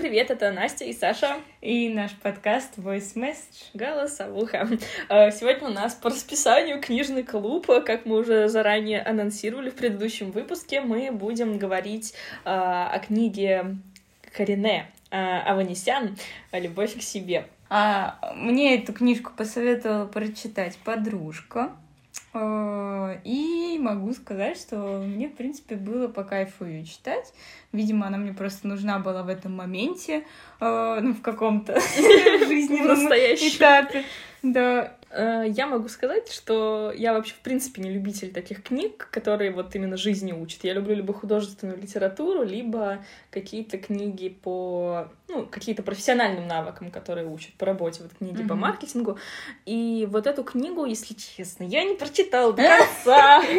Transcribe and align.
привет, 0.00 0.30
это 0.30 0.50
Настя 0.50 0.86
и 0.86 0.94
Саша. 0.94 1.36
И 1.60 1.90
наш 1.90 2.12
подкаст 2.12 2.78
Voice 2.78 3.14
Message. 3.16 3.68
Голосовуха. 3.74 4.66
А, 5.10 5.30
сегодня 5.30 5.68
у 5.68 5.70
нас 5.70 5.94
по 5.94 6.08
расписанию 6.08 6.80
книжный 6.80 7.22
клуб. 7.22 7.66
Как 7.84 8.06
мы 8.06 8.16
уже 8.16 8.48
заранее 8.48 9.02
анонсировали 9.02 9.68
в 9.68 9.74
предыдущем 9.74 10.30
выпуске, 10.30 10.80
мы 10.80 11.12
будем 11.12 11.58
говорить 11.58 12.14
а, 12.46 12.88
о 12.90 12.98
книге 13.00 13.76
Карине 14.34 14.90
а, 15.10 15.42
Аванесян 15.42 16.16
«Любовь 16.52 16.96
к 16.96 17.02
себе». 17.02 17.44
А 17.68 18.32
мне 18.34 18.78
эту 18.78 18.94
книжку 18.94 19.32
посоветовала 19.36 20.06
прочитать 20.06 20.78
подружка. 20.82 21.72
Э, 22.32 23.18
и 23.24 23.78
могу 23.80 24.12
сказать, 24.12 24.56
что 24.56 25.02
мне, 25.04 25.28
в 25.28 25.34
принципе, 25.34 25.76
было 25.76 26.08
по 26.08 26.22
кайфу 26.22 26.64
ее 26.64 26.84
читать. 26.84 27.32
Видимо, 27.72 28.06
она 28.06 28.18
мне 28.18 28.32
просто 28.32 28.68
нужна 28.68 28.98
была 28.98 29.22
в 29.22 29.28
этом 29.28 29.56
моменте, 29.56 30.24
э, 30.60 30.98
ну, 31.02 31.12
в 31.12 31.22
каком-то 31.22 31.80
жизненном 32.46 33.08
этапе. 33.08 34.04
Да, 34.42 34.96
я 35.12 35.66
могу 35.66 35.88
сказать, 35.88 36.30
что 36.30 36.92
я 36.96 37.12
вообще, 37.12 37.34
в 37.34 37.40
принципе, 37.40 37.82
не 37.82 37.90
любитель 37.90 38.32
таких 38.32 38.62
книг, 38.62 39.08
которые 39.10 39.50
вот 39.50 39.74
именно 39.74 39.96
жизни 39.96 40.32
учат. 40.32 40.62
Я 40.62 40.72
люблю 40.72 40.94
либо 40.94 41.12
художественную 41.12 41.78
литературу, 41.78 42.44
либо 42.44 43.04
какие-то 43.30 43.78
книги 43.78 44.28
по, 44.28 45.08
ну, 45.26 45.46
какие-то 45.46 45.82
профессиональным 45.82 46.46
навыкам, 46.46 46.92
которые 46.92 47.26
учат 47.26 47.52
по 47.54 47.66
работе, 47.66 48.04
вот 48.04 48.12
книги 48.18 48.42
mm-hmm. 48.42 48.48
по 48.48 48.54
маркетингу. 48.54 49.18
И 49.66 50.06
вот 50.08 50.28
эту 50.28 50.44
книгу, 50.44 50.84
если 50.84 51.14
честно, 51.14 51.64
я 51.64 51.82
не 51.82 51.96
прочитала 51.96 52.52
до 52.52 52.62
конца. 52.62 53.42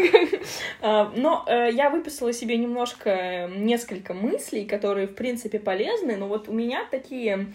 А, 0.81 1.11
но 1.15 1.45
э, 1.47 1.69
я 1.71 1.89
выписала 1.89 2.33
себе 2.33 2.57
немножко, 2.57 3.49
несколько 3.55 4.13
мыслей, 4.13 4.65
которые, 4.65 5.07
в 5.07 5.13
принципе, 5.13 5.59
полезны, 5.59 6.15
но 6.17 6.27
вот 6.27 6.49
у 6.49 6.53
меня 6.53 6.85
такие 6.89 7.47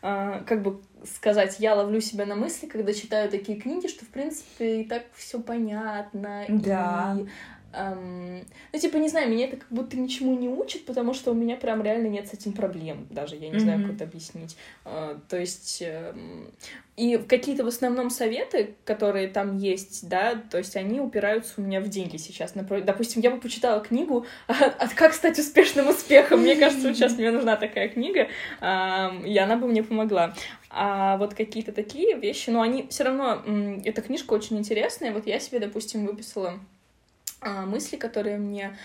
как 0.00 0.62
бы 0.62 0.80
сказать, 1.04 1.60
я 1.60 1.74
ловлю 1.74 2.00
себя 2.00 2.26
на 2.26 2.34
мысли, 2.34 2.66
когда 2.66 2.92
читаю 2.92 3.30
такие 3.30 3.58
книги, 3.58 3.86
что, 3.86 4.04
в 4.04 4.08
принципе, 4.08 4.82
и 4.82 4.84
так 4.84 5.04
все 5.14 5.40
понятно. 5.40 6.44
Да. 6.48 7.16
И, 7.18 7.26
эм, 7.72 8.44
ну, 8.72 8.78
типа, 8.78 8.96
не 8.96 9.08
знаю, 9.08 9.30
меня 9.30 9.46
это 9.46 9.56
как 9.56 9.68
будто 9.70 9.96
ничему 9.96 10.36
не 10.36 10.48
учит, 10.48 10.86
потому 10.86 11.14
что 11.14 11.32
у 11.32 11.34
меня 11.34 11.56
прям 11.56 11.82
реально 11.82 12.08
нет 12.08 12.28
с 12.28 12.34
этим 12.34 12.52
проблем 12.52 13.06
даже, 13.10 13.36
я 13.36 13.48
не 13.48 13.56
mm-hmm. 13.56 13.60
знаю, 13.60 13.82
как 13.82 13.94
это 13.96 14.04
объяснить. 14.04 14.56
Э, 14.84 15.16
то 15.28 15.38
есть, 15.38 15.82
э, 15.82 16.14
и 16.96 17.16
какие-то 17.16 17.64
в 17.64 17.68
основном 17.68 18.10
советы, 18.10 18.74
которые 18.84 19.28
там 19.28 19.56
есть, 19.56 20.08
да, 20.08 20.34
то 20.34 20.58
есть 20.58 20.76
они 20.76 21.00
упираются 21.00 21.54
у 21.56 21.62
меня 21.62 21.80
в 21.80 21.88
деньги 21.88 22.16
сейчас. 22.16 22.52
Допустим, 22.54 23.22
я 23.22 23.30
бы 23.30 23.40
почитала 23.40 23.80
книгу 23.80 24.26
от 24.46 24.92
«Как 24.94 25.14
стать 25.14 25.38
успешным 25.38 25.88
успехом». 25.88 26.40
Мне 26.40 26.56
кажется, 26.56 26.92
сейчас 26.92 27.16
мне 27.16 27.30
нужна 27.30 27.56
такая 27.56 27.88
книга, 27.88 28.28
и 28.60 29.38
она 29.38 29.56
бы 29.56 29.66
мне 29.66 29.82
помогла. 29.82 30.34
А 30.68 31.16
вот 31.16 31.34
какие-то 31.34 31.72
такие 31.72 32.16
вещи, 32.16 32.50
но 32.50 32.62
они 32.62 32.86
все 32.88 33.04
равно... 33.04 33.42
Эта 33.84 34.02
книжка 34.02 34.34
очень 34.34 34.58
интересная. 34.58 35.12
Вот 35.12 35.26
я 35.26 35.40
себе, 35.40 35.58
допустим, 35.58 36.06
выписала 36.06 36.60
мысли, 37.42 37.96
которые 37.96 38.38
мне 38.38 38.76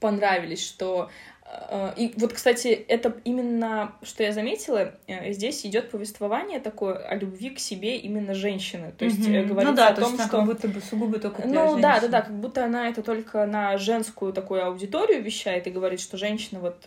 понравились, 0.00 0.64
что 0.64 1.10
Э, 1.46 1.92
и 1.96 2.12
вот, 2.16 2.32
кстати, 2.32 2.68
это 2.68 3.14
именно, 3.24 3.92
что 4.02 4.22
я 4.22 4.32
заметила, 4.32 4.94
э, 5.06 5.32
здесь 5.32 5.64
идет 5.66 5.90
повествование 5.90 6.58
такое 6.60 6.96
о 6.96 7.14
любви 7.16 7.50
к 7.50 7.58
себе 7.58 7.98
именно 7.98 8.34
женщины. 8.34 8.92
То 8.96 9.04
есть 9.04 9.20
mm-hmm. 9.20 9.46
говорится 9.46 9.70
ну, 9.70 9.76
да, 9.76 9.88
о 9.88 9.94
том, 9.94 10.16
то 10.16 10.22
что... 10.22 10.30
как 10.30 10.46
будто 10.46 10.68
бы 10.68 10.80
сугубо 10.80 11.18
только 11.18 11.42
для 11.42 11.52
Ну 11.52 11.60
женщины. 11.60 11.82
да, 11.82 12.00
да, 12.00 12.08
да, 12.08 12.22
как 12.22 12.40
будто 12.40 12.64
она 12.64 12.88
это 12.88 13.02
только 13.02 13.46
на 13.46 13.76
женскую 13.78 14.32
такую 14.32 14.64
аудиторию 14.64 15.22
вещает 15.22 15.66
и 15.66 15.70
говорит, 15.70 16.00
что 16.00 16.16
женщина 16.16 16.60
вот 16.60 16.86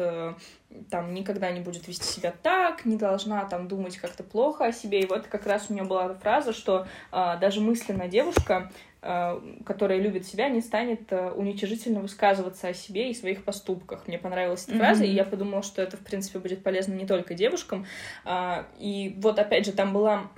там 0.89 1.13
никогда 1.13 1.51
не 1.51 1.61
будет 1.61 1.87
вести 1.87 2.05
себя 2.05 2.33
так, 2.43 2.85
не 2.85 2.97
должна 2.97 3.45
там 3.45 3.67
думать 3.67 3.97
как-то 3.97 4.23
плохо 4.23 4.65
о 4.65 4.71
себе. 4.71 5.01
И 5.01 5.07
вот 5.07 5.27
как 5.27 5.45
раз 5.45 5.67
у 5.69 5.73
нее 5.73 5.83
была 5.83 6.13
фраза, 6.15 6.53
что 6.53 6.87
а, 7.11 7.37
даже 7.37 7.61
мысленно 7.61 8.07
девушка 8.07 8.69
Э, 9.09 9.39
которая 9.63 9.99
любит 9.99 10.25
себя, 10.25 10.49
не 10.49 10.59
станет 10.59 11.13
э, 11.13 11.29
уничижительно 11.29 12.01
высказываться 12.01 12.67
о 12.67 12.73
себе 12.73 13.11
и 13.11 13.13
своих 13.13 13.43
поступках. 13.43 14.07
Мне 14.07 14.17
понравилась 14.17 14.63
эта 14.63 14.73
mm-hmm. 14.73 14.79
фраза, 14.79 15.03
и 15.05 15.11
я 15.11 15.23
подумала, 15.23 15.61
что 15.61 15.83
это, 15.83 15.97
в 15.97 15.99
принципе, 15.99 16.39
будет 16.39 16.63
полезно 16.63 16.93
не 16.93 17.05
только 17.05 17.35
девушкам. 17.35 17.85
А, 18.25 18.65
и 18.79 19.15
вот, 19.19 19.37
опять 19.37 19.65
же, 19.65 19.71
там 19.71 19.93
была 19.93 20.29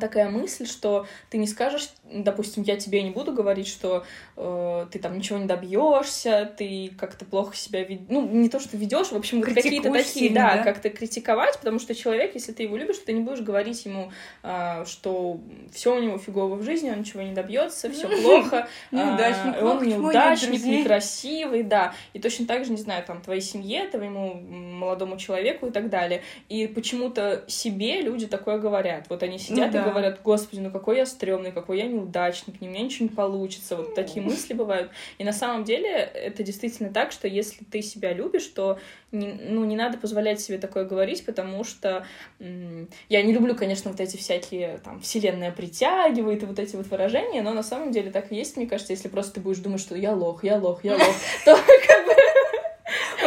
такая 0.00 0.28
мысль, 0.28 0.66
что 0.66 1.06
ты 1.30 1.38
не 1.38 1.46
скажешь, 1.46 1.88
допустим, 2.12 2.62
я 2.62 2.76
тебе 2.76 3.02
не 3.02 3.10
буду 3.10 3.32
говорить, 3.32 3.66
что 3.66 4.04
э, 4.36 4.86
ты 4.90 4.98
там 4.98 5.18
ничего 5.18 5.38
не 5.38 5.46
добьешься, 5.46 6.52
ты 6.56 6.92
как-то 6.98 7.24
плохо 7.24 7.56
себя 7.56 7.82
ведешь, 7.82 8.06
ну 8.08 8.26
не 8.26 8.48
то, 8.48 8.60
что 8.60 8.76
ведешь, 8.76 9.08
в 9.08 9.16
общем, 9.16 9.42
какие-то 9.42 9.92
такие, 9.92 10.30
да, 10.30 10.56
да, 10.56 10.62
как-то 10.62 10.90
критиковать, 10.90 11.58
потому 11.58 11.78
что 11.78 11.94
человек, 11.94 12.34
если 12.34 12.52
ты 12.52 12.62
его 12.62 12.76
любишь, 12.76 12.98
ты 13.04 13.12
не 13.12 13.20
будешь 13.20 13.40
говорить 13.40 13.84
ему, 13.84 14.12
э, 14.42 14.84
что 14.86 15.40
все 15.72 15.96
у 15.96 16.00
него 16.00 16.18
фигово 16.18 16.54
в 16.54 16.62
жизни, 16.62 16.90
он 16.90 17.00
ничего 17.00 17.22
не 17.22 17.32
добьется, 17.32 17.90
все 17.90 18.08
плохо, 18.22 18.68
неудачник, 18.92 19.62
он 19.62 19.82
неудачник, 19.82 20.64
некрасивый, 20.64 21.62
да, 21.62 21.92
и 22.12 22.20
точно 22.20 22.46
так 22.46 22.64
же, 22.64 22.70
не 22.70 22.78
знаю, 22.78 23.04
там 23.04 23.20
твоей 23.20 23.40
семье, 23.40 23.88
твоему 23.88 24.34
молодому 24.34 25.16
человеку 25.16 25.66
и 25.66 25.70
так 25.70 25.90
далее, 25.90 26.22
и 26.48 26.66
почему-то 26.68 27.44
себе 27.48 28.00
люди 28.00 28.26
такое 28.26 28.58
говорят, 28.58 29.06
вот 29.08 29.22
они 29.22 29.38
сидят 29.38 29.72
да. 29.72 29.82
и 29.82 29.84
говорят, 29.84 30.20
господи, 30.22 30.60
ну 30.60 30.70
какой 30.70 30.98
я 30.98 31.06
стрёмный, 31.06 31.50
какой 31.50 31.78
я 31.78 31.95
неудачник, 31.96 32.56
у 32.60 32.64
меня 32.64 32.82
ничего 32.82 33.08
не 33.08 33.14
получится. 33.14 33.76
Вот 33.76 33.94
такие 33.94 34.24
мысли 34.24 34.54
бывают. 34.54 34.90
И 35.18 35.24
на 35.24 35.32
самом 35.32 35.64
деле 35.64 35.90
это 35.90 36.42
действительно 36.42 36.90
так, 36.90 37.12
что 37.12 37.28
если 37.28 37.64
ты 37.64 37.82
себя 37.82 38.12
любишь, 38.12 38.46
то 38.46 38.78
не, 39.12 39.32
ну, 39.32 39.64
не 39.64 39.76
надо 39.76 39.98
позволять 39.98 40.40
себе 40.40 40.58
такое 40.58 40.84
говорить, 40.84 41.24
потому 41.24 41.64
что 41.64 42.06
я 42.38 43.22
не 43.22 43.32
люблю, 43.32 43.54
конечно, 43.54 43.90
вот 43.90 44.00
эти 44.00 44.16
всякие 44.16 44.78
там 44.78 45.00
вселенная 45.00 45.52
притягивает 45.52 46.42
и 46.42 46.46
вот 46.46 46.58
эти 46.58 46.76
вот 46.76 46.86
выражения, 46.86 47.42
но 47.42 47.52
на 47.52 47.62
самом 47.62 47.92
деле 47.92 48.10
так 48.10 48.32
и 48.32 48.36
есть, 48.36 48.56
мне 48.56 48.66
кажется, 48.66 48.92
если 48.92 49.08
просто 49.08 49.34
ты 49.34 49.40
будешь 49.40 49.58
думать, 49.58 49.80
что 49.80 49.96
я 49.96 50.12
лох, 50.12 50.44
я 50.44 50.56
лох, 50.56 50.84
я 50.84 50.94
лох, 50.94 51.16
то 51.44 51.56
как 51.56 52.06
бы 52.06 52.15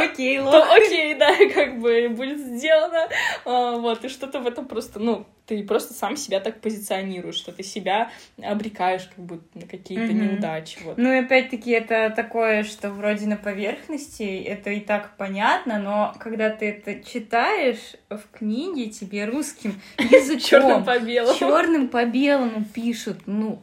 окей, 0.03 0.39
лох. 0.41 0.51
То 0.51 0.73
окей, 0.73 1.15
да, 1.15 1.33
как 1.53 1.79
бы 1.79 2.09
будет 2.09 2.39
сделано. 2.39 3.07
А, 3.45 3.77
вот, 3.77 4.03
и 4.05 4.09
что-то 4.09 4.39
в 4.39 4.47
этом 4.47 4.67
просто, 4.67 4.99
ну, 4.99 5.25
ты 5.49 5.63
просто 5.63 5.95
сам 5.95 6.15
себя 6.15 6.39
так 6.39 6.61
позиционируешь, 6.61 7.35
что 7.35 7.51
ты 7.51 7.63
себя 7.63 8.11
обрекаешь 8.41 9.09
как 9.15 9.25
будто 9.25 9.57
на 9.57 9.65
какие-то 9.65 10.05
mm-hmm. 10.05 10.31
неудачи. 10.33 10.77
Вот. 10.83 10.97
Ну 10.97 11.11
и 11.11 11.17
опять-таки 11.17 11.71
это 11.71 12.13
такое, 12.15 12.63
что 12.63 12.91
вроде 12.91 13.25
на 13.25 13.35
поверхности, 13.35 14.43
это 14.43 14.69
и 14.69 14.79
так 14.79 15.17
понятно, 15.17 15.79
но 15.79 16.13
когда 16.19 16.51
ты 16.51 16.69
это 16.69 17.03
читаешь 17.03 17.95
в 18.09 18.21
книге, 18.31 18.91
тебе 18.91 19.25
русским 19.25 19.81
языком, 19.97 20.39
черным 20.39 20.83
по 20.85 20.99
белому, 20.99 21.39
черным 21.39 21.87
по 21.87 22.05
белому 22.05 22.63
пишут, 22.65 23.21
ну, 23.25 23.59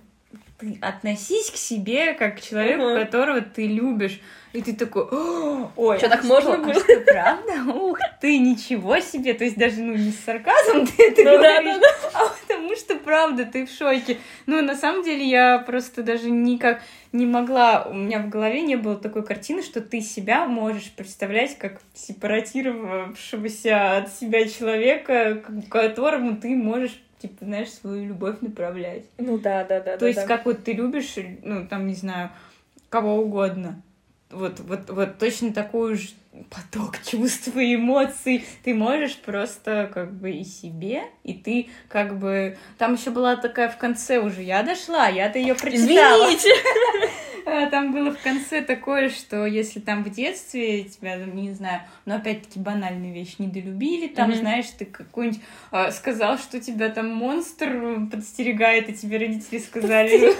ты 0.58 0.78
относись 0.80 1.50
к 1.50 1.56
себе 1.56 2.14
как 2.14 2.38
к 2.38 2.40
человеку, 2.40 2.82
uh-huh. 2.82 3.04
которого 3.04 3.40
ты 3.40 3.66
любишь. 3.66 4.20
И 4.52 4.62
ты 4.62 4.74
такой, 4.74 5.06
ой, 5.76 5.98
что, 5.98 6.08
так 6.08 6.24
а 6.24 6.26
можно 6.26 6.56
было? 6.56 6.70
А 6.70 6.74
что, 6.74 7.00
правда? 7.00 7.72
Ух 7.74 7.98
ты, 8.22 8.38
ничего 8.38 8.98
себе. 9.00 9.34
То 9.34 9.44
есть 9.44 9.58
даже, 9.58 9.82
ну, 9.82 9.94
не 9.94 10.12
с 10.12 10.20
сарказмом 10.20 10.86
ты 10.86 11.08
это 11.08 11.24
ну, 11.24 11.36
говоришь, 11.36 11.74
да, 11.74 11.80
да, 11.80 11.80
да. 11.80 12.10
а 12.14 12.32
потому 12.40 12.74
что, 12.74 12.96
правда, 12.96 13.44
ты 13.44 13.66
в 13.66 13.70
шоке. 13.70 14.16
Ну, 14.46 14.62
на 14.62 14.74
самом 14.74 15.02
деле, 15.02 15.28
я 15.28 15.58
просто 15.58 16.02
даже 16.02 16.30
никак 16.30 16.80
не 17.12 17.26
могла, 17.26 17.84
у 17.84 17.94
меня 17.94 18.20
в 18.20 18.30
голове 18.30 18.62
не 18.62 18.76
было 18.76 18.96
такой 18.96 19.24
картины, 19.24 19.62
что 19.62 19.82
ты 19.82 20.00
себя 20.00 20.46
можешь 20.46 20.90
представлять 20.90 21.58
как 21.58 21.82
сепаратировавшегося 21.94 23.98
от 23.98 24.12
себя 24.12 24.48
человека, 24.48 25.42
к 25.46 25.68
которому 25.68 26.36
ты 26.36 26.56
можешь 26.56 26.98
типа, 27.18 27.44
знаешь, 27.44 27.72
свою 27.72 28.08
любовь 28.08 28.36
направлять. 28.40 29.04
Ну 29.18 29.38
да, 29.38 29.64
да, 29.64 29.80
да. 29.80 29.94
То 29.94 30.00
да, 30.00 30.06
есть, 30.08 30.20
да. 30.20 30.26
как 30.26 30.46
вот 30.46 30.64
ты 30.64 30.72
любишь, 30.72 31.14
ну, 31.42 31.66
там, 31.66 31.86
не 31.86 31.94
знаю, 31.94 32.30
кого 32.88 33.16
угодно. 33.16 33.82
Вот, 34.30 34.60
вот, 34.60 34.90
вот 34.90 35.18
точно 35.18 35.52
такой 35.52 35.94
же 35.94 36.08
поток 36.50 36.98
чувств 37.06 37.56
и 37.56 37.76
эмоций 37.76 38.44
ты 38.64 38.74
можешь 38.74 39.16
просто 39.16 39.90
как 39.92 40.12
бы 40.12 40.32
и 40.32 40.44
себе, 40.44 41.04
и 41.22 41.34
ты 41.34 41.68
как 41.88 42.18
бы... 42.18 42.56
Там 42.78 42.94
еще 42.94 43.10
была 43.10 43.36
такая 43.36 43.68
в 43.68 43.78
конце 43.78 44.18
уже, 44.18 44.42
я 44.42 44.62
дошла, 44.62 45.08
я-то 45.08 45.38
ее 45.38 45.54
прочитала. 45.54 46.26
Извините! 46.26 46.50
А, 47.56 47.66
там 47.70 47.92
было 47.92 48.10
в 48.10 48.20
конце 48.20 48.60
такое, 48.60 49.08
что 49.08 49.46
если 49.46 49.78
там 49.78 50.02
в 50.02 50.10
детстве 50.10 50.82
тебя, 50.84 51.16
не 51.16 51.52
знаю, 51.52 51.82
но 52.04 52.16
опять-таки 52.16 52.58
банальные 52.58 53.14
вещи 53.14 53.36
недолюбили, 53.38 54.08
там, 54.08 54.30
mm-hmm. 54.30 54.40
знаешь, 54.40 54.66
ты 54.76 54.84
какой-нибудь 54.84 55.40
а, 55.70 55.92
сказал, 55.92 56.38
что 56.38 56.60
тебя 56.60 56.88
там 56.88 57.08
монстр 57.08 58.00
подстерегает, 58.10 58.88
и 58.88 58.94
тебе 58.94 59.18
родители 59.18 59.58
сказали... 59.58 60.34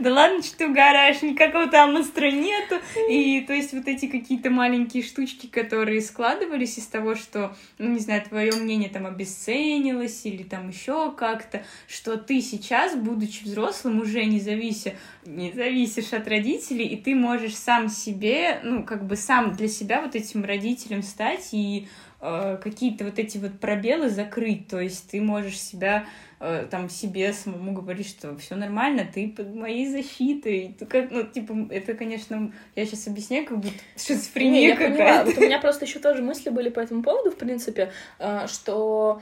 Да 0.00 0.12
ладно, 0.12 0.42
что 0.42 0.58
ты 0.58 0.68
угораешь, 0.68 1.22
никакого 1.22 1.68
там 1.68 1.94
монстра 1.94 2.30
нету. 2.30 2.76
И 3.08 3.40
то 3.42 3.52
есть 3.52 3.72
вот 3.72 3.86
эти 3.86 4.06
какие-то 4.06 4.50
маленькие 4.50 5.02
штучки, 5.02 5.46
которые 5.46 6.00
складывались 6.00 6.78
из 6.78 6.86
того, 6.86 7.14
что, 7.14 7.56
ну, 7.78 7.90
не 7.90 8.00
знаю, 8.00 8.22
твое 8.22 8.52
мнение 8.52 8.88
там 8.88 9.06
обесценилось 9.06 10.24
или 10.26 10.42
там 10.42 10.68
еще 10.68 11.12
как-то, 11.12 11.64
что 11.86 12.16
ты 12.16 12.40
сейчас, 12.40 12.96
будучи 12.96 13.44
взрослым, 13.44 14.00
уже 14.00 14.24
не 14.24 14.40
завися, 14.40 14.94
не 15.24 15.52
зависишь 15.52 16.12
от 16.12 16.28
родителей, 16.28 16.86
и 16.86 16.96
ты 16.96 17.14
можешь 17.14 17.56
сам 17.56 17.88
себе, 17.88 18.60
ну, 18.62 18.84
как 18.84 19.06
бы 19.06 19.16
сам 19.16 19.52
для 19.52 19.68
себя 19.68 20.00
вот 20.02 20.14
этим 20.14 20.44
родителем 20.44 21.02
стать 21.02 21.48
и 21.52 21.88
э, 22.20 22.58
какие-то 22.62 23.04
вот 23.04 23.18
эти 23.18 23.38
вот 23.38 23.58
пробелы 23.60 24.10
закрыть, 24.10 24.68
то 24.68 24.80
есть 24.80 25.10
ты 25.10 25.20
можешь 25.20 25.60
себя 25.60 26.06
э, 26.44 26.66
там 26.70 26.88
себе 26.88 27.32
самому 27.32 27.72
говорить, 27.72 28.08
что 28.08 28.36
все 28.36 28.54
нормально, 28.54 29.08
ты 29.12 29.28
под 29.28 29.54
моей 29.54 29.88
защитой. 29.88 30.76
Ты 30.78 30.86
как, 30.86 31.10
ну, 31.10 31.24
типа, 31.24 31.68
это, 31.70 31.94
конечно, 31.94 32.52
я 32.76 32.86
сейчас 32.86 33.06
объясняю, 33.06 33.46
как 33.46 33.58
будто 33.58 33.74
шизофрения 33.96 34.76
какая-то. 34.76 35.26
Вот 35.26 35.38
у 35.38 35.40
меня 35.40 35.58
просто 35.58 35.84
еще 35.84 35.98
тоже 35.98 36.22
мысли 36.22 36.50
были 36.50 36.68
по 36.68 36.80
этому 36.80 37.02
поводу, 37.02 37.30
в 37.30 37.36
принципе, 37.36 37.92
э, 38.18 38.46
что 38.46 39.20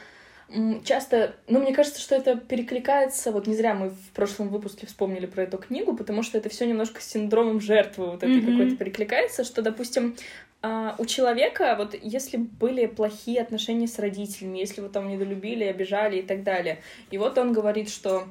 часто, 0.84 1.37
ну, 1.49 1.60
мне 1.60 1.75
кажется, 1.75 2.00
что 2.00 2.14
это 2.14 2.37
перекликается, 2.37 3.32
вот 3.32 3.46
не 3.46 3.54
зря 3.54 3.75
мы 3.75 3.90
в 3.90 4.10
прошлом 4.14 4.49
выпуске 4.49 4.87
вспомнили 4.87 5.26
про 5.26 5.44
эту 5.44 5.58
книгу, 5.58 5.96
потому 5.96 6.22
что 6.22 6.38
это 6.38 6.49
все 6.49 6.66
немножко 6.66 7.00
с 7.00 7.04
синдромом 7.04 7.60
жертвы 7.60 8.06
вот 8.06 8.22
этой 8.22 8.38
mm-hmm. 8.38 8.50
какой-то 8.50 8.76
перекликается, 8.76 9.44
что, 9.44 9.62
допустим, 9.62 10.16
а, 10.62 10.94
у 10.99 11.06
человека, 11.06 11.75
вот 11.76 11.94
если 12.00 12.37
были 12.37 12.87
плохие 12.87 13.40
отношения 13.40 13.88
с 13.88 13.99
родителями, 13.99 14.58
если 14.58 14.81
вот 14.81 14.93
там 14.93 15.08
недолюбили, 15.08 15.64
обижали 15.64 16.19
и 16.19 16.22
так 16.22 16.43
далее, 16.44 16.81
и 17.10 17.19
вот 17.19 17.37
он 17.38 17.52
говорит, 17.52 17.88
что 17.90 18.28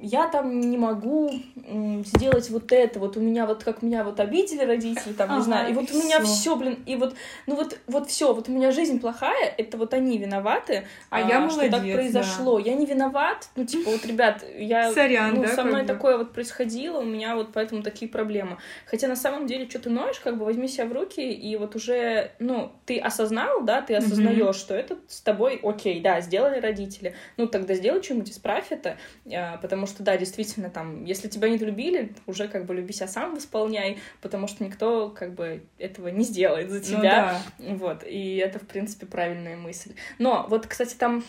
я 0.00 0.28
там 0.28 0.60
не 0.60 0.76
могу 0.76 1.32
сделать 2.04 2.50
вот 2.50 2.70
это, 2.72 2.98
вот 2.98 3.16
у 3.16 3.20
меня 3.20 3.46
вот 3.46 3.64
как 3.64 3.82
меня 3.82 4.04
вот 4.04 4.20
обидели 4.20 4.64
родители, 4.64 5.12
там, 5.12 5.30
ага, 5.30 5.38
не 5.38 5.44
знаю, 5.44 5.70
и 5.70 5.74
вот 5.74 5.90
у 5.90 5.94
меня 5.94 6.20
все, 6.20 6.56
блин, 6.56 6.82
и 6.86 6.96
вот, 6.96 7.14
ну 7.46 7.56
вот, 7.56 7.78
вот 7.86 8.08
все, 8.08 8.32
вот 8.34 8.48
у 8.48 8.52
меня 8.52 8.70
жизнь 8.70 9.00
плохая, 9.00 9.52
это 9.56 9.76
вот 9.78 9.94
они 9.94 10.18
виноваты, 10.18 10.86
а, 11.10 11.16
а 11.16 11.20
я 11.20 11.40
молодец, 11.40 11.68
что 11.68 11.70
так 11.70 11.92
произошло, 11.92 12.58
да. 12.58 12.70
я 12.70 12.76
не 12.76 12.86
виноват, 12.86 13.48
ну 13.56 13.64
типа 13.64 13.90
вот, 13.90 14.04
ребят, 14.06 14.44
я, 14.56 14.92
Сорян, 14.92 15.34
ну 15.34 15.42
да, 15.42 15.48
со 15.48 15.64
мной 15.64 15.84
такое 15.84 16.18
вот 16.18 16.32
происходило, 16.32 16.98
у 16.98 17.04
меня 17.04 17.34
вот 17.34 17.50
поэтому 17.52 17.82
такие 17.82 18.10
проблемы, 18.10 18.58
хотя 18.84 19.08
на 19.08 19.16
самом 19.16 19.46
деле, 19.46 19.68
что 19.68 19.78
ты 19.78 19.90
ноешь, 19.90 20.20
как 20.20 20.38
бы 20.38 20.44
возьми 20.44 20.68
себя 20.68 20.86
в 20.86 20.92
руки 20.92 21.20
и 21.20 21.56
вот 21.56 21.74
уже, 21.74 22.32
ну 22.38 22.72
ты 22.84 22.98
осознал, 22.98 23.62
да, 23.62 23.80
ты 23.80 23.94
осознаешь, 23.94 24.56
что 24.56 24.74
это 24.74 24.98
с 25.08 25.20
тобой, 25.20 25.58
окей, 25.62 26.00
да, 26.00 26.20
сделали 26.20 26.60
родители, 26.60 27.14
ну 27.36 27.46
тогда 27.46 27.74
сделай 27.74 28.02
что-нибудь, 28.02 28.30
исправь 28.30 28.66
это, 28.70 28.98
а, 29.32 29.56
потому 29.56 29.85
потому 29.86 29.94
что, 29.94 30.02
да, 30.02 30.16
действительно, 30.16 30.68
там, 30.68 31.04
если 31.04 31.28
тебя 31.28 31.48
не 31.48 31.58
долюбили, 31.58 32.12
уже 32.26 32.48
как 32.48 32.66
бы 32.66 32.74
люби 32.74 32.92
себя 32.92 33.06
сам 33.06 33.34
восполняй, 33.34 33.98
потому 34.20 34.48
что 34.48 34.64
никто 34.64 35.10
как 35.10 35.34
бы 35.34 35.62
этого 35.78 36.08
не 36.08 36.24
сделает 36.24 36.70
за 36.70 36.78
ну 36.78 36.82
тебя. 36.82 37.40
Ну, 37.58 37.66
да. 37.68 37.74
Вот, 37.76 38.04
и 38.04 38.36
это, 38.36 38.58
в 38.58 38.66
принципе, 38.66 39.06
правильная 39.06 39.56
мысль. 39.56 39.92
Но 40.18 40.46
вот, 40.48 40.66
кстати, 40.66 40.94
там 40.96 41.22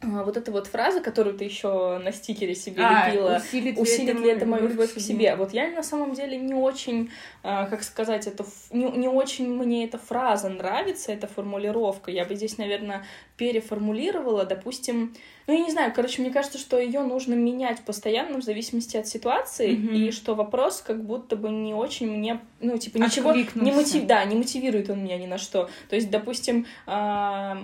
вот 0.00 0.36
эта 0.36 0.52
вот 0.52 0.68
фраза, 0.68 1.00
которую 1.00 1.36
ты 1.36 1.44
еще 1.44 1.98
на 1.98 2.12
стикере 2.12 2.54
себе 2.54 2.84
а, 2.84 3.08
лепила, 3.08 3.36
усилит, 3.36 3.78
усилит 3.78 4.20
ли 4.20 4.30
это 4.30 4.46
мою 4.46 4.68
любовь 4.68 4.94
к 4.94 5.00
себе? 5.00 5.34
Вот 5.34 5.52
я 5.52 5.68
на 5.68 5.82
самом 5.82 6.14
деле 6.14 6.38
не 6.38 6.54
очень, 6.54 7.10
а, 7.42 7.66
как 7.66 7.82
сказать, 7.82 8.28
это 8.28 8.44
не, 8.70 8.84
не 8.84 9.08
очень 9.08 9.48
мне 9.48 9.84
эта 9.84 9.98
фраза 9.98 10.48
нравится, 10.48 11.12
эта 11.12 11.26
формулировка. 11.26 12.12
Я 12.12 12.24
бы 12.24 12.36
здесь, 12.36 12.58
наверное, 12.58 13.04
переформулировала, 13.36 14.44
допустим, 14.44 15.14
ну, 15.48 15.54
я 15.54 15.64
не 15.64 15.70
знаю, 15.72 15.92
короче, 15.92 16.22
мне 16.22 16.30
кажется, 16.30 16.58
что 16.58 16.78
ее 16.78 17.00
нужно 17.00 17.34
менять 17.34 17.80
постоянно 17.80 18.38
в 18.38 18.44
зависимости 18.44 18.96
от 18.96 19.08
ситуации, 19.08 19.70
mm-hmm. 19.70 19.96
и 19.96 20.10
что 20.12 20.34
вопрос 20.36 20.82
как 20.86 21.02
будто 21.02 21.34
бы 21.36 21.48
не 21.48 21.74
очень 21.74 22.08
мне, 22.08 22.40
ну, 22.60 22.78
типа, 22.78 22.98
ничего 22.98 23.32
не 23.32 23.72
мотив... 23.72 24.06
да, 24.06 24.24
не 24.24 24.36
мотивирует 24.36 24.90
он 24.90 25.02
меня 25.02 25.18
ни 25.18 25.26
на 25.26 25.38
что. 25.38 25.68
То 25.88 25.96
есть, 25.96 26.08
допустим, 26.10 26.66
э... 26.86 27.56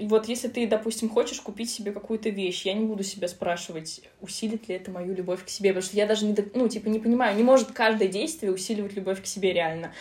вот 0.00 0.28
если 0.28 0.48
ты, 0.48 0.66
допустим, 0.66 1.08
хочешь 1.08 1.40
купить 1.40 1.70
себе 1.70 1.92
какую-то 1.92 2.28
вещь, 2.28 2.64
я 2.64 2.72
не 2.72 2.84
буду 2.84 3.02
себя 3.02 3.28
спрашивать, 3.28 4.02
усилит 4.20 4.68
ли 4.68 4.74
это 4.74 4.90
мою 4.90 5.14
любовь 5.14 5.44
к 5.44 5.48
себе, 5.48 5.70
потому 5.70 5.84
что 5.84 5.96
я 5.96 6.06
даже 6.06 6.26
не, 6.26 6.36
ну, 6.54 6.68
типа, 6.68 6.88
не 6.88 6.98
понимаю, 6.98 7.36
не 7.36 7.42
может 7.42 7.72
каждое 7.72 8.08
действие 8.08 8.52
усиливать 8.52 8.94
любовь 8.94 9.22
к 9.22 9.26
себе 9.26 9.52
реально 9.52 9.92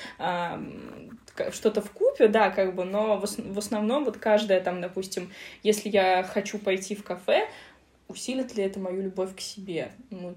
что-то 1.51 1.81
в 1.81 1.91
купе, 1.91 2.27
да, 2.27 2.49
как 2.49 2.75
бы, 2.75 2.83
но 2.83 3.17
в, 3.17 3.57
основном 3.57 4.05
вот 4.05 4.17
каждая 4.17 4.61
там, 4.61 4.81
допустим, 4.81 5.31
если 5.63 5.89
я 5.89 6.23
хочу 6.23 6.59
пойти 6.59 6.95
в 6.95 7.03
кафе, 7.03 7.47
усилит 8.07 8.55
ли 8.55 8.63
это 8.63 8.79
мою 8.79 9.01
любовь 9.01 9.35
к 9.35 9.39
себе? 9.39 9.91
Ну, 10.09 10.35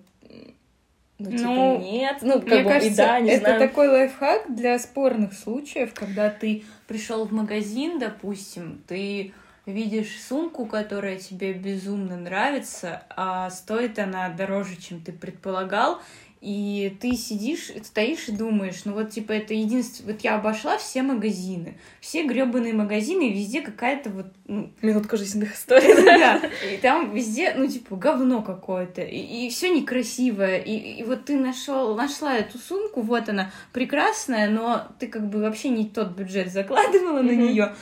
ну, 1.18 1.30
типа, 1.30 1.44
ну, 1.44 1.80
нет. 1.80 2.18
Ну, 2.22 2.40
как 2.40 2.44
мне 2.44 2.62
бы, 2.62 2.68
кажется, 2.70 2.92
и 2.92 2.96
да, 2.96 3.20
не 3.20 3.30
это 3.30 3.40
знаю. 3.40 3.60
такой 3.60 3.88
лайфхак 3.88 4.54
для 4.54 4.78
спорных 4.78 5.32
случаев, 5.32 5.94
когда 5.94 6.28
ты 6.28 6.64
пришел 6.88 7.24
в 7.24 7.32
магазин, 7.32 7.98
допустим, 7.98 8.82
ты 8.88 9.32
видишь 9.66 10.20
сумку, 10.28 10.66
которая 10.66 11.18
тебе 11.18 11.52
безумно 11.52 12.16
нравится, 12.16 13.04
а 13.10 13.50
стоит 13.50 13.98
она 13.98 14.28
дороже, 14.28 14.76
чем 14.76 15.00
ты 15.00 15.12
предполагал, 15.12 16.00
и 16.44 16.94
ты 17.00 17.12
сидишь, 17.16 17.70
стоишь 17.82 18.28
и 18.28 18.32
думаешь, 18.32 18.84
ну 18.84 18.92
вот 18.92 19.08
типа 19.08 19.32
это 19.32 19.54
единственное... 19.54 20.12
Вот 20.12 20.20
я 20.20 20.34
обошла 20.36 20.76
все 20.76 21.02
магазины, 21.02 21.78
все 22.00 22.26
гребаные 22.26 22.74
магазины, 22.74 23.30
и 23.30 23.32
везде 23.32 23.62
какая-то 23.62 24.10
вот... 24.10 24.26
Ну... 24.46 24.70
Минутка 24.82 25.16
жизненных 25.16 25.54
историй. 25.54 25.94
Да, 26.04 26.42
и 26.70 26.76
там 26.76 27.14
везде, 27.14 27.54
ну 27.56 27.66
типа, 27.66 27.96
говно 27.96 28.42
какое-то, 28.42 29.00
и, 29.00 29.46
и 29.46 29.48
все 29.48 29.70
некрасивое, 29.70 30.58
и, 30.58 30.98
и 30.98 31.02
вот 31.04 31.24
ты 31.24 31.38
нашел, 31.38 31.94
нашла 31.94 32.36
эту 32.36 32.58
сумку, 32.58 33.00
вот 33.00 33.30
она, 33.30 33.50
прекрасная, 33.72 34.50
но 34.50 34.86
ты 34.98 35.06
как 35.06 35.30
бы 35.30 35.40
вообще 35.40 35.70
не 35.70 35.86
тот 35.86 36.10
бюджет 36.10 36.52
закладывала 36.52 37.22
на 37.22 37.30
нее, 37.30 37.74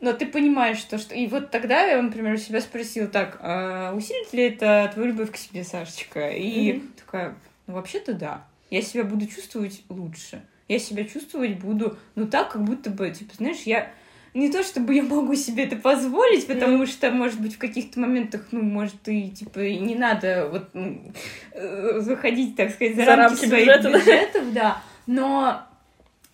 но 0.00 0.12
ты 0.14 0.26
понимаешь, 0.26 0.78
что, 0.78 0.98
что... 0.98 1.14
И 1.14 1.26
вот 1.26 1.50
тогда 1.50 1.82
я, 1.84 2.00
например, 2.00 2.34
у 2.34 2.38
себя 2.38 2.60
спросила, 2.60 3.06
так, 3.06 3.38
а 3.40 3.92
усилит 3.94 4.32
ли 4.32 4.44
это 4.44 4.90
твою 4.94 5.10
любовь 5.10 5.30
к 5.30 5.36
себе, 5.36 5.62
Сашечка? 5.62 6.30
И 6.30 6.72
mm-hmm. 6.72 6.88
такая, 7.04 7.34
ну, 7.66 7.74
вообще-то 7.74 8.14
да. 8.14 8.44
Я 8.70 8.82
себя 8.82 9.04
буду 9.04 9.26
чувствовать 9.26 9.82
лучше. 9.88 10.42
Я 10.68 10.78
себя 10.78 11.04
чувствовать 11.04 11.58
буду, 11.58 11.98
ну, 12.14 12.26
так, 12.26 12.52
как 12.52 12.64
будто 12.64 12.90
бы, 12.90 13.10
типа, 13.10 13.34
знаешь, 13.36 13.62
я 13.64 13.90
не 14.32 14.50
то 14.50 14.62
чтобы 14.62 14.94
я 14.94 15.02
могу 15.02 15.34
себе 15.34 15.64
это 15.64 15.76
позволить, 15.76 16.46
потому 16.46 16.84
mm. 16.84 16.86
что, 16.86 17.10
может 17.10 17.40
быть, 17.40 17.56
в 17.56 17.58
каких-то 17.58 17.98
моментах, 17.98 18.46
ну, 18.52 18.62
может, 18.62 19.08
и 19.08 19.30
типа 19.30 19.58
и 19.60 19.76
не 19.78 19.96
надо 19.96 20.48
вот 20.50 20.68
ну, 20.72 21.12
э, 21.52 21.98
заходить, 21.98 22.54
так 22.54 22.70
сказать, 22.70 22.94
за, 22.94 23.04
за 23.04 23.16
рамки, 23.16 23.40
рамки 23.40 23.46
своих 23.46 23.82
бюджетов, 23.82 24.52
да. 24.52 24.82
Но 25.08 25.62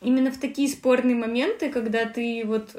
именно 0.06 0.30
в 0.30 0.38
такие 0.38 0.68
спорные 0.68 1.16
моменты, 1.16 1.68
когда 1.68 2.06
ты 2.06 2.44
вот 2.46 2.70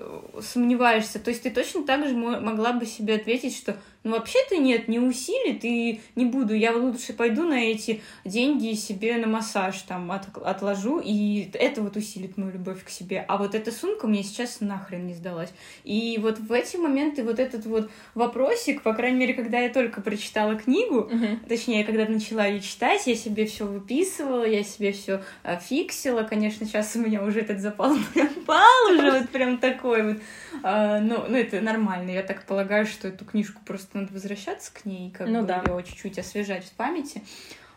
сомневаешься, 0.41 1.19
то 1.19 1.29
есть 1.29 1.43
ты 1.43 1.49
точно 1.49 1.83
так 1.83 2.07
же 2.07 2.15
могла 2.15 2.71
бы 2.71 2.85
себе 2.85 3.15
ответить, 3.15 3.53
что 3.53 3.75
ну, 4.07 4.15
вообще-то 4.15 4.57
нет, 4.57 4.87
не 4.87 4.99
усилит, 4.99 5.63
и 5.63 6.01
не 6.15 6.25
буду. 6.25 6.53
Я 6.53 6.75
лучше 6.75 7.13
пойду 7.13 7.43
на 7.43 7.55
эти 7.55 8.01
деньги 8.25 8.73
себе 8.73 9.17
на 9.17 9.27
массаж 9.27 9.81
там 9.81 10.11
от, 10.11 10.37
отложу, 10.37 11.01
и 11.03 11.49
это 11.53 11.81
вот 11.81 11.97
усилит 11.97 12.37
мою 12.37 12.53
любовь 12.53 12.83
к 12.83 12.89
себе. 12.89 13.25
А 13.27 13.37
вот 13.37 13.55
эта 13.55 13.71
сумка 13.71 14.07
мне 14.07 14.23
сейчас 14.23 14.61
нахрен 14.61 15.05
не 15.05 15.13
сдалась. 15.13 15.53
И 15.83 16.19
вот 16.21 16.39
в 16.39 16.51
эти 16.51 16.77
моменты 16.77 17.23
вот 17.23 17.39
этот 17.39 17.65
вот 17.65 17.89
вопросик, 18.15 18.81
по 18.81 18.93
крайней 18.93 19.19
мере, 19.19 19.33
когда 19.33 19.59
я 19.59 19.69
только 19.69 20.01
прочитала 20.01 20.55
книгу, 20.55 21.09
uh-huh. 21.11 21.47
точнее, 21.47 21.83
когда 21.83 22.05
начала 22.05 22.45
ее 22.45 22.61
читать, 22.61 23.05
я 23.07 23.15
себе 23.15 23.45
все 23.45 23.65
выписывала, 23.65 24.45
я 24.45 24.63
себе 24.63 24.91
все 24.91 25.21
а, 25.43 25.57
фиксила. 25.57 26.23
Конечно, 26.23 26.65
сейчас 26.65 26.95
у 26.95 26.99
меня 26.99 27.23
уже 27.23 27.41
этот 27.41 27.59
запал 27.59 27.95
пропал, 28.47 28.91
уже 28.91 29.19
вот 29.19 29.29
прям 29.29 29.57
такой 29.57 30.13
вот. 30.13 30.17
А, 30.63 30.99
ну, 30.99 31.25
ну, 31.27 31.37
это 31.37 31.61
нормально. 31.61 32.11
Я 32.11 32.23
так 32.23 32.45
полагаю, 32.45 32.85
что 32.85 33.09
эту 33.09 33.25
книжку 33.25 33.61
просто 33.65 33.96
надо 33.97 34.13
возвращаться 34.13 34.73
к 34.73 34.85
ней, 34.85 35.11
как 35.11 35.27
ну, 35.27 35.41
бы 35.41 35.47
да. 35.47 35.63
ее 35.65 35.83
чуть-чуть 35.83 36.19
освежать 36.19 36.65
в 36.65 36.71
памяти. 36.71 37.21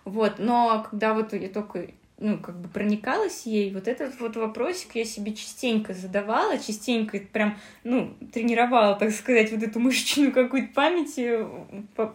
Вот, 0.04 0.38
но 0.38 0.86
когда 0.88 1.14
вот 1.14 1.32
я 1.32 1.48
только 1.48 1.88
ну, 2.20 2.38
как 2.38 2.60
бы 2.60 2.68
проникалась 2.68 3.46
ей, 3.46 3.72
вот 3.72 3.88
этот 3.88 4.20
вот 4.20 4.36
вопросик 4.36 4.94
я 4.94 5.04
себе 5.04 5.32
частенько 5.34 5.94
задавала, 5.94 6.58
частенько 6.58 7.18
прям, 7.18 7.58
ну, 7.82 8.14
тренировала, 8.32 8.94
так 8.94 9.10
сказать, 9.10 9.50
вот 9.50 9.62
эту 9.62 9.80
мышечную 9.80 10.32
какую-то 10.32 10.72
память 10.74 11.18
э, 11.18 11.46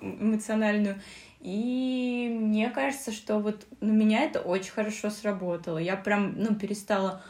эмоциональную. 0.01 1.01
И 1.41 2.35
мне 2.39 2.69
кажется, 2.69 3.11
что 3.11 3.39
вот 3.39 3.65
на 3.81 3.91
меня 3.91 4.23
это 4.23 4.41
очень 4.41 4.71
хорошо 4.71 5.09
сработало. 5.09 5.79
Я 5.79 5.95
прям, 5.95 6.33
ну, 6.37 6.55
перестала 6.55 7.23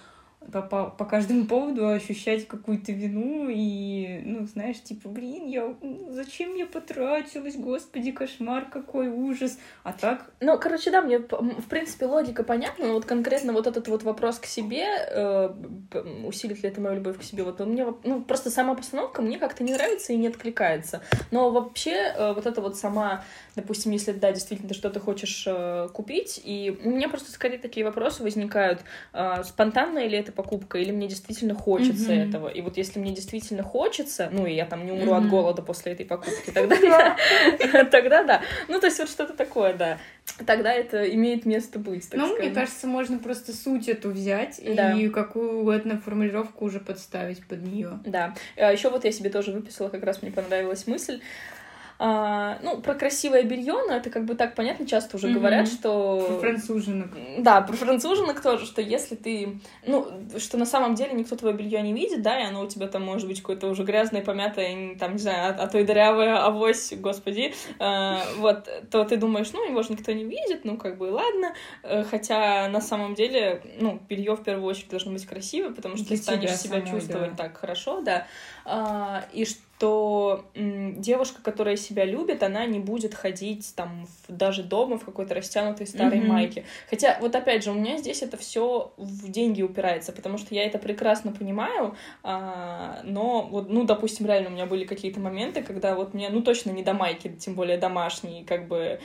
по, 0.52 0.62
по, 0.62 0.86
по 0.86 1.06
каждому 1.06 1.46
поводу 1.46 1.88
ощущать 1.88 2.48
какую-то 2.48 2.92
вину 2.92 3.48
и, 3.50 4.22
ну, 4.24 4.46
знаешь, 4.46 4.82
типа, 4.82 5.10
блин, 5.10 5.48
я, 5.48 5.76
ну, 5.82 6.08
зачем 6.12 6.56
я 6.56 6.66
потратилась, 6.66 7.56
господи, 7.56 8.12
кошмар, 8.12 8.66
какой 8.66 9.08
ужас, 9.08 9.58
а 9.84 9.94
так... 9.94 10.32
Ну, 10.40 10.58
короче, 10.60 10.92
да, 10.92 11.02
мне, 11.02 11.20
в 11.20 11.68
принципе, 11.70 12.06
логика 12.06 12.44
понятна, 12.44 12.88
но 12.88 12.94
вот 12.94 13.06
конкретно 13.06 13.54
вот 13.54 13.68
этот 13.68 13.88
вот 13.88 14.04
вопрос 14.04 14.40
к 14.40 14.46
себе, 14.46 14.86
э, 15.10 15.54
усилит 16.26 16.62
ли 16.62 16.70
это 16.70 16.82
мою 16.82 16.96
любовь 16.96 17.20
к 17.20 17.24
себе, 17.24 17.44
вот 17.44 17.60
он 17.62 17.70
мне, 17.70 17.86
ну, 18.04 18.22
просто 18.22 18.50
сама 18.50 18.76
постановка 18.76 19.22
мне 19.22 19.40
как-то 19.40 19.64
не 19.64 19.74
нравится 19.74 20.14
и 20.14 20.18
не 20.18 20.28
откликается, 20.28 21.02
но 21.32 21.50
вообще 21.50 22.14
э, 22.16 22.34
вот 22.34 22.46
это 22.46 22.62
вот 22.62 22.78
сама, 22.78 23.24
допустим, 23.56 23.92
если, 23.92 24.12
да, 24.12 24.32
действительно 24.32 24.70
ты 24.70 24.76
что-то 24.76 25.00
хочешь 25.00 25.46
э, 25.48 25.90
купить, 25.94 26.40
и 26.44 26.78
у 26.84 26.90
меня 26.90 27.10
просто 27.10 27.32
скорее 27.32 27.58
такие 27.58 27.86
вопросы 27.86 28.24
возникают, 28.24 28.82
э, 29.14 29.44
спонтанно 29.44 30.00
или 30.00 30.18
это 30.18 30.32
покупка, 30.36 30.78
или 30.78 30.92
мне 30.92 31.08
действительно 31.08 31.56
хочется 31.56 32.12
Мгм. 32.12 32.22
этого. 32.22 32.48
И 32.50 32.62
вот 32.62 32.78
если 32.78 33.00
мне 33.00 33.14
действительно 33.14 33.64
хочется, 33.64 34.30
ну, 34.32 34.46
и 34.46 34.54
я 34.54 34.66
там 34.66 34.86
не 34.86 34.92
умру 34.92 35.14
Мгм. 35.14 35.24
от 35.24 35.30
голода 35.30 35.62
после 35.62 35.94
этой 35.94 36.06
покупки, 36.06 36.52
тогда 36.52 36.76
да. 36.80 37.18
Тогда 37.92 38.24
да. 38.24 38.42
Ну, 38.68 38.80
то 38.80 38.88
есть 38.88 39.00
вот 39.00 39.10
что-то 39.10 39.34
такое, 39.34 39.74
да. 39.74 39.98
Тогда 40.46 40.74
это 40.74 41.10
имеет 41.14 41.46
место 41.46 41.80
быть, 41.80 42.08
Ну, 42.12 42.38
мне 42.38 42.50
кажется, 42.50 42.88
можно 42.88 43.20
просто 43.20 43.54
суть 43.54 43.88
эту 43.88 44.10
взять 44.10 44.60
и 44.60 45.10
какую 45.10 45.62
угодно 45.62 46.00
формулировку 46.00 46.66
уже 46.66 46.80
подставить 46.80 47.46
под 47.48 47.64
нее. 47.64 48.00
Да. 48.06 48.36
А 48.58 48.72
еще 48.72 48.90
вот 48.90 49.06
я 49.06 49.12
себе 49.12 49.30
тоже 49.30 49.52
выписала, 49.52 49.90
как 49.90 50.04
раз 50.04 50.22
мне 50.22 50.32
понравилась 50.32 50.88
мысль. 50.88 51.22
А, 51.98 52.58
ну, 52.62 52.82
про 52.82 52.94
красивое 52.94 53.44
белье, 53.44 53.74
но 53.88 53.96
это 53.96 54.10
как 54.10 54.26
бы 54.26 54.36
так 54.36 54.56
понятно, 54.56 54.86
часто 54.86 55.18
уже 55.18 55.28
Мгм. 55.28 55.38
говорят, 55.38 55.68
что... 55.68 56.40
Француженок. 56.42 57.10
Да, 57.38 57.62
про 57.62 57.76
француженок 57.76 58.42
тоже, 58.42 58.66
что 58.66 58.82
если 58.82 59.16
ты, 59.16 59.60
ну, 59.86 60.08
что 60.38 60.58
на 60.58 60.66
самом 60.66 60.96
деле 60.96 61.14
никто 61.14 61.36
твое 61.36 61.56
белье 61.56 61.82
не 61.82 61.94
видит, 61.94 62.22
да, 62.22 62.40
и 62.40 62.44
оно 62.46 62.64
у 62.64 62.68
тебя 62.68 62.88
там 62.88 63.04
может 63.04 63.28
быть 63.28 63.40
какое-то 63.42 63.68
уже 63.68 63.84
грязное, 63.84 64.22
помятое, 64.22 64.96
там, 64.98 65.14
не 65.14 65.20
знаю, 65.20 65.56
а, 65.58 65.64
а 65.64 65.68
то 65.68 65.80
и 65.80 65.84
дырявое, 65.84 66.38
авось, 66.44 66.94
господи, 66.98 67.54
э, 67.80 68.18
вот, 68.38 68.68
то 68.92 69.04
ты 69.06 69.18
думаешь, 69.18 69.52
ну, 69.54 69.70
его 69.70 69.82
же 69.84 69.94
никто 69.94 70.12
не 70.12 70.26
видит, 70.26 70.66
ну, 70.66 70.78
как 70.78 70.98
бы, 70.98 71.06
ладно, 71.06 71.54
Э, 71.84 72.04
хотя 72.04 72.68
на 72.70 72.82
самом 72.82 73.14
деле, 73.16 73.62
ну, 73.80 74.00
белье 74.10 74.36
в 74.36 74.44
первую 74.44 74.68
очередь 74.68 74.90
должно 74.90 75.12
быть 75.12 75.26
красивое, 75.26 75.72
потому 75.72 75.98
что 75.98 76.08
Для 76.08 76.18
ты 76.18 76.24
станешь 76.24 76.52
себя 76.52 76.82
самой, 76.82 76.92
чувствовать 76.92 77.36
да. 77.36 77.44
так 77.44 77.58
хорошо, 77.58 78.02
да, 78.02 78.16
А, 78.16 78.55
и 79.34 79.46
что 79.46 80.46
девушка, 80.56 81.42
которая 81.44 81.76
себя 81.76 82.06
любит, 82.06 82.42
она 82.44 82.66
не 82.66 82.80
будет 82.80 83.14
ходить 83.14 83.74
там 83.76 84.08
даже 84.30 84.64
дома 84.64 84.98
в 84.98 85.04
какой-то 85.04 85.36
растянутой 85.36 85.86
старой 85.86 86.20
Мгм. 86.20 86.30
майке. 86.30 86.64
Хотя, 86.90 87.18
вот 87.20 87.36
опять 87.36 87.64
же, 87.64 87.72
у 87.72 87.74
меня 87.74 87.98
здесь 87.98 88.22
это 88.22 88.38
все 88.38 88.94
в 88.96 89.30
деньги 89.30 89.62
упирается, 89.62 90.14
потому 90.14 90.38
что 90.38 90.56
я 90.56 90.66
это 90.66 90.80
прекрасно 90.80 91.34
понимаю, 91.34 91.96
а, 92.24 93.02
но 93.04 93.42
вот, 93.52 93.70
ну, 93.70 93.84
допустим, 93.84 94.26
реально 94.26 94.50
у 94.50 94.54
меня 94.54 94.66
были 94.66 94.86
какие-то 94.86 95.20
моменты, 95.20 95.62
когда 95.62 95.94
вот 95.94 96.14
мне, 96.14 96.30
ну, 96.30 96.42
точно 96.42 96.72
не 96.72 96.82
до 96.82 96.94
майки, 96.94 97.28
тем 97.38 97.56
более 97.56 97.78
домашние, 97.78 98.46
как 98.46 98.68
бы... 98.70 99.00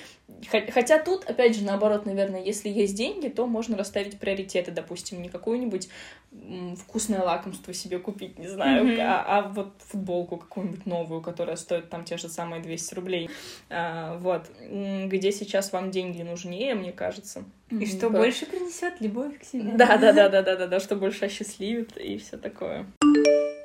Хо- 0.51 0.71
Хотя 0.73 1.01
тут, 1.03 1.25
опять 1.25 1.57
же, 1.57 1.65
наоборот, 1.65 2.07
наверное, 2.07 2.43
если 2.45 2.69
есть 2.69 2.95
деньги, 2.95 3.27
то 3.29 3.47
можно 3.47 3.77
расставить 3.77 4.21
приоритеты, 4.21 4.71
допустим, 4.71 5.21
не 5.21 5.29
какую-нибудь 5.29 5.89
м, 6.33 6.77
вкусное 6.77 7.23
лакомство 7.23 7.75
себе 7.75 7.99
купить, 7.99 8.39
не 8.39 8.47
знаю, 8.47 8.85
Мгм. 8.85 9.01
а, 9.01 9.25
а 9.27 9.43
вот 9.51 9.73
футболку 9.79 10.37
какую-нибудь 10.37 10.87
новую, 10.87 11.21
которая 11.21 11.57
стоит 11.57 11.91
там 11.91 12.05
те 12.05 12.17
же 12.17 12.29
самые 12.29 12.63
200 12.63 12.95
рублей. 12.95 13.31
А, 13.69 14.17
вот. 14.19 14.51
Где 14.61 15.33
сейчас 15.33 15.73
вам 15.73 15.91
деньги 15.91 16.23
нужнее, 16.23 16.75
мне 16.75 16.93
кажется. 16.93 17.45
И 17.71 17.87
что 17.87 18.11
Да. 18.11 18.19
больше 18.19 18.47
принесет 18.47 19.01
любовь 19.01 19.39
к 19.39 19.45
себе. 19.45 19.73
Да, 19.77 19.97
да, 19.97 20.13
да, 20.13 20.29
да, 20.29 20.43
да, 20.43 20.57
да, 20.57 20.67
да, 20.67 20.81
что 20.81 20.97
больше 20.97 21.27
осчастливит 21.27 21.97
и 21.97 22.19
все 22.19 22.37
такое. 22.37 22.87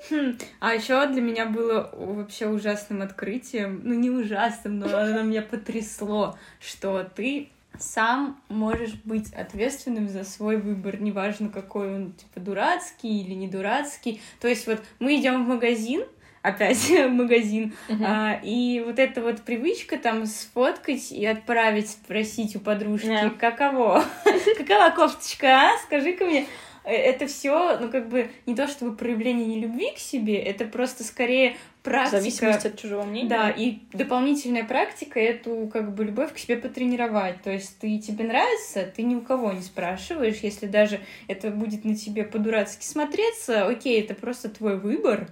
Хм, 0.10 0.38
А 0.60 0.75
еще 0.75 1.04
для 1.08 1.22
меня 1.22 1.48
было 1.48 1.89
вообще 1.94 2.46
ужасным 2.48 3.01
открытием, 3.01 3.82
ну 3.84 3.96
не 3.96 4.12
ужасным, 4.12 4.77
но 4.77 4.96
оно 4.96 5.24
меня 5.24 5.42
потрясло, 5.42 6.38
что 6.60 7.04
ты 7.15 7.50
сам 7.79 8.39
можешь 8.50 8.94
быть 9.03 9.34
ответственным 9.34 10.08
за 10.10 10.24
свой 10.24 10.58
выбор, 10.58 11.01
неважно 11.01 11.50
какой 11.50 11.96
он, 11.96 12.13
типа 12.13 12.39
дурацкий 12.39 13.22
или 13.22 13.34
не 13.34 13.48
дурацкий. 13.48 14.22
То 14.39 14.48
есть 14.48 14.67
вот 14.67 14.82
мы 15.00 15.15
идем 15.15 15.46
в 15.46 15.48
магазин, 15.48 16.03
опять 16.41 16.89
магазин, 17.10 17.74
а, 18.03 18.39
и 18.44 18.82
вот 18.86 19.00
эта 19.00 19.22
вот 19.22 19.41
привычка 19.41 19.98
там 19.98 20.25
сфоткать 20.25 21.12
и 21.12 21.25
отправить, 21.25 21.89
спросить 21.89 22.55
у 22.55 22.60
подружки, 22.60 23.08
Да. 23.08 23.29
каково, 23.32 24.03
какова 24.58 24.91
кофточка, 24.91 25.48
а? 25.48 25.77
Скажи-ка 25.86 26.25
мне. 26.25 26.46
Э, 26.86 26.92
Это 26.94 27.27
все, 27.27 27.77
ну 27.80 27.89
как 27.89 28.10
бы 28.10 28.30
не 28.46 28.56
то 28.56 28.68
чтобы 28.68 28.96
проявление 28.96 29.46
нелюбви 29.48 29.92
к 29.96 29.98
себе, 29.98 30.38
это 30.38 30.65
просто 30.65 31.04
скорее 31.04 31.56
В 31.82 31.86
практика. 31.86 32.18
зависимости 32.20 32.68
от 32.68 32.80
чужого 32.80 33.04
мнения. 33.04 33.30
Да, 33.30 33.50
и 33.50 33.80
дополнительная 33.94 34.63
практика 34.63 35.20
эту 35.20 35.70
как 35.72 35.94
бы 35.96 36.06
любовь 36.06 36.34
к 36.34 36.38
себе 36.38 36.58
потренировать. 36.58 37.42
То 37.42 37.51
есть 37.51 37.77
ты 37.80 37.98
тебе 38.00 38.25
нравится, 38.25 38.86
ты 38.96 39.04
ни 39.04 39.15
у 39.15 39.22
кого 39.22 39.51
не 39.51 39.62
спрашиваешь, 39.62 40.38
если 40.42 40.68
даже 40.68 41.00
это 41.27 41.50
будет 41.51 41.86
на 41.86 41.96
тебе 41.96 42.24
по-дурацки 42.24 42.86
смотреться, 42.86 43.68
окей, 43.68 44.01
это 44.01 44.13
просто 44.15 44.50
твой 44.50 44.77
выбор. 44.80 45.27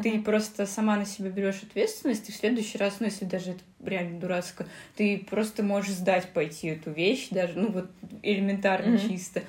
Ты 0.00 0.20
просто 0.20 0.64
сама 0.64 0.94
на 0.96 1.04
себя 1.04 1.28
берешь 1.28 1.60
ответственность, 1.64 2.28
и 2.28 2.32
в 2.32 2.36
следующий 2.36 2.78
раз, 2.78 2.98
ну, 3.00 3.06
если 3.06 3.24
даже 3.24 3.50
это 3.52 3.60
реально 3.84 4.20
дурацко, 4.20 4.64
ты 4.94 5.26
просто 5.28 5.64
можешь 5.64 5.90
сдать 5.90 6.28
пойти 6.28 6.68
эту 6.68 6.92
вещь, 6.92 7.30
даже, 7.32 7.58
ну, 7.58 7.72
вот 7.72 7.86
элементарно 8.22 8.92
Мгм. 8.92 9.08
чисто. 9.08 9.42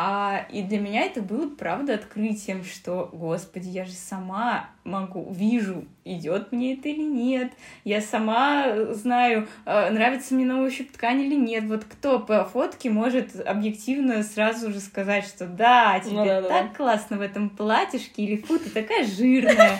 А, 0.00 0.46
и 0.52 0.62
для 0.62 0.78
меня 0.78 1.02
это 1.02 1.20
было, 1.20 1.48
правда, 1.48 1.94
открытием, 1.94 2.62
что, 2.62 3.10
господи, 3.12 3.66
я 3.66 3.84
же 3.84 3.90
сама 3.90 4.70
могу, 4.84 5.28
вижу, 5.28 5.86
идет 6.04 6.52
мне 6.52 6.74
это 6.74 6.88
или 6.88 7.02
нет. 7.02 7.50
Я 7.82 8.00
сама 8.00 8.66
э, 8.68 8.94
знаю, 8.94 9.48
э, 9.66 9.90
нравится 9.90 10.34
мне 10.34 10.44
на 10.44 10.62
ощупь 10.62 10.92
ткань 10.92 11.22
или 11.22 11.34
нет. 11.34 11.64
Вот 11.64 11.84
кто 11.84 12.20
по 12.20 12.44
фотке 12.44 12.90
может 12.90 13.44
объективно 13.44 14.22
сразу 14.22 14.72
же 14.72 14.78
сказать, 14.78 15.26
что 15.26 15.48
да, 15.48 15.98
тебе 15.98 16.12
Ну 16.14 16.24
да, 16.24 16.42
да, 16.42 16.48
так 16.48 16.76
классно 16.76 17.16
в 17.16 17.20
этом 17.20 17.50
платьишке, 17.50 18.22
или 18.22 18.36
фу, 18.36 18.60
ты 18.60 18.70
такая 18.70 19.04
жирная. 19.04 19.76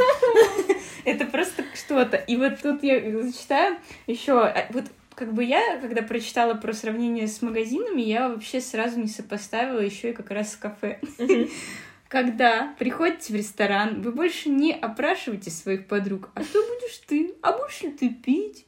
Это 1.05 1.27
просто 1.27 1.63
что-то. 1.77 2.17
И 2.17 2.37
вот 2.37 2.61
тут 2.61 2.83
я 2.83 3.23
зачитаю 3.23 3.79
еще, 4.09 4.53
вот 4.71 4.87
как 5.19 5.35
бы 5.35 5.43
я, 5.43 5.79
когда 5.81 6.03
прочитала 6.03 6.55
про 6.55 6.73
сравнение 6.73 7.27
с 7.27 7.43
магазинами, 7.43 8.03
я 8.03 8.29
вообще 8.29 8.61
сразу 8.61 9.01
не 9.01 9.09
сопоставила 9.09 9.81
еще 9.81 10.11
и 10.11 10.15
как 10.15 10.31
раз 10.31 10.53
с 10.53 10.57
кафе. 10.57 11.01
Когда 12.09 12.73
приходите 12.79 13.33
в 13.33 13.37
ресторан, 13.37 14.01
вы 14.01 14.13
больше 14.13 14.49
не 14.49 14.73
опрашиваете 14.73 15.51
своих 15.51 15.89
подруг, 15.89 16.31
а 16.35 16.45
что 16.45 16.63
будешь 16.63 16.99
ты? 16.99 17.35
А 17.43 17.53
будешь 17.53 17.83
ли 17.83 17.91
ты 17.91 18.11
пить? 18.11 18.65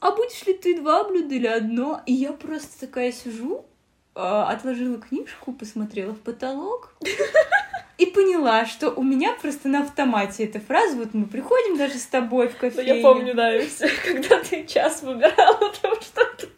А 0.00 0.12
будешь 0.12 0.46
ли 0.46 0.54
ты 0.54 0.80
два 0.80 1.02
блюда 1.02 1.34
или 1.34 1.48
одно? 1.48 2.00
И 2.06 2.12
я 2.12 2.32
просто 2.32 2.86
такая 2.86 3.10
сижу, 3.10 3.66
а, 4.14 4.48
отложила 4.50 4.98
книжку, 4.98 5.52
посмотрела 5.52 6.14
в 6.14 6.20
потолок 6.20 6.94
и 8.02 8.06
поняла, 8.06 8.66
что 8.66 8.90
у 8.90 9.02
меня 9.02 9.32
просто 9.40 9.68
на 9.68 9.82
автомате 9.82 10.44
эта 10.44 10.58
фраза, 10.60 10.96
вот 10.96 11.14
мы 11.14 11.26
приходим 11.26 11.76
даже 11.76 11.94
с 11.98 12.06
тобой 12.06 12.48
в 12.48 12.54
Ну, 12.54 12.70
кофе. 12.70 12.84
я 12.84 13.02
помню, 13.02 13.34
да, 13.34 13.54
и 13.56 13.66
всё, 13.66 13.86
когда 14.04 14.38
ты 14.42 14.64
час 14.66 15.02
выбирала 15.02 15.72
там 15.80 15.94
что-то. 16.00 16.48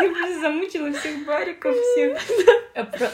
Я 0.00 0.08
просто 0.10 0.40
замучила 0.40 0.92
всех 0.92 1.24
бариков, 1.26 1.74
всех. 1.76 2.18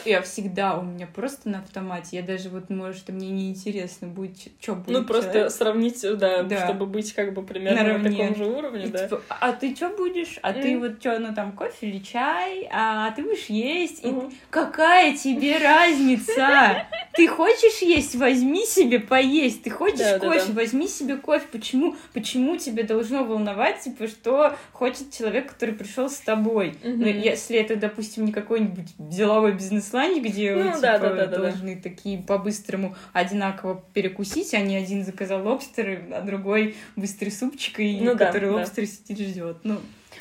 Я, 0.05 0.21
всегда, 0.21 0.77
у 0.77 0.81
меня 0.83 1.07
просто 1.07 1.49
на 1.49 1.59
автомате. 1.59 2.17
Я 2.17 2.23
даже 2.23 2.49
вот, 2.49 2.69
может, 2.69 3.09
мне 3.09 3.29
не 3.29 3.49
интересно 3.49 4.07
будет, 4.07 4.37
что 4.59 4.73
будет. 4.75 4.87
Ну, 4.97 5.05
просто 5.05 5.31
человек. 5.31 5.51
сравнить, 5.51 6.01
да, 6.17 6.43
Да. 6.43 6.65
чтобы 6.65 6.85
быть 6.87 7.13
как 7.13 7.33
бы 7.33 7.43
примерно 7.43 7.97
на 7.97 8.09
таком 8.09 8.35
же 8.35 8.45
уровне, 8.45 8.85
И 8.85 8.89
да. 8.89 9.03
типа, 9.07 9.21
а 9.29 9.53
ты 9.53 9.75
что 9.75 9.89
будешь? 9.89 10.39
А 10.41 10.53
ты 10.53 10.77
вот 10.79 10.99
что, 10.99 11.19
ну 11.19 11.33
там 11.35 11.51
кофе 11.51 11.87
или 11.87 11.99
чай? 11.99 12.67
А 12.71 13.11
ты 13.11 13.21
будешь 13.23 13.45
есть? 13.45 14.03
Какая 14.49 15.15
тебе 15.15 15.57
разница? 15.57 16.87
Ты 17.13 17.27
хочешь 17.27 17.81
есть? 17.81 18.15
Возьми 18.15 18.65
себе 18.65 18.99
поесть. 18.99 19.63
Ты 19.63 19.69
хочешь 19.69 20.19
кофе? 20.19 20.51
Возьми 20.53 20.87
себе 20.87 21.17
кофе. 21.17 21.45
Почему? 21.51 21.95
Почему 22.13 22.57
тебе 22.57 22.83
должно 22.83 23.23
волновать, 23.23 23.79
типа, 23.81 24.07
что 24.07 24.55
хочет 24.71 25.11
человек, 25.11 25.51
который 25.51 25.75
пришел 25.75 26.09
с 26.09 26.17
тобой? 26.17 26.50
Мгм. 26.59 26.99
Ну, 27.01 27.07
если 27.07 27.57
это, 27.57 27.75
допустим, 27.75 28.25
не 28.25 28.31
какой-нибудь 28.31 28.87
деловой 28.97 29.53
бизнес-ланч, 29.53 30.21
где 30.23 30.53
вы, 30.53 30.63
Ну, 30.63 30.69
типа, 30.69 30.81
да, 30.81 30.99
да, 30.99 31.09
да, 31.09 31.15
да, 31.15 31.27
да. 31.27 31.37
должны 31.37 31.75
такие 31.75 32.17
по-быстрому 32.19 32.95
одинаково 33.13 33.83
перекусить, 33.93 34.53
а 34.53 34.59
не 34.59 34.75
один 34.75 35.03
заказал 35.05 35.45
лобстер, 35.45 36.03
а 36.11 36.21
другой 36.21 36.75
быстрый 36.95 37.29
супчик, 37.29 37.79
и 37.79 37.99
Ну 38.01 38.15
да, 38.15 38.27
который 38.27 38.49
да. 38.49 38.57
лобстер 38.57 38.85
сидит 38.85 39.19
ждет. 39.19 39.57
Ну, 39.63 39.77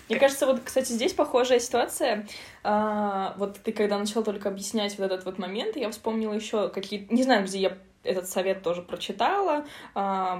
Мне 0.09 0.19
кажется, 0.19 0.47
вот, 0.47 0.61
кстати, 0.65 0.93
здесь 0.93 1.13
похожая 1.13 1.61
ситуация. 1.61 2.27
А, 2.63 3.35
вот 3.39 3.59
ты 3.63 3.73
когда 3.73 3.99
начал 3.99 4.23
только 4.23 4.49
объяснять 4.49 4.99
вот 4.99 5.07
этот 5.07 5.25
вот 5.25 5.39
момент, 5.39 5.77
я 5.77 5.91
вспомнила 5.91 6.33
еще 6.33 6.69
какие 6.69 7.07
не 7.11 7.23
знаю, 7.23 7.45
где 7.45 7.59
я 7.59 7.79
этот 8.03 8.29
совет 8.29 8.63
тоже 8.63 8.83
прочитала, 8.83 9.65
а, 9.95 10.37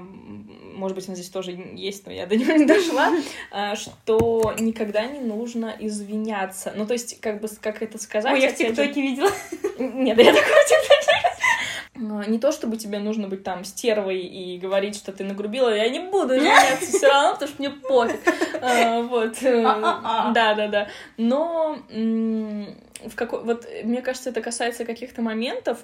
может 0.73 0.95
быть, 0.95 1.07
он 1.07 1.15
здесь 1.15 1.29
тоже 1.29 1.51
есть, 1.51 2.05
но 2.07 2.11
я 2.11 2.25
до 2.25 2.35
него 2.35 2.53
не 2.53 2.65
дошла, 2.65 3.11
а, 3.51 3.75
что 3.75 4.53
никогда 4.59 5.05
не 5.05 5.19
нужно 5.19 5.75
извиняться. 5.79 6.73
Ну, 6.75 6.85
то 6.87 6.93
есть, 6.93 7.19
как 7.21 7.39
бы, 7.41 7.47
как 7.61 7.81
это 7.81 7.97
сказать? 7.97 8.33
Ой, 8.33 8.41
я 8.41 8.49
в 8.49 8.53
опять 8.53 8.67
же- 8.67 8.75
ТикТоке 8.75 9.01
видела. 9.01 9.29
Нет, 9.77 10.17
я 10.17 10.33
такого 10.33 10.55
не 10.55 10.81
Не 12.27 12.39
то, 12.39 12.51
чтобы 12.51 12.77
тебе 12.77 12.97
нужно 12.99 13.27
быть 13.27 13.43
там 13.43 13.63
стервой 13.63 14.21
и 14.21 14.57
говорить, 14.57 14.95
что 14.95 15.11
ты 15.11 15.23
нагрубила, 15.23 15.69
я 15.69 15.87
не 15.89 15.99
буду 15.99 16.35
извиняться 16.35 16.85
все 16.97 17.07
равно, 17.07 17.33
потому 17.33 17.51
что 17.51 17.61
мне 17.61 17.69
пофиг. 17.69 18.19
А, 18.61 19.01
Вот. 19.01 19.43
э, 19.43 19.63
А-а-а. 19.63 20.31
Да, 20.33 20.55
да, 20.55 20.67
да. 20.67 20.87
Но 21.17 21.77
в 21.89 23.15
какой... 23.15 23.43
Вот, 23.43 23.67
мне 23.83 24.01
кажется, 24.01 24.31
это 24.31 24.41
касается 24.41 24.85
каких-то 24.85 25.21
моментов, 25.21 25.79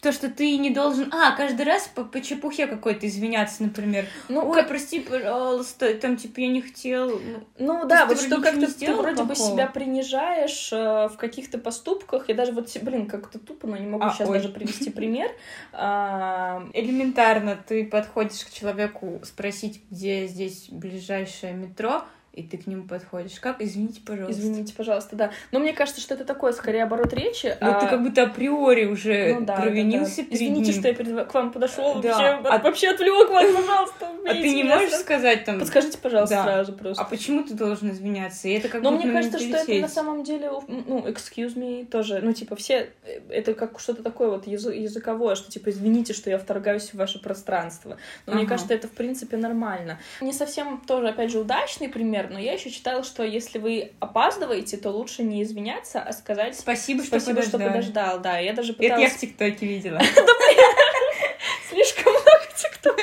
То, 0.00 0.12
что 0.12 0.30
ты 0.30 0.56
не 0.56 0.70
должен... 0.70 1.12
А, 1.12 1.32
каждый 1.32 1.66
раз 1.66 1.88
по, 1.94 2.04
по 2.04 2.22
чепухе 2.22 2.66
какой-то 2.66 3.06
извиняться, 3.06 3.62
например. 3.62 4.06
Ну, 4.28 4.48
Ой, 4.48 4.54
как... 4.54 4.68
прости, 4.68 5.00
пожалуйста, 5.00 5.92
там, 5.94 6.16
типа, 6.16 6.40
я 6.40 6.48
не 6.48 6.62
хотел... 6.62 7.20
Ну, 7.58 7.86
да, 7.86 8.06
вот 8.06 8.18
что 8.18 8.40
как-то 8.40 8.72
ты 8.72 8.94
вроде 8.94 9.24
бы 9.24 9.34
себя 9.34 9.66
принижаешь 9.66 10.72
э, 10.72 11.08
в 11.08 11.16
каких-то 11.18 11.58
поступках. 11.58 12.28
Я 12.28 12.34
даже 12.34 12.52
вот, 12.52 12.74
блин, 12.80 13.06
как-то 13.06 13.38
тупо, 13.38 13.66
но 13.66 13.76
не 13.76 13.86
могу 13.86 14.04
а, 14.04 14.10
сейчас 14.10 14.28
ой. 14.28 14.38
даже 14.38 14.48
привести 14.48 14.90
пример. 14.90 15.30
А, 15.72 16.66
элементарно 16.72 17.62
ты 17.68 17.84
подходишь 17.84 18.44
к 18.44 18.50
человеку 18.50 19.20
спросить, 19.24 19.82
где 19.90 20.26
здесь 20.26 20.68
ближайшее 20.70 21.52
метро, 21.52 22.04
и 22.32 22.44
ты 22.44 22.58
к 22.58 22.66
нему 22.66 22.84
подходишь. 22.84 23.40
Как? 23.40 23.60
Извините, 23.60 24.00
пожалуйста. 24.06 24.40
Извините, 24.40 24.74
пожалуйста, 24.74 25.16
да. 25.16 25.30
Но 25.50 25.58
мне 25.58 25.72
кажется, 25.72 26.00
что 26.00 26.14
это 26.14 26.24
такое, 26.24 26.52
скорее, 26.52 26.84
оборот 26.84 27.12
речи. 27.12 27.56
Ну, 27.60 27.70
а... 27.70 27.80
ты 27.80 27.86
как 27.88 28.02
будто 28.02 28.22
априори 28.22 28.86
уже 28.86 29.34
ну, 29.34 29.46
да, 29.46 29.56
провинился 29.56 30.18
да, 30.18 30.22
да. 30.22 30.28
перед 30.28 30.34
Извините, 30.40 30.70
ним. 30.70 30.80
что 30.80 30.88
я 30.88 30.94
перед... 30.94 31.26
к 31.26 31.34
вам 31.34 31.52
подошел, 31.52 32.00
да. 32.00 32.08
вообще, 32.10 32.48
а... 32.48 32.58
вообще 32.58 32.88
отвлек 32.90 33.30
вас, 33.30 33.46
пожалуйста. 33.56 34.06
А 34.26 34.32
ты 34.32 34.54
не 34.54 34.64
можешь 34.64 34.92
сказать 34.92 35.44
там... 35.44 35.58
Подскажите, 35.58 35.98
пожалуйста, 35.98 36.36
да. 36.36 36.44
сразу 36.44 36.72
просто. 36.72 37.02
А 37.02 37.06
почему 37.06 37.42
ты 37.42 37.54
должен 37.54 37.90
извиняться? 37.90 38.48
И 38.48 38.52
это 38.52 38.68
как 38.68 38.82
Но 38.82 38.92
мне 38.92 39.10
кажется, 39.10 39.38
что 39.38 39.56
это 39.56 39.74
на 39.74 39.88
самом 39.88 40.22
деле, 40.22 40.50
ну, 40.68 41.06
excuse 41.06 41.56
me, 41.56 41.84
тоже, 41.84 42.20
ну, 42.22 42.32
типа, 42.32 42.54
все, 42.54 42.90
э, 43.04 43.20
это 43.28 43.54
как 43.54 43.80
что-то 43.80 44.02
такое 44.02 44.30
вот 44.30 44.46
языковое, 44.46 45.34
что, 45.34 45.50
типа, 45.50 45.70
извините, 45.70 46.12
что 46.12 46.30
я 46.30 46.38
вторгаюсь 46.38 46.90
в 46.90 46.94
ваше 46.94 47.20
пространство. 47.20 47.96
Но 48.26 48.32
ага. 48.32 48.38
мне 48.40 48.48
кажется, 48.48 48.72
это, 48.72 48.86
в 48.86 48.92
принципе, 48.92 49.36
нормально. 49.36 49.98
Не 50.20 50.32
совсем 50.32 50.80
тоже, 50.86 51.08
опять 51.08 51.32
же, 51.32 51.40
удачный 51.40 51.88
пример, 51.88 52.19
но 52.28 52.38
я 52.38 52.52
еще 52.52 52.70
читала 52.70 53.02
что 53.04 53.22
если 53.22 53.58
вы 53.58 53.92
опаздываете, 54.00 54.76
то 54.76 54.90
лучше 54.90 55.22
не 55.22 55.42
извиняться, 55.42 56.02
а 56.02 56.12
сказать 56.12 56.58
спасибо, 56.58 57.02
что, 57.02 57.18
спасибо, 57.18 57.36
подождал. 57.36 57.60
что 57.60 57.70
подождал. 57.70 58.20
Да, 58.20 58.38
я 58.38 58.52
даже 58.52 58.74
пыталась... 58.74 58.92
Это 58.92 59.00
я 59.00 59.16
в 59.16 59.20
ТикТоке 59.20 59.66
видела. 59.66 60.00
Слишком 61.70 62.12
много 62.12 62.46
ТикТока. 62.56 63.02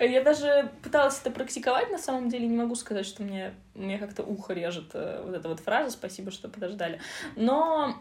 Я 0.00 0.22
даже 0.22 0.70
пыталась 0.82 1.18
это 1.20 1.30
практиковать, 1.30 1.90
на 1.90 1.98
самом 1.98 2.28
деле 2.28 2.46
не 2.46 2.56
могу 2.56 2.74
сказать, 2.74 3.06
что 3.06 3.22
мне, 3.22 3.54
мне 3.74 3.98
как-то 3.98 4.22
ухо 4.22 4.52
режет 4.52 4.90
э, 4.94 5.22
вот 5.24 5.34
эта 5.34 5.48
вот 5.48 5.60
фраза 5.60 5.90
«спасибо, 5.90 6.30
что 6.30 6.48
подождали». 6.48 7.00
Но 7.36 7.96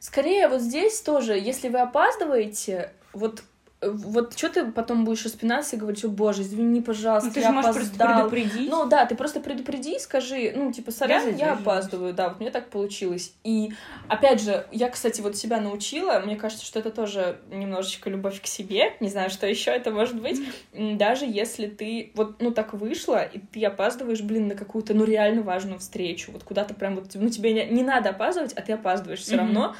скорее 0.00 0.48
вот 0.48 0.60
здесь 0.60 1.00
тоже, 1.02 1.34
если 1.34 1.68
вы 1.68 1.80
опаздываете, 1.80 2.92
вот 3.12 3.42
вот 3.82 4.38
что 4.38 4.48
ты 4.48 4.70
потом 4.70 5.04
будешь 5.04 5.24
распинаться 5.24 5.76
и 5.76 5.78
говорить, 5.78 6.04
о 6.04 6.08
боже, 6.08 6.42
извини, 6.42 6.80
пожалуйста, 6.80 7.28
ну, 7.28 7.34
ты 7.34 7.40
я 7.40 7.48
же 7.48 7.52
можешь 7.52 7.76
опоздал. 7.76 8.28
предупредить. 8.28 8.70
Ну 8.70 8.86
да, 8.88 9.06
ты 9.06 9.14
просто 9.14 9.40
предупреди, 9.40 9.98
скажи, 9.98 10.52
ну 10.54 10.72
типа, 10.72 10.92
сорян, 10.92 11.28
я, 11.30 11.46
я 11.46 11.52
опаздываю, 11.54 12.14
да, 12.14 12.28
вот 12.28 12.40
мне 12.40 12.50
так 12.50 12.70
получилось. 12.70 13.34
И 13.42 13.72
опять 14.08 14.40
же, 14.40 14.66
я, 14.70 14.88
кстати, 14.88 15.20
вот 15.20 15.36
себя 15.36 15.60
научила, 15.60 16.20
мне 16.24 16.36
кажется, 16.36 16.64
что 16.64 16.78
это 16.78 16.90
тоже 16.90 17.40
немножечко 17.50 18.08
любовь 18.08 18.40
к 18.40 18.46
себе, 18.46 18.94
не 19.00 19.08
знаю, 19.08 19.30
что 19.30 19.46
еще 19.46 19.72
это 19.72 19.90
может 19.90 20.20
быть, 20.20 20.40
даже 20.72 21.24
если 21.24 21.66
ты 21.66 22.12
вот, 22.14 22.40
ну 22.40 22.52
так 22.52 22.74
вышло, 22.74 23.22
и 23.22 23.38
ты 23.38 23.64
опаздываешь, 23.64 24.22
блин, 24.22 24.48
на 24.48 24.54
какую-то, 24.54 24.94
ну 24.94 25.04
реально 25.04 25.42
важную 25.42 25.80
встречу, 25.80 26.30
вот 26.30 26.44
куда-то 26.44 26.74
прям 26.74 26.94
вот, 26.94 27.10
ну 27.14 27.28
тебе 27.28 27.52
не, 27.52 27.64
не 27.66 27.82
надо 27.82 28.10
опаздывать, 28.10 28.52
а 28.52 28.62
ты 28.62 28.72
опаздываешь 28.72 29.20
все 29.20 29.34
mm-hmm. 29.34 29.38
равно, 29.38 29.76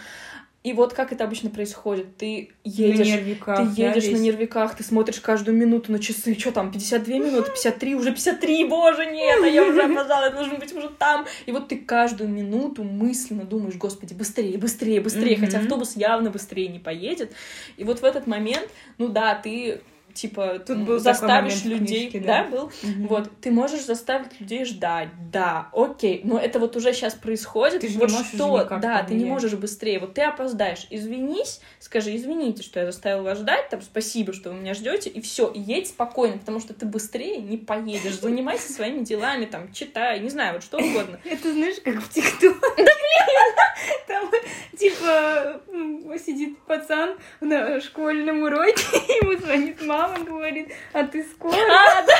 и 0.63 0.75
вот 0.75 0.95
как 0.95 1.13
это 1.13 1.25
обычно 1.25 1.51
происходит. 1.51 2.17
Ты 2.17 2.51
едешь, 2.63 3.09
на 3.09 3.17
нервиках, 3.17 3.57
ты 3.57 3.83
едешь 3.83 4.05
да, 4.05 4.13
на 4.13 4.17
нервиках, 4.19 4.77
ты 4.77 4.85
смотришь 4.85 5.21
каждую 5.21 5.57
минуту 5.57 5.91
на 5.91 5.99
часы. 5.99 6.39
Что 6.39 6.53
там, 6.53 6.71
52 6.71 7.15
минуты, 7.17 7.51
53, 7.51 7.97
уже 7.97 8.13
53, 8.13 8.65
боже, 8.67 9.07
нет, 9.07 9.41
а 9.43 9.47
я 9.49 9.65
уже 9.65 9.83
опоздала, 9.83 10.27
я 10.27 10.31
должен 10.31 10.59
быть 10.59 10.73
уже 10.73 10.89
там. 10.89 11.27
И 11.47 11.53
вот 11.53 11.67
ты 11.67 11.79
каждую 11.79 12.31
минуту 12.31 12.85
мысленно 12.85 13.43
думаешь, 13.43 13.75
господи, 13.75 14.15
быстрее, 14.15 14.57
быстрее, 14.57 15.01
быстрее, 15.01 15.37
хотя 15.37 15.59
автобус 15.59 15.97
явно 15.97 16.31
быстрее 16.31 16.69
не 16.69 16.79
поедет. 16.79 17.33
И 17.77 17.83
вот 17.83 18.01
в 18.01 18.05
этот 18.05 18.29
момент, 18.29 18.69
ну 18.99 19.09
да, 19.09 19.35
ты 19.35 19.81
типа 20.15 20.59
тут 20.59 20.79
был 20.79 20.99
заставишь 20.99 21.65
людей, 21.65 22.11
книжке, 22.11 22.21
да. 22.21 22.45
да, 22.45 22.51
был, 22.51 22.65
угу. 22.65 23.09
вот 23.09 23.31
ты 23.41 23.51
можешь 23.51 23.85
заставить 23.85 24.41
людей 24.41 24.65
ждать, 24.65 25.09
да, 25.31 25.69
окей, 25.73 26.21
но 26.25 26.39
это 26.39 26.59
вот 26.59 26.77
уже 26.77 26.93
сейчас 26.93 27.15
происходит, 27.15 27.81
ты 27.81 27.89
же 27.89 27.99
вот 27.99 28.09
не 28.09 28.15
можешь 28.15 28.33
что, 28.33 28.79
да, 28.81 29.03
ты 29.03 29.15
не 29.15 29.25
можешь 29.25 29.55
быстрее, 29.55 29.99
вот 29.99 30.15
ты 30.15 30.23
опоздаешь, 30.23 30.87
извинись, 30.91 31.61
скажи, 31.79 32.15
извините, 32.17 32.63
что 32.63 32.81
я 32.81 32.87
заставил 32.87 33.23
вас 33.23 33.39
ждать, 33.39 33.69
там, 33.69 33.83
спасибо, 33.83 34.33
что 34.33 34.51
вы 34.51 34.61
меня 34.61 34.75
ждете, 34.75 35.11
и 35.11 35.21
все, 35.21 35.49
и 35.49 35.61
едь 35.61 35.89
спокойно, 35.89 36.39
потому 36.39 36.61
что 36.61 36.75
ты 36.75 36.87
быстрее 36.87 37.39
не 37.39 37.57
поедешь, 37.57 38.21
занимайся 38.21 38.73
своими 38.73 39.05
делами, 39.05 39.47
там, 39.47 39.73
читай, 39.73 40.21
не 40.21 40.29
знаю, 40.29 40.55
вот 40.55 40.63
что 40.63 40.79
угодно. 40.79 41.19
Это 41.25 41.53
знаешь, 41.53 41.77
как 41.85 42.03
в 42.03 42.09
ТикТоке. 42.09 42.57
Да 42.61 42.75
блин! 42.77 43.53
Там, 44.07 44.31
типа, 44.77 45.61
сидит 46.19 46.59
пацан 46.61 47.17
на 47.41 47.81
школьном 47.81 48.43
уроке, 48.43 48.83
ему 49.23 49.39
звонит 49.39 49.83
мама, 49.83 50.02
мама 50.03 50.25
говорит, 50.25 50.69
а 50.93 51.05
ты 51.05 51.25
скоро? 51.25 51.55
А, 51.55 52.03
да. 52.03 52.15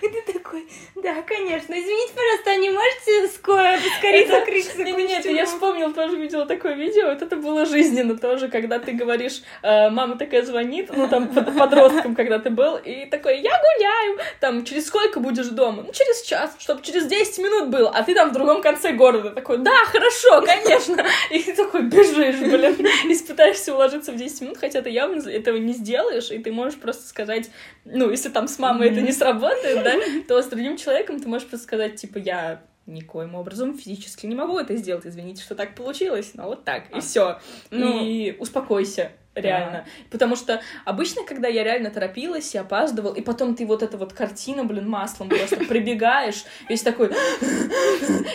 И 0.00 0.08
ты 0.08 0.32
такой, 0.32 0.66
да, 0.96 1.22
конечно. 1.22 1.72
Извините, 1.72 2.12
пожалуйста, 2.14 2.50
а 2.50 2.56
не 2.56 2.70
можете 2.70 3.28
скоро 3.28 3.76
поскорее 3.76 4.26
закрыть 4.26 4.78
Нет, 4.78 4.96
нет, 4.96 5.26
я 5.26 5.46
вспомнил, 5.46 5.92
тоже 5.92 6.16
видела 6.16 6.46
такое 6.46 6.74
видео. 6.74 7.08
Вот 7.08 7.22
это 7.22 7.36
было 7.36 7.64
жизненно 7.64 8.18
тоже, 8.18 8.48
когда 8.48 8.78
ты 8.78 8.92
говоришь, 8.92 9.42
э, 9.62 9.90
мама 9.90 10.16
такая 10.16 10.42
звонит, 10.42 10.90
ну 10.94 11.08
там 11.08 11.28
подростком, 11.28 12.14
когда 12.14 12.38
ты 12.38 12.50
был, 12.50 12.76
и 12.76 13.06
такой, 13.06 13.40
я 13.40 13.50
гуляю, 13.50 14.18
там, 14.40 14.64
через 14.64 14.86
сколько 14.86 15.20
будешь 15.20 15.46
дома? 15.46 15.82
Ну, 15.82 15.92
через 15.92 16.22
час, 16.22 16.54
чтобы 16.58 16.82
через 16.82 17.06
10 17.06 17.38
минут 17.38 17.68
был, 17.68 17.88
а 17.88 18.02
ты 18.02 18.14
там 18.14 18.30
в 18.30 18.32
другом 18.32 18.62
конце 18.62 18.92
города. 18.92 19.30
Такой, 19.30 19.58
да, 19.58 19.84
хорошо, 19.86 20.42
конечно. 20.42 21.04
И 21.30 21.40
ты 21.40 21.54
такой 21.54 21.82
бежишь, 21.82 22.36
блин, 22.36 22.86
и 23.04 23.14
пытаешься 23.26 23.74
уложиться 23.74 24.12
в 24.12 24.16
10 24.16 24.40
минут, 24.42 24.58
хотя 24.58 24.82
ты 24.82 24.90
явно 24.90 25.28
этого 25.28 25.56
не 25.56 25.72
сделаешь, 25.72 26.30
и 26.30 26.38
ты 26.38 26.52
можешь 26.52 26.78
просто 26.78 26.93
просто 26.94 27.08
сказать, 27.08 27.50
ну, 27.84 28.10
если 28.10 28.28
там 28.28 28.48
с 28.48 28.58
мамой 28.58 28.88
mm-hmm. 28.88 28.92
это 28.92 29.00
не 29.00 29.12
сработает, 29.12 29.84
да, 29.84 29.94
то 30.28 30.42
с 30.42 30.46
другим 30.46 30.76
человеком 30.76 31.20
ты 31.20 31.28
можешь 31.28 31.48
просто 31.48 31.64
сказать, 31.64 31.96
типа, 31.96 32.18
я 32.18 32.62
никоим 32.86 33.34
образом 33.34 33.76
физически 33.76 34.26
не 34.26 34.34
могу 34.34 34.58
это 34.58 34.76
сделать, 34.76 35.06
извините, 35.06 35.42
что 35.42 35.54
так 35.54 35.74
получилось, 35.74 36.32
но 36.34 36.44
вот 36.44 36.64
так, 36.64 36.90
и 36.90 36.98
а. 36.98 37.00
все. 37.00 37.38
Ну, 37.70 38.04
и 38.04 38.36
успокойся 38.38 39.12
реально. 39.34 39.84
Да. 39.84 39.84
Потому 40.10 40.36
что 40.36 40.60
обычно, 40.84 41.24
когда 41.24 41.48
я 41.48 41.64
реально 41.64 41.90
торопилась 41.90 42.54
и 42.54 42.58
опаздывал, 42.58 43.12
и 43.14 43.20
потом 43.20 43.54
ты 43.54 43.66
вот 43.66 43.82
эта 43.82 43.96
вот 43.96 44.12
картина, 44.12 44.64
блин, 44.64 44.88
маслом 44.88 45.28
просто 45.28 45.56
прибегаешь, 45.68 46.44
весь 46.68 46.82
такой... 46.82 47.10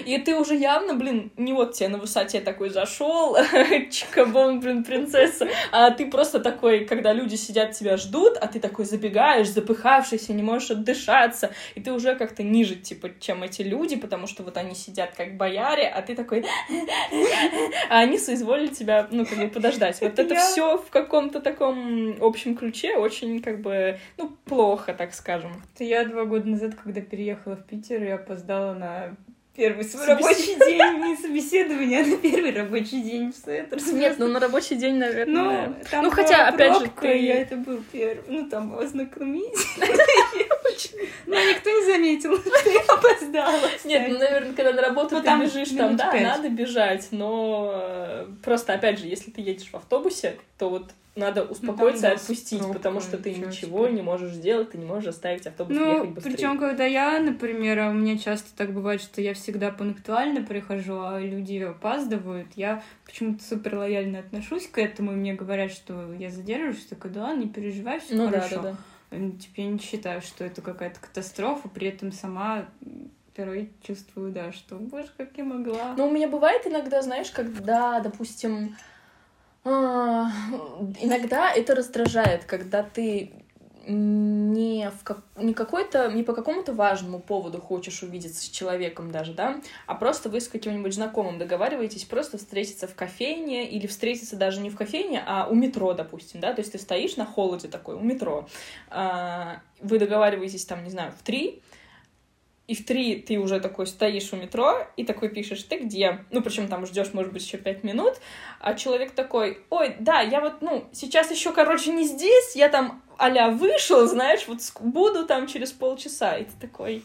И 0.05 0.17
ты 0.19 0.35
уже 0.35 0.55
явно, 0.55 0.95
блин, 0.95 1.31
не 1.37 1.53
вот 1.53 1.73
тебе 1.73 1.89
на 1.89 1.97
высоте 1.97 2.41
такой 2.41 2.69
зашел, 2.69 3.37
чикабон, 3.91 4.59
блин, 4.59 4.83
принцесса, 4.83 5.47
а 5.71 5.91
ты 5.91 6.09
просто 6.09 6.39
такой, 6.39 6.85
когда 6.85 7.13
люди 7.13 7.35
сидят, 7.35 7.71
тебя 7.71 7.97
ждут, 7.97 8.37
а 8.37 8.47
ты 8.47 8.59
такой 8.59 8.85
забегаешь, 8.85 9.49
запыхавшийся, 9.49 10.33
не 10.33 10.43
можешь 10.43 10.71
отдышаться, 10.71 11.51
и 11.75 11.81
ты 11.81 11.91
уже 11.91 12.15
как-то 12.15 12.43
ниже, 12.43 12.75
типа, 12.75 13.11
чем 13.19 13.43
эти 13.43 13.61
люди, 13.61 13.95
потому 13.95 14.27
что 14.27 14.43
вот 14.43 14.57
они 14.57 14.75
сидят 14.75 15.11
как 15.15 15.37
бояре, 15.37 15.87
а 15.87 16.01
ты 16.01 16.15
такой... 16.15 16.45
А 17.89 17.99
они 17.99 18.17
соизволили 18.17 18.67
тебя, 18.67 19.07
ну, 19.11 19.25
как 19.25 19.37
бы 19.37 19.47
подождать. 19.47 19.99
Вот 20.01 20.17
это 20.17 20.35
все 20.35 20.77
в 20.89 20.91
каком-то 20.91 21.39
таком 21.39 22.15
общем 22.19 22.55
ключе 22.55 22.97
очень, 22.97 23.43
как 23.43 23.61
бы, 23.61 23.99
ну, 24.17 24.35
плохо, 24.45 24.91
так 24.91 25.13
скажем. 25.13 25.51
Я 25.77 26.03
два 26.05 26.25
года 26.25 26.49
назад, 26.49 26.73
когда 26.83 26.99
переехала 26.99 27.55
в 27.55 27.63
Питер, 27.63 28.03
я 28.03 28.15
опоздала 28.15 28.73
на 28.73 29.15
первый 29.55 29.83
свой 29.83 30.07
рабочий 30.07 30.57
день, 30.57 31.05
не 31.05 31.15
собеседование, 31.15 32.01
а 32.01 32.05
на 32.07 32.17
первый 32.17 32.51
рабочий 32.51 33.03
день 33.03 33.31
в 33.31 33.35
Сеттерс. 33.35 33.91
Нет, 33.91 34.15
ну 34.17 34.29
на 34.29 34.39
рабочий 34.39 34.77
день, 34.77 34.95
наверное. 34.95 35.67
Ну, 35.67 35.75
там 35.91 36.05
ну 36.05 36.09
хотя, 36.09 36.47
опять 36.47 36.79
же, 36.79 36.89
ты... 36.99 37.19
я 37.19 37.35
это 37.41 37.55
был 37.55 37.83
первый. 37.91 38.23
Ну, 38.27 38.49
там 38.49 38.73
ознакомить. 40.79 40.91
Но 41.27 41.35
никто 41.35 41.69
не 41.69 41.85
заметил, 41.85 42.37
что 42.37 42.69
я 42.69 42.81
опоздала. 42.87 43.69
Нет, 43.85 44.07
ну, 44.09 44.19
наверное, 44.19 44.53
когда 44.53 44.73
на 44.73 44.81
работу 44.81 45.15
ну, 45.15 45.21
ты 45.21 45.45
бежишь, 45.45 45.69
там, 45.69 45.95
да, 45.95 46.13
надо 46.13 46.49
бежать, 46.49 47.07
но 47.11 47.71
э, 47.73 48.27
просто, 48.43 48.73
опять 48.73 48.99
же, 48.99 49.07
если 49.07 49.31
ты 49.31 49.41
едешь 49.41 49.69
в 49.69 49.75
автобусе, 49.75 50.37
то 50.57 50.69
вот 50.69 50.91
надо 51.15 51.43
ну, 51.43 51.51
успокоиться 51.51 52.09
и 52.09 52.13
отпустить, 52.13 52.61
потому 52.71 53.01
что 53.01 53.17
ты 53.17 53.33
ничего 53.33 53.87
не 53.87 54.01
можешь 54.01 54.31
сделать, 54.31 54.71
ты 54.71 54.77
не 54.77 54.85
можешь 54.85 55.09
оставить 55.09 55.45
автобус 55.47 55.75
ну, 55.75 55.95
ехать 55.95 56.09
быстрее. 56.11 56.33
Причем, 56.33 56.59
когда 56.59 56.85
я, 56.85 57.19
например, 57.19 57.79
а 57.79 57.89
у 57.89 57.93
меня 57.93 58.17
часто 58.17 58.49
так 58.55 58.73
бывает, 58.73 59.01
что 59.01 59.19
я 59.19 59.33
всегда 59.33 59.71
пунктуально 59.71 60.45
прихожу, 60.45 61.01
а 61.01 61.19
люди 61.19 61.57
опаздывают, 61.57 62.47
я 62.55 62.83
почему-то 63.05 63.43
супер 63.43 63.75
лояльно 63.75 64.19
отношусь 64.19 64.67
к 64.67 64.77
этому, 64.77 65.11
и 65.11 65.15
мне 65.15 65.33
говорят, 65.33 65.71
что 65.71 66.13
я 66.13 66.29
задерживаюсь, 66.29 66.85
такая, 66.85 67.11
да 67.11 67.33
не 67.33 67.47
переживай, 67.47 67.99
все 67.99 68.15
ну, 68.15 68.27
хорошо. 68.27 68.55
Да, 68.55 68.61
да, 68.61 68.71
да. 68.71 68.77
Типа 69.09 69.61
я 69.61 69.65
не 69.65 69.79
считаю, 69.79 70.21
что 70.21 70.43
это 70.43 70.61
какая-то 70.61 70.99
катастрофа, 70.99 71.67
при 71.67 71.87
этом 71.87 72.11
сама 72.11 72.67
порой 73.35 73.71
чувствую, 73.81 74.31
да, 74.31 74.51
что, 74.51 74.75
боже, 74.75 75.09
как 75.17 75.29
я 75.37 75.45
могла. 75.45 75.93
Ну, 75.97 76.07
у 76.07 76.11
меня 76.11 76.27
бывает 76.27 76.67
иногда, 76.67 77.01
знаешь, 77.01 77.31
когда, 77.31 78.01
допустим, 78.01 78.75
а, 79.63 80.29
иногда 80.99 81.51
это 81.51 81.73
раздражает, 81.73 82.45
когда 82.45 82.83
ты 82.83 83.31
не, 83.89 84.91
в 84.91 85.03
как, 85.03 85.21
не, 85.35 85.53
какой-то, 85.53 86.11
не 86.11 86.23
по 86.23 86.33
какому-то 86.33 86.73
важному 86.73 87.19
поводу 87.19 87.59
хочешь 87.59 88.03
увидеться 88.03 88.41
с 88.41 88.49
человеком 88.49 89.11
даже, 89.11 89.33
да, 89.33 89.59
а 89.87 89.95
просто 89.95 90.29
вы 90.29 90.41
с 90.41 90.47
каким-нибудь 90.47 90.93
знакомым 90.93 91.39
договариваетесь 91.39 92.05
просто 92.05 92.37
встретиться 92.37 92.87
в 92.87 92.93
кофейне 92.93 93.69
или 93.69 93.87
встретиться 93.87 94.35
даже 94.35 94.61
не 94.61 94.69
в 94.69 94.75
кофейне, 94.75 95.23
а 95.25 95.47
у 95.49 95.55
метро, 95.55 95.93
допустим, 95.93 96.39
да, 96.39 96.53
то 96.53 96.61
есть 96.61 96.71
ты 96.71 96.77
стоишь 96.77 97.17
на 97.17 97.25
холоде 97.25 97.67
такой, 97.67 97.95
у 97.95 98.01
метро, 98.01 98.47
а, 98.89 99.61
вы 99.81 99.97
договариваетесь 99.97 100.65
там, 100.65 100.83
не 100.83 100.91
знаю, 100.91 101.11
в 101.11 101.23
три, 101.23 101.63
и 102.69 102.75
в 102.75 102.85
три 102.85 103.15
ты 103.15 103.39
уже 103.39 103.59
такой 103.59 103.87
стоишь 103.87 104.31
у 104.31 104.35
метро 104.35 104.87
и 104.95 105.03
такой 105.03 105.29
пишешь, 105.29 105.63
ты 105.63 105.79
где? 105.79 106.23
Ну, 106.29 106.43
причем 106.43 106.67
там 106.67 106.85
ждешь, 106.85 107.13
может 107.13 107.33
быть, 107.33 107.43
еще 107.43 107.57
пять 107.57 107.83
минут, 107.83 108.13
а 108.59 108.75
человек 108.75 109.11
такой, 109.11 109.57
ой, 109.71 109.95
да, 109.99 110.21
я 110.21 110.39
вот, 110.39 110.61
ну, 110.61 110.87
сейчас 110.91 111.31
еще, 111.31 111.51
короче, 111.51 111.91
не 111.91 112.05
здесь, 112.05 112.55
я 112.55 112.69
там 112.69 113.01
а 113.17 113.49
вышел, 113.49 114.05
знаешь, 114.05 114.47
вот 114.47 114.59
буду 114.81 115.25
там 115.25 115.47
через 115.47 115.71
полчаса. 115.71 116.37
И 116.37 116.45
ты 116.45 116.51
такой, 116.61 117.03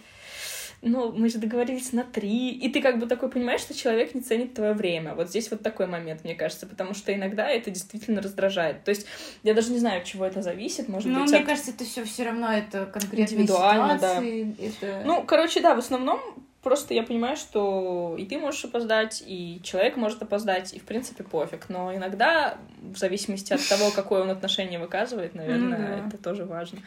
ну, 0.84 1.12
мы 1.12 1.28
же 1.28 1.38
договорились 1.38 1.92
на 1.92 2.04
три, 2.04 2.50
и 2.50 2.68
ты 2.68 2.80
как 2.80 2.98
бы 2.98 3.06
такой 3.06 3.30
понимаешь, 3.30 3.62
что 3.62 3.74
человек 3.74 4.14
не 4.14 4.20
ценит 4.20 4.54
твое 4.54 4.74
время. 4.74 5.14
Вот 5.14 5.28
здесь 5.28 5.50
вот 5.50 5.62
такой 5.62 5.86
момент, 5.86 6.24
мне 6.24 6.34
кажется, 6.34 6.66
потому 6.66 6.94
что 6.94 7.12
иногда 7.14 7.48
это 7.48 7.70
действительно 7.70 8.20
раздражает. 8.20 8.84
То 8.84 8.90
есть 8.90 9.06
я 9.42 9.54
даже 9.54 9.72
не 9.72 9.78
знаю, 9.78 10.00
от 10.00 10.04
чего 10.04 10.26
это 10.26 10.42
зависит, 10.42 10.88
может 10.88 11.08
ну, 11.08 11.20
быть. 11.20 11.30
мне 11.30 11.40
от... 11.40 11.46
кажется, 11.46 11.70
это 11.70 11.84
все 11.84 12.04
все 12.04 12.24
равно 12.24 12.52
это 12.52 12.86
конкретно 12.86 13.34
индивидуально, 13.34 13.96
ситуации, 13.96 14.44
да. 14.44 14.64
Это... 14.66 15.02
Ну, 15.06 15.24
короче, 15.24 15.60
да, 15.60 15.74
в 15.74 15.78
основном 15.78 16.20
просто 16.62 16.94
я 16.94 17.02
понимаю, 17.02 17.36
что 17.36 18.16
и 18.18 18.24
ты 18.24 18.38
можешь 18.38 18.64
опоздать, 18.64 19.22
и 19.26 19.60
человек 19.62 19.96
может 19.96 20.22
опоздать, 20.22 20.74
и 20.74 20.80
в 20.80 20.84
принципе 20.84 21.22
пофиг. 21.22 21.68
Но 21.68 21.94
иногда, 21.94 22.58
в 22.82 22.96
зависимости 22.96 23.52
от 23.52 23.66
того, 23.68 23.90
какое 23.90 24.22
он 24.22 24.30
отношение 24.30 24.80
выказывает, 24.80 25.34
наверное, 25.34 26.02
ну, 26.02 26.08
это 26.08 26.18
тоже 26.18 26.44
важно. 26.44 26.80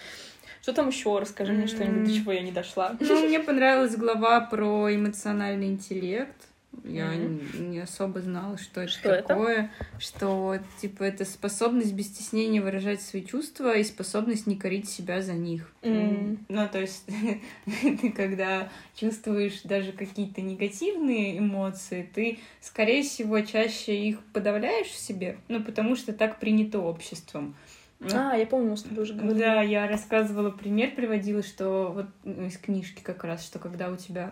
Что 0.67 0.73
там 0.73 0.89
еще? 0.89 1.17
Расскажи 1.17 1.53
мне 1.53 1.65
что-нибудь, 1.65 2.10
до 2.10 2.13
чего 2.13 2.34
я 2.34 2.41
не 2.41 2.51
дошла. 2.51 2.97
Ну, 2.99 3.25
мне 3.25 3.39
понравилась 3.39 3.95
глава 3.95 4.41
про 4.41 4.93
эмоциональный 4.93 5.67
интеллект. 5.67 6.36
Я 6.84 7.13
mm-hmm. 7.13 7.69
не 7.69 7.80
особо 7.80 8.19
знала, 8.19 8.58
что 8.58 8.82
это 8.82 8.91
что 8.91 9.21
такое. 9.21 9.71
Это? 9.80 9.88
Что, 9.97 10.58
типа, 10.82 11.03
это 11.03 11.23
способность 11.23 11.93
без 11.93 12.08
стеснения 12.08 12.62
выражать 12.62 13.01
свои 13.01 13.23
чувства 13.23 13.77
и 13.77 13.84
способность 13.86 14.45
не 14.45 14.58
корить 14.58 14.89
себя 14.89 15.21
за 15.21 15.36
них. 15.36 15.71
Mm-hmm. 15.84 16.38
Ну, 16.49 16.67
то 16.69 16.82
есть, 16.82 17.06
ты 18.01 18.12
когда 18.12 18.67
чувствуешь 18.93 19.62
даже 19.63 19.93
какие-то 19.93 20.41
негативные 20.41 21.39
эмоции, 21.39 22.10
ты, 22.13 22.39
скорее 22.60 23.03
всего, 23.03 23.39
чаще 23.39 23.95
их 23.95 24.19
подавляешь 24.34 24.88
в 24.88 24.97
себе, 24.97 25.38
ну, 25.47 25.63
потому 25.63 25.95
что 25.95 26.12
так 26.12 26.41
принято 26.41 26.80
обществом. 26.80 27.56
А, 27.99 28.36
я 28.36 28.45
помню, 28.45 28.71
мы 28.71 28.77
с 28.77 28.83
тобой 28.83 29.03
уже 29.03 29.13
говорили. 29.13 29.39
Да, 29.39 29.62
я 29.62 29.88
рассказывала 29.88 30.51
пример, 30.51 30.91
приводила, 30.91 31.41
что 31.41 31.91
вот 31.93 32.05
ну, 32.23 32.45
из 32.45 32.57
книжки 32.57 33.01
как 33.01 33.23
раз, 33.23 33.43
что 33.43 33.60
когда 33.60 33.89
у 33.89 33.95
тебя 33.95 34.31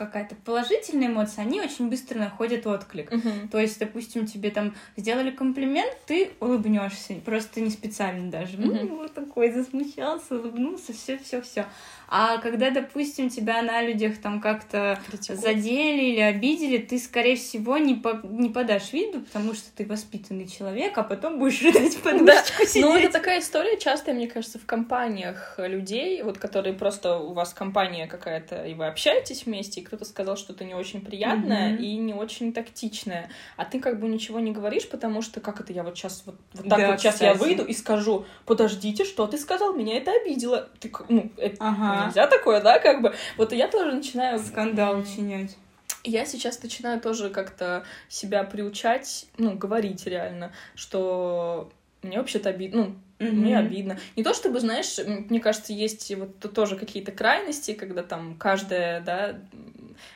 какая-то 0.00 0.34
положительная 0.34 1.08
эмоция, 1.08 1.42
они 1.42 1.60
очень 1.60 1.90
быстро 1.90 2.18
находят 2.18 2.66
отклик. 2.66 3.12
Uh-huh. 3.12 3.48
То 3.50 3.58
есть, 3.58 3.78
допустим, 3.78 4.26
тебе 4.26 4.50
там 4.50 4.74
сделали 4.96 5.30
комплимент, 5.30 5.94
ты 6.06 6.30
улыбнешься, 6.40 7.16
просто 7.16 7.60
не 7.60 7.68
специально 7.68 8.30
даже. 8.30 8.56
Uh-huh. 8.56 8.88
Ну, 8.88 8.96
вот 8.96 9.12
такой 9.12 9.52
засмущался, 9.52 10.36
улыбнулся, 10.36 10.94
все, 10.94 11.18
все, 11.18 11.42
все. 11.42 11.66
А 12.12 12.38
когда, 12.38 12.70
допустим, 12.70 13.30
тебя 13.30 13.62
на 13.62 13.82
людях 13.82 14.20
там 14.20 14.40
как-то 14.40 14.98
задели 15.28 16.06
или 16.06 16.20
обидели, 16.20 16.78
ты, 16.78 16.98
скорее 16.98 17.36
всего, 17.36 17.78
не, 17.78 17.94
по 17.94 18.20
не 18.24 18.48
подашь 18.48 18.92
виду, 18.92 19.20
потому 19.20 19.54
что 19.54 19.70
ты 19.76 19.86
воспитанный 19.86 20.48
человек, 20.48 20.98
а 20.98 21.04
потом 21.04 21.38
будешь 21.38 21.62
рыдать 21.62 21.96
подушечку 21.98 22.62
да. 22.62 22.66
сидеть. 22.66 22.82
Ну, 22.82 22.96
это 22.96 23.12
такая 23.12 23.38
история 23.38 23.78
часто, 23.78 24.12
мне 24.12 24.26
кажется, 24.26 24.58
в 24.58 24.66
компаниях 24.66 25.54
людей, 25.58 26.20
вот 26.24 26.38
которые 26.38 26.72
просто 26.72 27.16
у 27.16 27.32
вас 27.32 27.54
компания 27.54 28.08
какая-то, 28.08 28.64
и 28.64 28.74
вы 28.74 28.88
общаетесь 28.88 29.46
вместе, 29.46 29.80
и 29.80 29.84
кто-то 29.84 30.04
сказал 30.04 30.36
что-то 30.36 30.64
не 30.64 30.74
очень 30.74 31.02
приятное 31.02 31.74
mm-hmm. 31.74 31.80
и 31.80 31.96
не 31.96 32.14
очень 32.14 32.52
тактичное, 32.52 33.30
а 33.56 33.64
ты 33.64 33.78
как 33.78 34.00
бы 34.00 34.08
ничего 34.08 34.40
не 34.40 34.50
говоришь, 34.50 34.88
потому 34.88 35.22
что 35.22 35.40
как 35.40 35.60
это 35.60 35.72
я 35.72 35.84
вот 35.84 35.96
сейчас 35.96 36.24
вот, 36.26 36.40
вот 36.54 36.68
так 36.68 36.78
да, 36.80 36.90
вот 36.90 37.00
сейчас 37.00 37.20
я 37.20 37.34
выйду 37.34 37.64
и 37.64 37.72
скажу, 37.72 38.26
подождите, 38.46 39.04
что 39.04 39.28
ты 39.28 39.38
сказал, 39.38 39.74
меня 39.74 39.96
это 39.96 40.10
обидело. 40.10 40.68
Ты, 40.80 40.90
ну, 41.08 41.30
это, 41.36 41.56
ага 41.60 41.99
нельзя 42.06 42.26
такое, 42.26 42.60
да, 42.60 42.78
как 42.78 43.02
бы. 43.02 43.14
Вот 43.36 43.52
я 43.52 43.68
тоже 43.68 43.92
начинаю... 43.92 44.38
Скандал 44.38 44.98
учинять. 44.98 45.56
Я 46.02 46.24
сейчас 46.24 46.62
начинаю 46.62 47.00
тоже 47.00 47.30
как-то 47.30 47.84
себя 48.08 48.42
приучать, 48.44 49.26
ну, 49.36 49.54
говорить 49.54 50.06
реально, 50.06 50.52
что 50.74 51.70
мне 52.02 52.18
вообще-то 52.18 52.48
обидно, 52.48 52.84
ну, 52.84 52.96
Mm-hmm. 53.20 53.32
Мне 53.32 53.58
обидно. 53.58 53.98
Не 54.16 54.22
то 54.22 54.32
чтобы, 54.32 54.60
знаешь, 54.60 54.96
мне 55.28 55.40
кажется, 55.40 55.74
есть 55.74 56.10
вот 56.16 56.38
тоже 56.54 56.76
какие-то 56.76 57.12
крайности, 57.12 57.74
когда 57.74 58.02
там 58.02 58.34
каждое, 58.38 59.02
да, 59.02 59.38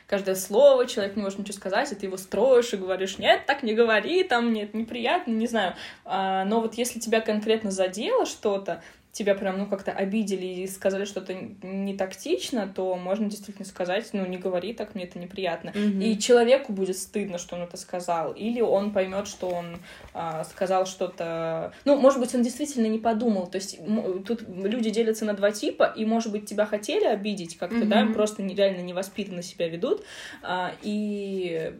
каждое 0.07 0.33
слово 0.33 0.87
человек 0.87 1.15
не 1.15 1.21
может 1.21 1.37
ничего 1.37 1.53
сказать, 1.53 1.91
и 1.91 1.95
ты 1.95 2.07
его 2.07 2.17
строишь 2.17 2.73
и 2.73 2.77
говоришь, 2.77 3.19
нет, 3.19 3.45
так 3.45 3.61
не 3.61 3.75
говори, 3.75 4.23
там, 4.23 4.51
нет, 4.51 4.73
неприятно, 4.73 5.33
не 5.33 5.45
знаю. 5.45 5.75
А, 6.03 6.45
но 6.45 6.61
вот 6.61 6.73
если 6.75 6.99
тебя 6.99 7.21
конкретно 7.21 7.69
задело 7.69 8.25
что-то, 8.25 8.81
тебя 9.15 9.33
прям, 9.33 9.57
ну, 9.57 9.65
как-то 9.65 9.93
обидели 9.93 10.45
и 10.45 10.67
сказали 10.67 11.05
что-то 11.05 11.33
не 11.33 11.95
тактично, 11.95 12.67
то 12.67 12.95
можно 12.95 13.29
действительно 13.29 13.65
сказать, 13.65 14.09
ну, 14.11 14.25
не 14.25 14.37
говори 14.37 14.73
так, 14.73 14.93
мне 14.93 15.05
это 15.05 15.19
неприятно. 15.19 15.69
Mm-hmm. 15.69 16.03
И 16.03 16.19
человеку 16.19 16.73
будет 16.73 16.97
стыдно, 16.97 17.37
что 17.37 17.55
он 17.55 17.61
это 17.61 17.77
сказал. 17.77 18.33
Или 18.33 18.59
он 18.59 18.91
поймет, 18.91 19.29
что 19.29 19.47
он 19.47 19.77
а, 20.13 20.43
сказал 20.43 20.85
что-то... 20.85 21.71
Ну, 21.85 21.95
может 21.95 22.19
быть, 22.19 22.35
он 22.35 22.41
действительно 22.41 22.87
не 22.87 22.99
подумал. 22.99 23.47
То 23.47 23.55
есть 23.55 23.79
тут 24.27 24.43
люди 24.49 24.89
делятся 24.89 25.23
на 25.23 25.31
два 25.31 25.51
типа, 25.51 25.93
и, 25.95 26.03
может 26.03 26.33
быть, 26.33 26.45
тебя 26.45 26.65
хотели 26.65 27.05
обидеть 27.05 27.57
как-то, 27.57 27.77
mm-hmm. 27.77 28.07
да, 28.07 28.13
просто 28.13 28.43
реально 28.43 28.81
невоспитанно 28.81 29.43
себя 29.43 29.69
ведут. 29.69 30.03
А, 30.43 30.73
и 30.81 31.73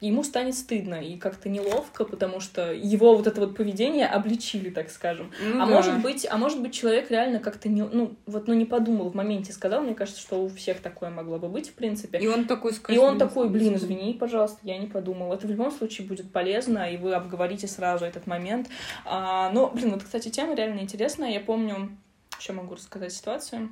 ему 0.00 0.22
станет 0.24 0.54
стыдно 0.54 0.96
и 0.96 1.16
как-то 1.16 1.48
неловко, 1.48 2.04
потому 2.04 2.40
что 2.40 2.72
его 2.72 3.16
вот 3.16 3.26
это 3.26 3.40
вот 3.40 3.56
поведение 3.56 4.06
обличили, 4.06 4.68
так 4.68 4.90
скажем. 4.90 5.32
Ну, 5.40 5.62
а 5.62 5.66
да. 5.66 5.72
может 5.72 6.02
быть, 6.02 6.26
а 6.28 6.36
может 6.36 6.60
быть 6.60 6.74
человек 6.74 7.10
реально 7.10 7.40
как-то 7.40 7.68
не, 7.68 7.82
ну 7.82 8.14
вот, 8.26 8.46
ну 8.46 8.54
не 8.54 8.66
подумал 8.66 9.08
в 9.08 9.14
моменте, 9.14 9.52
сказал, 9.52 9.80
мне 9.80 9.94
кажется, 9.94 10.20
что 10.20 10.42
у 10.42 10.48
всех 10.48 10.80
такое 10.80 11.10
могло 11.10 11.38
бы 11.38 11.48
быть 11.48 11.70
в 11.70 11.72
принципе. 11.72 12.18
И 12.18 12.26
он 12.26 12.46
такой 12.46 12.74
скажет. 12.74 13.00
И 13.00 13.04
он 13.04 13.18
такой, 13.18 13.48
блин, 13.48 13.76
извини, 13.76 14.12
пожалуйста, 14.12 14.58
я 14.64 14.76
не 14.76 14.86
подумал. 14.86 15.32
Это 15.32 15.46
в 15.46 15.50
любом 15.50 15.70
случае 15.70 16.06
будет 16.06 16.30
полезно, 16.30 16.90
и 16.92 16.98
вы 16.98 17.14
обговорите 17.14 17.66
сразу 17.66 18.04
этот 18.04 18.26
момент. 18.26 18.68
А, 19.06 19.50
но, 19.50 19.70
блин, 19.70 19.92
вот, 19.92 20.02
кстати, 20.02 20.28
тема 20.28 20.54
реально 20.54 20.80
интересная. 20.80 21.30
Я 21.30 21.40
помню, 21.40 21.96
еще 22.38 22.52
могу 22.52 22.74
рассказать 22.74 23.12
ситуацию 23.12 23.70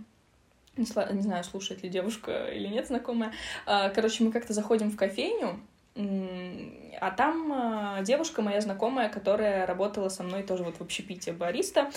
не, 0.76 0.86
не 1.14 1.22
знаю, 1.22 1.44
слушает 1.44 1.82
ли 1.82 1.88
девушка 1.88 2.46
или 2.46 2.66
нет 2.66 2.86
знакомая. 2.86 3.32
А, 3.66 3.90
короче, 3.90 4.24
мы 4.24 4.32
как-то 4.32 4.52
заходим 4.52 4.90
в 4.90 4.96
кофейню, 4.96 5.60
а 5.96 7.10
там 7.12 7.52
а, 7.52 8.02
девушка 8.02 8.42
моя 8.42 8.60
знакомая, 8.60 9.08
которая 9.08 9.66
работала 9.66 10.08
со 10.08 10.22
мной 10.22 10.42
тоже 10.42 10.64
вот 10.64 10.76
в 10.76 10.80
общепите 10.80 11.32
бариста. 11.32 11.90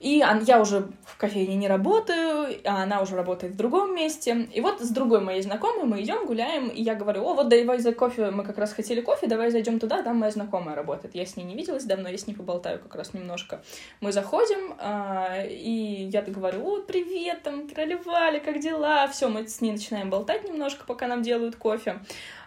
И 0.00 0.24
я 0.46 0.60
уже 0.62 0.88
в 1.04 1.18
кофейне 1.18 1.56
не 1.56 1.68
работаю, 1.68 2.58
а 2.64 2.84
она 2.84 3.02
уже 3.02 3.16
работает 3.16 3.52
в 3.52 3.56
другом 3.56 3.94
месте. 3.94 4.48
И 4.50 4.62
вот 4.62 4.80
с 4.80 4.88
другой 4.88 5.20
моей 5.20 5.42
знакомой 5.42 5.84
мы 5.84 6.00
идем, 6.00 6.24
гуляем, 6.24 6.68
и 6.68 6.80
я 6.80 6.94
говорю, 6.94 7.22
о, 7.22 7.34
вот 7.34 7.50
давай 7.50 7.78
за 7.80 7.92
кофе, 7.92 8.30
мы 8.30 8.42
как 8.42 8.56
раз 8.56 8.72
хотели 8.72 9.02
кофе, 9.02 9.26
давай 9.26 9.50
зайдем 9.50 9.78
туда, 9.78 10.02
там 10.02 10.16
моя 10.16 10.32
знакомая 10.32 10.74
работает. 10.74 11.14
Я 11.14 11.26
с 11.26 11.36
ней 11.36 11.44
не 11.44 11.54
виделась 11.54 11.84
давно, 11.84 12.08
я 12.08 12.16
с 12.16 12.26
ней 12.26 12.32
поболтаю 12.32 12.78
как 12.78 12.94
раз 12.94 13.12
немножко. 13.12 13.60
Мы 14.00 14.10
заходим, 14.12 14.74
а, 14.78 15.44
и 15.46 16.08
я 16.10 16.22
говорю, 16.22 16.66
о, 16.66 16.80
привет, 16.80 17.42
там, 17.42 17.68
тролливали, 17.68 18.38
как 18.38 18.58
дела? 18.58 19.06
Все, 19.08 19.28
мы 19.28 19.46
с 19.46 19.60
ней 19.60 19.72
начинаем 19.72 20.08
болтать 20.08 20.44
немножко, 20.44 20.84
пока 20.86 21.08
нам 21.08 21.20
делают 21.20 21.56
кофе. 21.56 22.00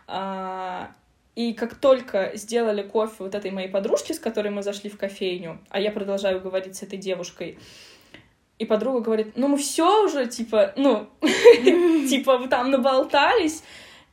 А, 0.08 0.92
и 1.36 1.54
как 1.54 1.76
только 1.76 2.32
сделали 2.36 2.84
кофе 2.84 3.16
вот 3.20 3.36
этой 3.36 3.52
моей 3.52 3.70
подружке, 3.70 4.14
с 4.14 4.20
которой 4.20 4.50
мы 4.50 4.64
зашли 4.64 4.90
в 4.90 4.98
кофейню, 4.98 5.60
а 5.70 5.80
я 5.80 5.92
продолжаю 5.92 6.42
говорить 6.42 6.76
с 6.76 6.84
этой 6.84 6.98
девушкой, 6.98 7.58
и 8.60 8.66
подруга 8.66 9.02
говорит, 9.02 9.36
ну 9.36 9.48
мы 9.48 9.58
все 9.58 10.06
уже, 10.06 10.28
типа, 10.28 10.74
ну, 10.76 11.10
типа, 11.22 12.38
вы 12.38 12.48
там 12.48 12.70
наболтались, 12.70 13.64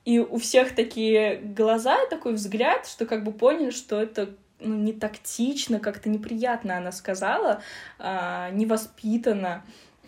и 0.05 0.18
у 0.18 0.38
всех 0.38 0.74
такие 0.74 1.37
глаза, 1.37 1.98
такой 2.09 2.33
взгляд, 2.33 2.87
что 2.87 3.05
как 3.05 3.22
бы 3.22 3.33
поняли, 3.33 3.70
что 3.70 4.00
это 4.00 4.31
ну, 4.59 4.76
не 4.76 4.92
тактично, 4.92 5.79
как-то 5.79 6.09
неприятно 6.09 6.79
она 6.79 6.92
сказала, 6.92 7.62
а, 7.98 8.50
невоспитанно. 8.50 9.64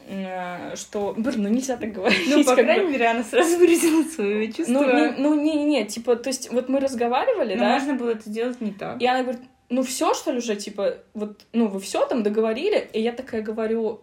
Э, 0.09 0.77
что, 0.77 1.15
блин, 1.17 1.43
ну 1.43 1.49
нельзя 1.49 1.77
так 1.77 1.93
говорить. 1.93 2.29
Ну, 2.29 2.45
по 2.45 2.55
крайней 2.55 2.91
мере, 2.91 3.07
она 3.07 3.23
сразу 3.23 3.57
выразила 3.59 4.03
свое 4.05 4.53
чувство. 4.53 4.73
Ну, 4.73 4.85
не, 4.85 5.11
ну, 5.19 5.35
не-не-не, 5.35 5.85
типа, 5.85 6.17
то 6.17 6.29
есть, 6.29 6.51
вот 6.53 6.69
мы 6.69 6.81
разговаривали, 6.81 7.57
да? 7.57 7.75
можно 7.75 7.95
было 7.95 8.11
это 8.11 8.29
делать 8.29 8.61
не 8.61 8.73
так. 8.73 9.01
И 9.01 9.07
она 9.07 9.23
говорит, 9.23 9.43
ну 9.69 9.83
все, 9.83 10.15
что 10.15 10.33
ли, 10.33 10.39
уже, 10.39 10.57
типа, 10.57 10.99
вот, 11.15 11.47
ну, 11.53 11.69
вы 11.69 11.81
все 11.81 12.05
там 12.07 12.23
договорили? 12.23 12.89
И 12.93 13.01
я 13.01 13.13
такая 13.13 13.43
говорю, 13.43 14.03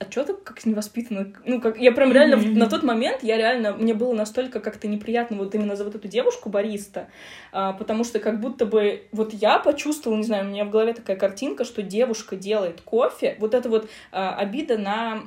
а 0.00 0.08
что 0.10 0.24
ты 0.24 0.34
как 0.34 0.64
невоспитанно? 0.64 1.32
Ну, 1.44 1.60
как, 1.60 1.78
я 1.78 1.90
прям 1.90 2.12
реально 2.12 2.34
mm-hmm. 2.34 2.56
на 2.56 2.68
тот 2.68 2.84
момент, 2.84 3.22
я 3.22 3.36
реально, 3.36 3.72
мне 3.72 3.94
было 3.94 4.14
настолько 4.14 4.60
как-то 4.60 4.86
неприятно 4.86 5.36
вот 5.36 5.54
именно 5.56 5.74
за 5.74 5.84
вот 5.84 5.96
эту 5.96 6.06
девушку, 6.06 6.48
бариста, 6.50 7.08
а, 7.50 7.72
потому 7.72 8.04
что 8.04 8.20
как 8.20 8.40
будто 8.40 8.64
бы 8.64 9.08
вот 9.10 9.32
я 9.32 9.58
почувствовала, 9.58 10.18
не 10.18 10.24
знаю, 10.24 10.46
у 10.46 10.50
меня 10.50 10.64
в 10.64 10.70
голове 10.70 10.94
такая 10.94 11.16
картинка, 11.16 11.64
что 11.64 11.82
девушка 11.82 12.36
делает 12.36 12.80
кофе, 12.80 13.36
вот 13.40 13.54
это 13.54 13.68
вот 13.68 13.90
а, 14.12 14.36
обида 14.36 14.78
на 14.78 15.22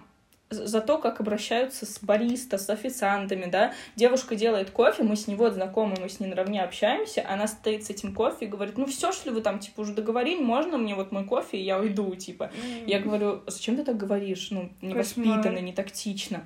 за 0.51 0.81
то, 0.81 0.97
как 0.97 1.19
обращаются 1.19 1.85
с 1.85 1.99
бариста, 2.01 2.57
с 2.57 2.69
официантами, 2.69 3.45
да. 3.49 3.73
Девушка 3.95 4.35
делает 4.35 4.71
кофе, 4.71 5.03
мы 5.03 5.15
с 5.15 5.27
ней 5.27 5.35
вот 5.35 5.53
знакомы, 5.53 5.95
мы 5.99 6.09
с 6.09 6.19
ней 6.19 6.27
наравне 6.27 6.61
общаемся, 6.61 7.25
она 7.27 7.47
стоит 7.47 7.85
с 7.85 7.89
этим 7.89 8.13
кофе 8.13 8.45
и 8.45 8.47
говорит, 8.47 8.77
ну 8.77 8.85
все, 8.85 9.11
что 9.11 9.29
ли 9.29 9.35
вы 9.35 9.41
там, 9.41 9.59
типа, 9.59 9.81
уже 9.81 9.93
договорили, 9.93 10.41
можно 10.41 10.77
мне 10.77 10.95
вот 10.95 11.11
мой 11.11 11.25
кофе, 11.25 11.57
и 11.57 11.63
я 11.63 11.79
уйду, 11.79 12.13
типа. 12.15 12.51
Mm. 12.53 12.83
Я 12.87 12.99
говорю, 12.99 13.41
зачем 13.47 13.75
ты 13.77 13.83
так 13.83 13.97
говоришь? 13.97 14.49
Ну, 14.51 14.71
невоспитанно, 14.81 15.59
не 15.59 15.73
тактично. 15.73 16.43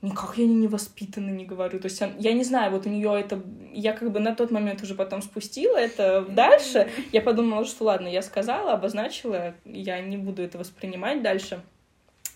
Никак 0.00 0.38
я 0.38 0.46
не 0.46 0.54
невоспитанно 0.54 1.30
не 1.30 1.44
говорю. 1.44 1.80
То 1.80 1.86
есть 1.86 2.00
я 2.18 2.32
не 2.32 2.44
знаю, 2.44 2.70
вот 2.70 2.86
у 2.86 2.88
нее 2.88 3.18
это... 3.18 3.42
Я 3.72 3.92
как 3.92 4.12
бы 4.12 4.20
на 4.20 4.34
тот 4.34 4.52
момент 4.52 4.82
уже 4.82 4.94
потом 4.94 5.22
спустила 5.22 5.76
это 5.76 6.24
дальше. 6.28 6.88
Я 7.10 7.20
подумала, 7.20 7.64
что 7.64 7.84
ладно, 7.84 8.06
я 8.06 8.22
сказала, 8.22 8.72
обозначила, 8.72 9.54
я 9.64 10.00
не 10.00 10.16
буду 10.16 10.42
это 10.42 10.56
воспринимать 10.56 11.22
дальше. 11.22 11.60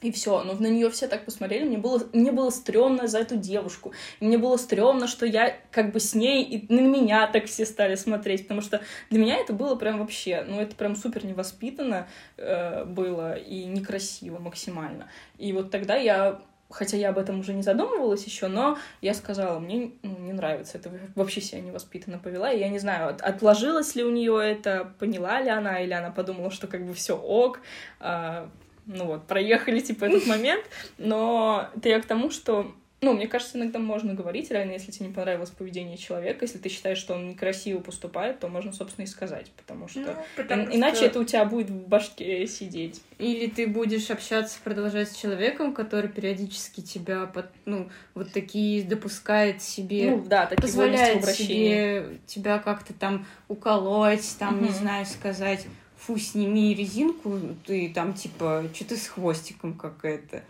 И 0.02 0.10
все, 0.10 0.42
но 0.42 0.54
на 0.54 0.66
нее 0.66 0.90
все 0.90 1.06
так 1.06 1.24
посмотрели, 1.24 1.64
мне 1.64 1.78
было, 1.78 2.02
мне 2.12 2.32
было 2.32 2.50
стрёмно 2.50 3.06
за 3.06 3.20
эту 3.20 3.36
девушку, 3.36 3.92
мне 4.20 4.36
было 4.36 4.56
стрёмно, 4.56 5.06
что 5.06 5.24
я 5.26 5.56
как 5.70 5.92
бы 5.92 6.00
с 6.00 6.14
ней, 6.14 6.44
и 6.44 6.72
на 6.72 6.80
меня 6.80 7.26
так 7.28 7.46
все 7.46 7.64
стали 7.64 7.94
смотреть, 7.94 8.42
потому 8.42 8.60
что 8.60 8.82
для 9.10 9.20
меня 9.20 9.36
это 9.36 9.52
было 9.52 9.76
прям 9.76 10.00
вообще, 10.00 10.44
ну 10.46 10.60
это 10.60 10.74
прям 10.74 10.96
супер 10.96 11.24
невоспитанно 11.24 12.08
э, 12.36 12.84
было 12.84 13.34
и 13.34 13.64
некрасиво 13.64 14.38
максимально. 14.38 15.08
И 15.38 15.52
вот 15.52 15.70
тогда 15.70 15.96
я 15.96 16.42
хотя 16.72 16.96
я 16.96 17.10
об 17.10 17.18
этом 17.18 17.40
уже 17.40 17.52
не 17.52 17.62
задумывалась 17.62 18.24
еще, 18.24 18.48
но 18.48 18.78
я 19.00 19.14
сказала, 19.14 19.58
мне 19.58 19.92
ну, 20.02 20.18
не 20.18 20.32
нравится, 20.32 20.78
это. 20.78 20.90
Вообще 21.14 21.40
себя 21.40 21.60
невоспитанно 21.60 22.18
повела, 22.18 22.50
и 22.50 22.58
я 22.58 22.68
не 22.68 22.78
знаю, 22.78 23.10
от, 23.10 23.20
отложилось 23.20 23.94
ли 23.94 24.02
у 24.02 24.10
нее 24.10 24.40
это, 24.42 24.92
поняла 24.98 25.40
ли 25.40 25.50
она, 25.50 25.80
или 25.80 25.92
она 25.92 26.10
подумала, 26.10 26.50
что 26.50 26.66
как 26.66 26.86
бы 26.86 26.94
все 26.94 27.16
ок, 27.16 27.60
а, 28.00 28.50
ну 28.86 29.06
вот, 29.06 29.26
проехали, 29.26 29.80
типа, 29.80 30.04
этот 30.06 30.26
момент, 30.26 30.64
но 30.98 31.68
это 31.76 31.88
я 31.88 32.00
к 32.00 32.06
тому, 32.06 32.30
что 32.30 32.72
ну, 33.02 33.14
мне 33.14 33.26
кажется, 33.26 33.58
иногда 33.58 33.80
можно 33.80 34.14
говорить, 34.14 34.52
реально, 34.52 34.72
если 34.72 34.92
тебе 34.92 35.08
не 35.08 35.12
понравилось 35.12 35.50
поведение 35.50 35.96
человека, 35.96 36.44
если 36.44 36.58
ты 36.58 36.68
считаешь, 36.68 36.98
что 36.98 37.14
он 37.14 37.30
некрасиво 37.30 37.80
поступает, 37.80 38.38
то 38.38 38.46
можно, 38.46 38.72
собственно, 38.72 39.04
и 39.04 39.08
сказать, 39.08 39.50
потому 39.56 39.88
что 39.88 40.00
ну, 40.00 40.06
потому 40.36 40.72
иначе 40.72 40.98
что... 40.98 41.06
это 41.06 41.20
у 41.20 41.24
тебя 41.24 41.44
будет 41.44 41.68
в 41.68 41.88
башке 41.88 42.46
сидеть. 42.46 43.02
Или 43.18 43.48
ты 43.48 43.66
будешь 43.66 44.08
общаться, 44.10 44.56
продолжать 44.62 45.10
с 45.10 45.16
человеком, 45.16 45.74
который 45.74 46.08
периодически 46.08 46.80
тебя, 46.80 47.26
под, 47.26 47.46
ну, 47.64 47.90
вот 48.14 48.32
такие 48.32 48.84
допускает 48.84 49.62
себе, 49.62 50.12
ну, 50.12 50.24
да, 50.24 50.46
такие 50.46 50.62
позволяет 50.62 51.24
себе 51.26 52.20
тебя 52.26 52.60
как-то 52.60 52.94
там 52.94 53.26
уколоть, 53.48 54.36
там, 54.38 54.58
угу. 54.58 54.66
не 54.66 54.70
знаю, 54.70 55.06
сказать 55.06 55.66
фу, 56.06 56.18
сними 56.18 56.74
резинку, 56.74 57.38
ты 57.66 57.90
там 57.94 58.14
типа, 58.14 58.64
что 58.74 58.84
ты 58.84 58.96
с 58.96 59.06
хвостиком 59.06 59.74
какая-то. 59.74 60.42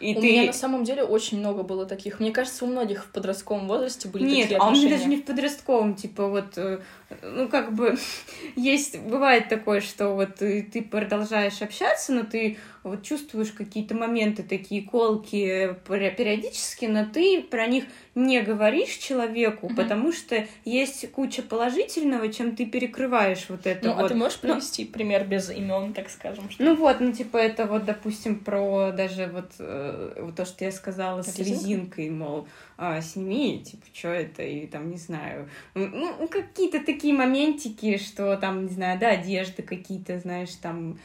И 0.00 0.16
у 0.16 0.20
ты... 0.20 0.26
меня 0.28 0.46
на 0.46 0.52
самом 0.52 0.84
деле 0.84 1.02
очень 1.02 1.38
много 1.38 1.62
было 1.62 1.86
таких. 1.86 2.20
Мне 2.20 2.30
кажется, 2.30 2.64
у 2.64 2.68
многих 2.68 3.04
в 3.04 3.10
подростковом 3.10 3.66
возрасте 3.66 4.08
были 4.08 4.24
Нет, 4.24 4.42
такие 4.42 4.56
отношения. 4.58 4.60
а 4.60 4.68
у 4.68 4.86
меня 4.86 4.96
даже 4.96 5.08
не 5.08 5.16
в 5.16 5.24
подростковом, 5.24 5.94
типа 5.94 6.28
вот, 6.28 6.56
э, 6.56 6.80
ну 7.22 7.48
как 7.48 7.72
бы 7.74 7.96
есть, 8.56 8.98
бывает 8.98 9.48
такое, 9.48 9.80
что 9.80 10.10
вот 10.14 10.36
ты, 10.36 10.62
ты 10.62 10.82
продолжаешь 10.82 11.62
общаться, 11.62 12.12
но 12.12 12.24
ты 12.24 12.58
вот 12.82 13.02
чувствуешь 13.02 13.52
какие-то 13.52 13.94
моменты 13.94 14.42
такие 14.42 14.82
колки 14.82 15.74
периодически, 15.86 16.86
но 16.86 17.06
ты 17.06 17.42
про 17.42 17.66
них 17.66 17.84
не 18.14 18.40
говоришь 18.40 18.96
человеку, 18.96 19.66
mm-hmm. 19.66 19.76
потому 19.76 20.12
что 20.12 20.46
есть 20.64 21.10
куча 21.12 21.42
положительного, 21.42 22.32
чем 22.32 22.56
ты 22.56 22.66
перекрываешь 22.66 23.46
вот 23.48 23.66
это 23.66 23.88
ну, 23.88 23.94
вот. 23.94 24.04
а 24.04 24.08
ты 24.08 24.14
можешь 24.14 24.38
ну, 24.42 24.54
привести 24.54 24.84
ну, 24.84 24.92
пример 24.92 25.24
без 25.26 25.50
имен, 25.50 25.92
так 25.92 26.10
скажем? 26.10 26.50
Что... 26.50 26.62
Ну 26.62 26.74
вот, 26.74 27.00
ну 27.00 27.12
типа 27.12 27.36
это 27.36 27.66
вот, 27.66 27.84
допустим, 27.84 28.40
про 28.40 28.92
даже 28.92 29.26
вот, 29.26 29.52
э, 29.58 30.20
вот 30.20 30.36
то, 30.36 30.44
что 30.44 30.64
я 30.64 30.72
сказала 30.72 31.22
с 31.22 31.38
резинкой, 31.38 32.10
мол, 32.10 32.48
а, 32.80 33.00
сними, 33.02 33.58
типа, 33.58 33.84
что 33.92 34.08
это, 34.08 34.44
и 34.44 34.68
там, 34.68 34.88
не 34.88 34.96
знаю, 34.96 35.50
ну, 35.74 36.28
какие-то 36.28 36.78
такие 36.78 37.12
моментики, 37.12 37.98
что 37.98 38.36
там, 38.36 38.66
не 38.66 38.72
знаю, 38.72 39.00
да, 39.00 39.08
одежды 39.08 39.62
какие-то, 39.62 40.20
знаешь, 40.20 40.54
там, 40.62 40.96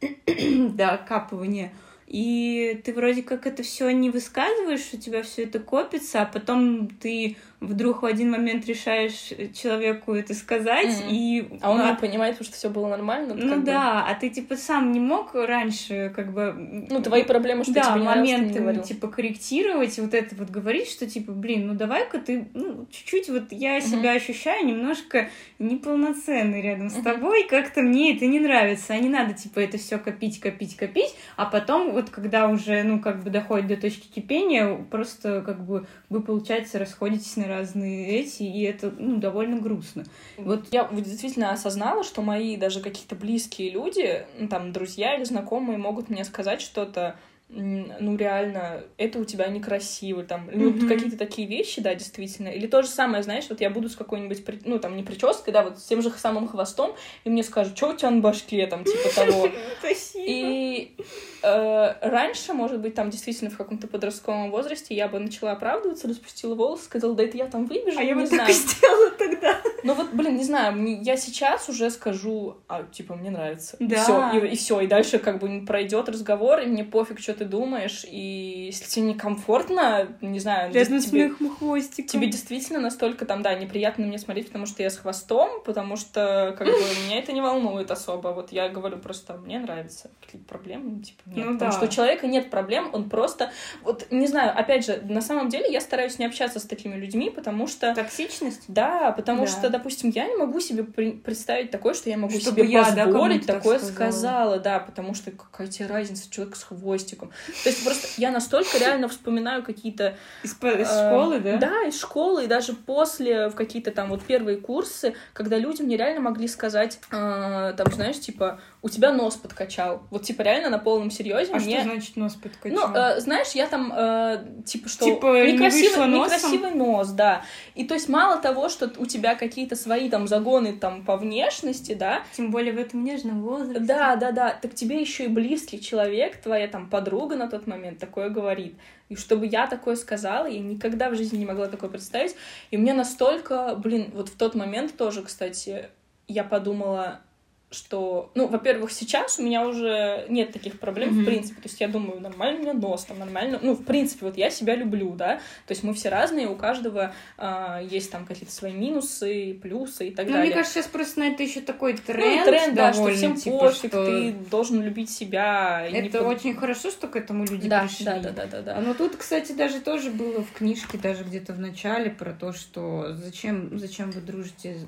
да, 0.26 0.96
капывание. 0.96 1.70
И 2.06 2.80
ты 2.82 2.94
вроде 2.94 3.22
как 3.22 3.46
это 3.46 3.62
все 3.62 3.90
не 3.90 4.08
высказываешь, 4.08 4.88
у 4.94 4.96
тебя 4.96 5.22
все 5.22 5.44
это 5.44 5.58
копится, 5.58 6.22
а 6.22 6.24
потом 6.24 6.88
ты 6.88 7.36
вдруг 7.60 8.02
в 8.02 8.06
один 8.06 8.30
момент 8.30 8.66
решаешь 8.66 9.32
человеку 9.52 10.14
это 10.14 10.34
сказать, 10.34 10.86
mm-hmm. 10.86 11.10
и... 11.10 11.48
А 11.60 11.72
он 11.72 11.80
а... 11.80 11.90
не 11.90 11.96
понимает, 11.96 12.34
потому 12.34 12.46
что 12.46 12.56
все 12.56 12.70
было 12.70 12.88
нормально? 12.88 13.34
Ну 13.34 13.62
да, 13.62 14.04
бы... 14.04 14.10
а 14.10 14.14
ты 14.14 14.30
типа 14.30 14.56
сам 14.56 14.92
не 14.92 15.00
мог 15.00 15.34
раньше 15.34 16.12
как 16.14 16.32
бы... 16.32 16.54
Ну, 16.88 17.02
твои 17.02 17.24
проблемы, 17.24 17.64
что 17.64 17.74
да, 17.74 17.82
тебе 17.82 18.00
не 18.00 18.06
моменты, 18.06 18.60
не 18.60 18.82
типа, 18.82 19.08
корректировать, 19.08 19.98
вот 19.98 20.14
это 20.14 20.36
вот 20.36 20.50
говорить, 20.50 20.88
что 20.88 21.06
типа, 21.06 21.32
блин, 21.32 21.66
ну 21.66 21.74
давай-ка 21.74 22.18
ты, 22.18 22.48
ну, 22.54 22.86
чуть-чуть 22.90 23.28
вот 23.28 23.50
я 23.50 23.80
себя 23.80 24.14
mm-hmm. 24.14 24.16
ощущаю 24.16 24.66
немножко 24.66 25.28
неполноценной 25.58 26.62
рядом 26.62 26.86
mm-hmm. 26.86 27.00
с 27.00 27.02
тобой, 27.02 27.48
как-то 27.48 27.82
мне 27.82 28.14
это 28.14 28.26
не 28.26 28.38
нравится, 28.38 28.92
а 28.92 28.98
не 28.98 29.08
надо, 29.08 29.34
типа, 29.34 29.58
это 29.58 29.78
все 29.78 29.98
копить, 29.98 30.38
копить, 30.38 30.76
копить, 30.76 31.12
а 31.36 31.44
потом 31.44 31.90
вот 31.90 32.10
когда 32.10 32.48
уже, 32.48 32.84
ну, 32.84 33.00
как 33.00 33.24
бы 33.24 33.30
доходит 33.30 33.66
до 33.66 33.76
точки 33.76 34.06
кипения, 34.06 34.76
просто 34.90 35.42
как 35.42 35.64
бы 35.66 35.86
вы, 36.08 36.22
получается, 36.22 36.78
расходитесь 36.78 37.36
на 37.36 37.47
разные 37.48 38.20
эти, 38.20 38.44
и 38.44 38.62
это, 38.62 38.92
ну, 38.96 39.16
довольно 39.16 39.60
грустно. 39.60 40.04
Вот 40.36 40.68
я 40.70 40.88
действительно 40.92 41.50
осознала, 41.50 42.04
что 42.04 42.22
мои 42.22 42.56
даже 42.56 42.80
какие-то 42.80 43.16
близкие 43.16 43.70
люди, 43.70 44.26
ну, 44.38 44.48
там, 44.48 44.72
друзья 44.72 45.16
или 45.16 45.24
знакомые 45.24 45.78
могут 45.78 46.08
мне 46.08 46.24
сказать 46.24 46.60
что-то, 46.60 47.18
ну, 47.50 48.16
реально, 48.16 48.82
это 48.98 49.18
у 49.18 49.24
тебя 49.24 49.48
некрасиво, 49.48 50.22
там, 50.22 50.50
mm-hmm. 50.50 50.86
какие-то 50.86 51.16
такие 51.16 51.48
вещи, 51.48 51.80
да, 51.80 51.94
действительно. 51.94 52.48
Или 52.48 52.66
то 52.66 52.82
же 52.82 52.88
самое, 52.88 53.22
знаешь, 53.22 53.46
вот 53.48 53.62
я 53.62 53.70
буду 53.70 53.88
с 53.88 53.96
какой-нибудь, 53.96 54.44
ну, 54.66 54.78
там, 54.78 54.96
не 54.96 55.02
прической, 55.02 55.52
да, 55.52 55.62
вот 55.62 55.78
с 55.78 55.84
тем 55.84 56.02
же 56.02 56.10
самым 56.10 56.46
хвостом, 56.46 56.94
и 57.24 57.30
мне 57.30 57.42
скажут, 57.42 57.76
что 57.76 57.88
у 57.88 57.96
тебя 57.96 58.10
на 58.10 58.20
башке, 58.20 58.66
там, 58.66 58.84
типа 58.84 59.14
того. 59.14 59.48
Спасибо. 59.78 60.24
И 60.28 60.94
э, 61.42 61.94
раньше, 62.02 62.52
может 62.52 62.80
быть, 62.80 62.94
там, 62.94 63.08
действительно, 63.08 63.50
в 63.50 63.56
каком-то 63.56 63.88
подростковом 63.88 64.50
возрасте 64.50 64.94
я 64.94 65.08
бы 65.08 65.18
начала 65.18 65.52
оправдываться, 65.52 66.06
распустила 66.06 66.54
волосы, 66.54 66.84
сказала, 66.84 67.14
да 67.14 67.22
это 67.22 67.38
я 67.38 67.46
там 67.46 67.64
выбежала, 67.64 68.02
А 68.02 68.04
я 68.04 68.14
бы 68.14 68.26
так 68.26 68.50
и 68.50 68.52
сделала 68.52 69.10
тогда. 69.12 69.58
Ну, 69.84 69.94
вот, 69.94 70.12
блин, 70.12 70.36
не 70.36 70.44
знаю, 70.44 71.02
я 71.02 71.16
сейчас 71.16 71.70
уже 71.70 71.90
скажу, 71.90 72.58
а, 72.68 72.82
типа, 72.82 73.14
мне 73.14 73.30
нравится. 73.30 73.76
Да. 73.80 74.02
Все, 74.02 74.38
и, 74.38 74.52
и 74.52 74.56
все, 74.56 74.80
и 74.80 74.86
дальше, 74.86 75.18
как 75.18 75.38
бы, 75.38 75.64
пройдет 75.64 76.10
разговор, 76.10 76.60
и 76.60 76.66
мне 76.66 76.84
пофиг, 76.84 77.20
что 77.20 77.37
ты 77.38 77.44
думаешь, 77.44 78.04
и 78.10 78.66
если 78.66 78.84
тебе 78.84 79.06
некомфортно, 79.06 80.08
не 80.20 80.40
знаю... 80.40 80.72
Рядом 80.72 81.00
с 81.00 81.12
моим 81.12 81.56
хвостиком. 81.56 82.06
Тебе 82.06 82.26
действительно 82.26 82.80
настолько 82.80 83.24
там, 83.24 83.42
да, 83.42 83.54
неприятно 83.54 84.06
мне 84.06 84.18
смотреть, 84.18 84.48
потому 84.48 84.66
что 84.66 84.82
я 84.82 84.90
с 84.90 84.96
хвостом, 84.96 85.62
потому 85.64 85.96
что, 85.96 86.54
как 86.58 86.66
бы, 86.66 86.72
меня 87.06 87.18
это 87.18 87.32
не 87.32 87.40
волнует 87.40 87.90
особо. 87.90 88.28
Вот 88.28 88.52
я 88.52 88.68
говорю 88.68 88.98
просто, 88.98 89.34
мне 89.34 89.58
нравится. 89.58 90.10
Какие 90.24 90.42
проблемы? 90.42 91.00
Типа, 91.02 91.22
нет. 91.26 91.46
Ну, 91.46 91.52
потому 91.54 91.70
да. 91.70 91.76
что 91.76 91.86
у 91.86 91.88
человека 91.88 92.26
нет 92.26 92.50
проблем, 92.50 92.90
он 92.92 93.08
просто... 93.08 93.50
Вот, 93.82 94.06
не 94.10 94.26
знаю, 94.26 94.58
опять 94.58 94.84
же, 94.84 95.00
на 95.04 95.20
самом 95.20 95.48
деле 95.48 95.72
я 95.72 95.80
стараюсь 95.80 96.18
не 96.18 96.26
общаться 96.26 96.60
с 96.60 96.64
такими 96.64 96.96
людьми, 96.96 97.30
потому 97.30 97.66
что... 97.66 97.94
Токсичность? 97.94 98.64
Да, 98.68 99.12
потому 99.12 99.42
да. 99.42 99.46
что, 99.46 99.70
допустим, 99.70 100.10
я 100.10 100.26
не 100.26 100.36
могу 100.36 100.60
себе 100.60 100.84
представить 100.84 101.70
такое, 101.70 101.94
что 101.94 102.10
я 102.10 102.16
могу 102.16 102.38
Чтобы 102.38 102.62
себе 102.62 102.70
я, 102.70 102.84
позволить 102.84 103.46
да, 103.46 103.54
такое 103.54 103.78
так 103.78 103.88
сказала. 103.88 104.08
сказала, 104.10 104.58
да, 104.58 104.78
потому 104.80 105.14
что 105.14 105.30
какая 105.30 105.68
тебе 105.68 105.86
разница, 105.86 106.30
человек 106.30 106.56
с 106.56 106.64
хвостиком. 106.64 107.27
То 107.62 107.68
есть 107.68 107.84
просто 107.84 108.08
я 108.16 108.30
настолько 108.30 108.78
реально 108.78 109.08
вспоминаю 109.08 109.62
какие-то... 109.62 110.16
Из, 110.42 110.52
из 110.52 110.88
школы, 110.88 111.40
да? 111.40 111.56
Да, 111.56 111.82
из 111.84 112.00
школы, 112.00 112.44
и 112.44 112.46
даже 112.46 112.72
после, 112.72 113.48
в 113.48 113.54
какие-то 113.54 113.90
там 113.90 114.08
вот 114.08 114.22
первые 114.22 114.58
курсы, 114.58 115.14
когда 115.32 115.58
люди 115.58 115.82
мне 115.82 115.96
реально 115.96 116.20
могли 116.20 116.48
сказать, 116.48 117.00
э, 117.10 117.74
там, 117.76 117.92
знаешь, 117.92 118.20
типа, 118.20 118.60
у 118.80 118.88
тебя 118.88 119.12
нос 119.12 119.36
подкачал. 119.36 120.02
Вот, 120.10 120.22
типа, 120.22 120.42
реально 120.42 120.70
на 120.70 120.78
полном 120.78 121.10
серьезе. 121.10 121.52
А 121.52 121.58
мне... 121.58 121.80
что 121.80 121.90
значит 121.90 122.16
нос 122.16 122.34
подкачал? 122.34 122.88
Ну, 122.88 122.94
э, 122.94 123.20
знаешь, 123.20 123.50
я 123.52 123.66
там, 123.66 123.92
э, 123.94 124.44
типа, 124.64 124.88
что... 124.88 125.04
Типа, 125.04 125.44
некрасивый, 125.44 126.08
не 126.08 126.20
некрасивый 126.20 126.70
нос, 126.72 127.08
да. 127.08 127.42
И 127.74 127.84
то 127.84 127.94
есть 127.94 128.08
мало 128.08 128.40
того, 128.40 128.68
что 128.68 128.90
у 128.98 129.06
тебя 129.06 129.34
какие-то 129.34 129.74
свои 129.74 130.08
там 130.08 130.28
загоны 130.28 130.74
там 130.74 131.04
по 131.04 131.16
внешности, 131.16 131.94
да. 131.94 132.22
Тем 132.36 132.50
более 132.50 132.72
в 132.72 132.78
этом 132.78 133.02
нежном 133.02 133.42
возрасте. 133.42 133.80
Да, 133.80 134.14
да, 134.16 134.30
да. 134.30 134.50
Так 134.60 134.74
тебе 134.74 135.00
еще 135.00 135.24
и 135.24 135.28
близкий 135.28 135.80
человек, 135.80 136.40
твоя 136.40 136.68
там 136.68 136.88
подруга 136.88 137.34
на 137.34 137.48
тот 137.48 137.66
момент 137.66 137.98
такое 137.98 138.28
говорит. 138.28 138.76
И 139.08 139.16
чтобы 139.16 139.46
я 139.46 139.66
такое 139.66 139.96
сказала, 139.96 140.46
я 140.46 140.60
никогда 140.60 141.10
в 141.10 141.16
жизни 141.16 141.38
не 141.38 141.46
могла 141.46 141.66
такое 141.66 141.90
представить. 141.90 142.36
И 142.70 142.76
мне 142.76 142.92
настолько, 142.92 143.74
блин, 143.74 144.10
вот 144.14 144.28
в 144.28 144.36
тот 144.36 144.54
момент 144.54 144.96
тоже, 144.96 145.22
кстати, 145.22 145.88
я 146.28 146.44
подумала, 146.44 147.22
что, 147.70 148.30
ну, 148.34 148.46
во-первых, 148.46 148.90
сейчас 148.90 149.38
у 149.38 149.42
меня 149.42 149.66
уже 149.66 150.24
нет 150.30 150.52
таких 150.52 150.80
проблем, 150.80 151.10
mm-hmm. 151.10 151.22
в 151.22 151.24
принципе. 151.26 151.60
То 151.60 151.68
есть 151.68 151.80
я 151.80 151.88
думаю, 151.88 152.18
нормально 152.20 152.60
у 152.60 152.62
меня 152.62 152.72
нос, 152.72 153.04
там 153.04 153.18
нормально. 153.18 153.58
Ну, 153.60 153.74
в 153.74 153.84
принципе, 153.84 154.24
вот 154.24 154.38
я 154.38 154.48
себя 154.48 154.74
люблю, 154.74 155.14
да. 155.14 155.36
То 155.66 155.72
есть 155.72 155.82
мы 155.82 155.92
все 155.92 156.08
разные, 156.08 156.48
у 156.48 156.56
каждого 156.56 157.12
э, 157.36 157.80
есть 157.90 158.10
там 158.10 158.24
какие-то 158.24 158.52
свои 158.52 158.72
минусы, 158.72 159.58
плюсы 159.60 160.08
и 160.08 160.10
так 160.14 160.26
ну, 160.26 160.32
далее. 160.32 160.46
Мне 160.46 160.54
кажется, 160.54 160.80
сейчас 160.80 160.90
просто 160.90 161.20
на 161.20 161.28
это 161.28 161.42
еще 161.42 161.60
такой 161.60 161.92
тренд. 161.92 162.46
Ну, 162.46 162.52
тренд, 162.52 162.74
да, 162.74 162.92
что 162.94 163.10
всем 163.12 163.36
типа, 163.36 163.58
пофиг, 163.58 163.90
что 163.90 164.06
ты 164.06 164.32
должен 164.32 164.80
любить 164.80 165.10
себя. 165.10 165.86
не 165.90 166.08
Это 166.08 166.18
под- 166.18 166.38
очень 166.38 166.56
хорошо, 166.56 166.90
что 166.90 167.06
к 167.06 167.16
этому 167.16 167.44
люди 167.44 167.68
да, 167.68 167.82
пришли. 167.82 168.06
да, 168.06 168.18
да, 168.20 168.30
да, 168.30 168.46
да, 168.46 168.62
да. 168.62 168.80
Ну 168.80 168.94
тут, 168.94 169.16
кстати, 169.16 169.52
даже 169.52 169.80
тоже 169.80 170.10
было 170.10 170.42
в 170.42 170.52
книжке, 170.52 170.96
даже 170.96 171.22
где-то 171.22 171.52
в 171.52 171.58
начале, 171.58 172.10
про 172.10 172.32
то, 172.32 172.54
что 172.54 173.12
зачем, 173.12 173.78
зачем 173.78 174.10
вы 174.10 174.22
дружите. 174.22 174.78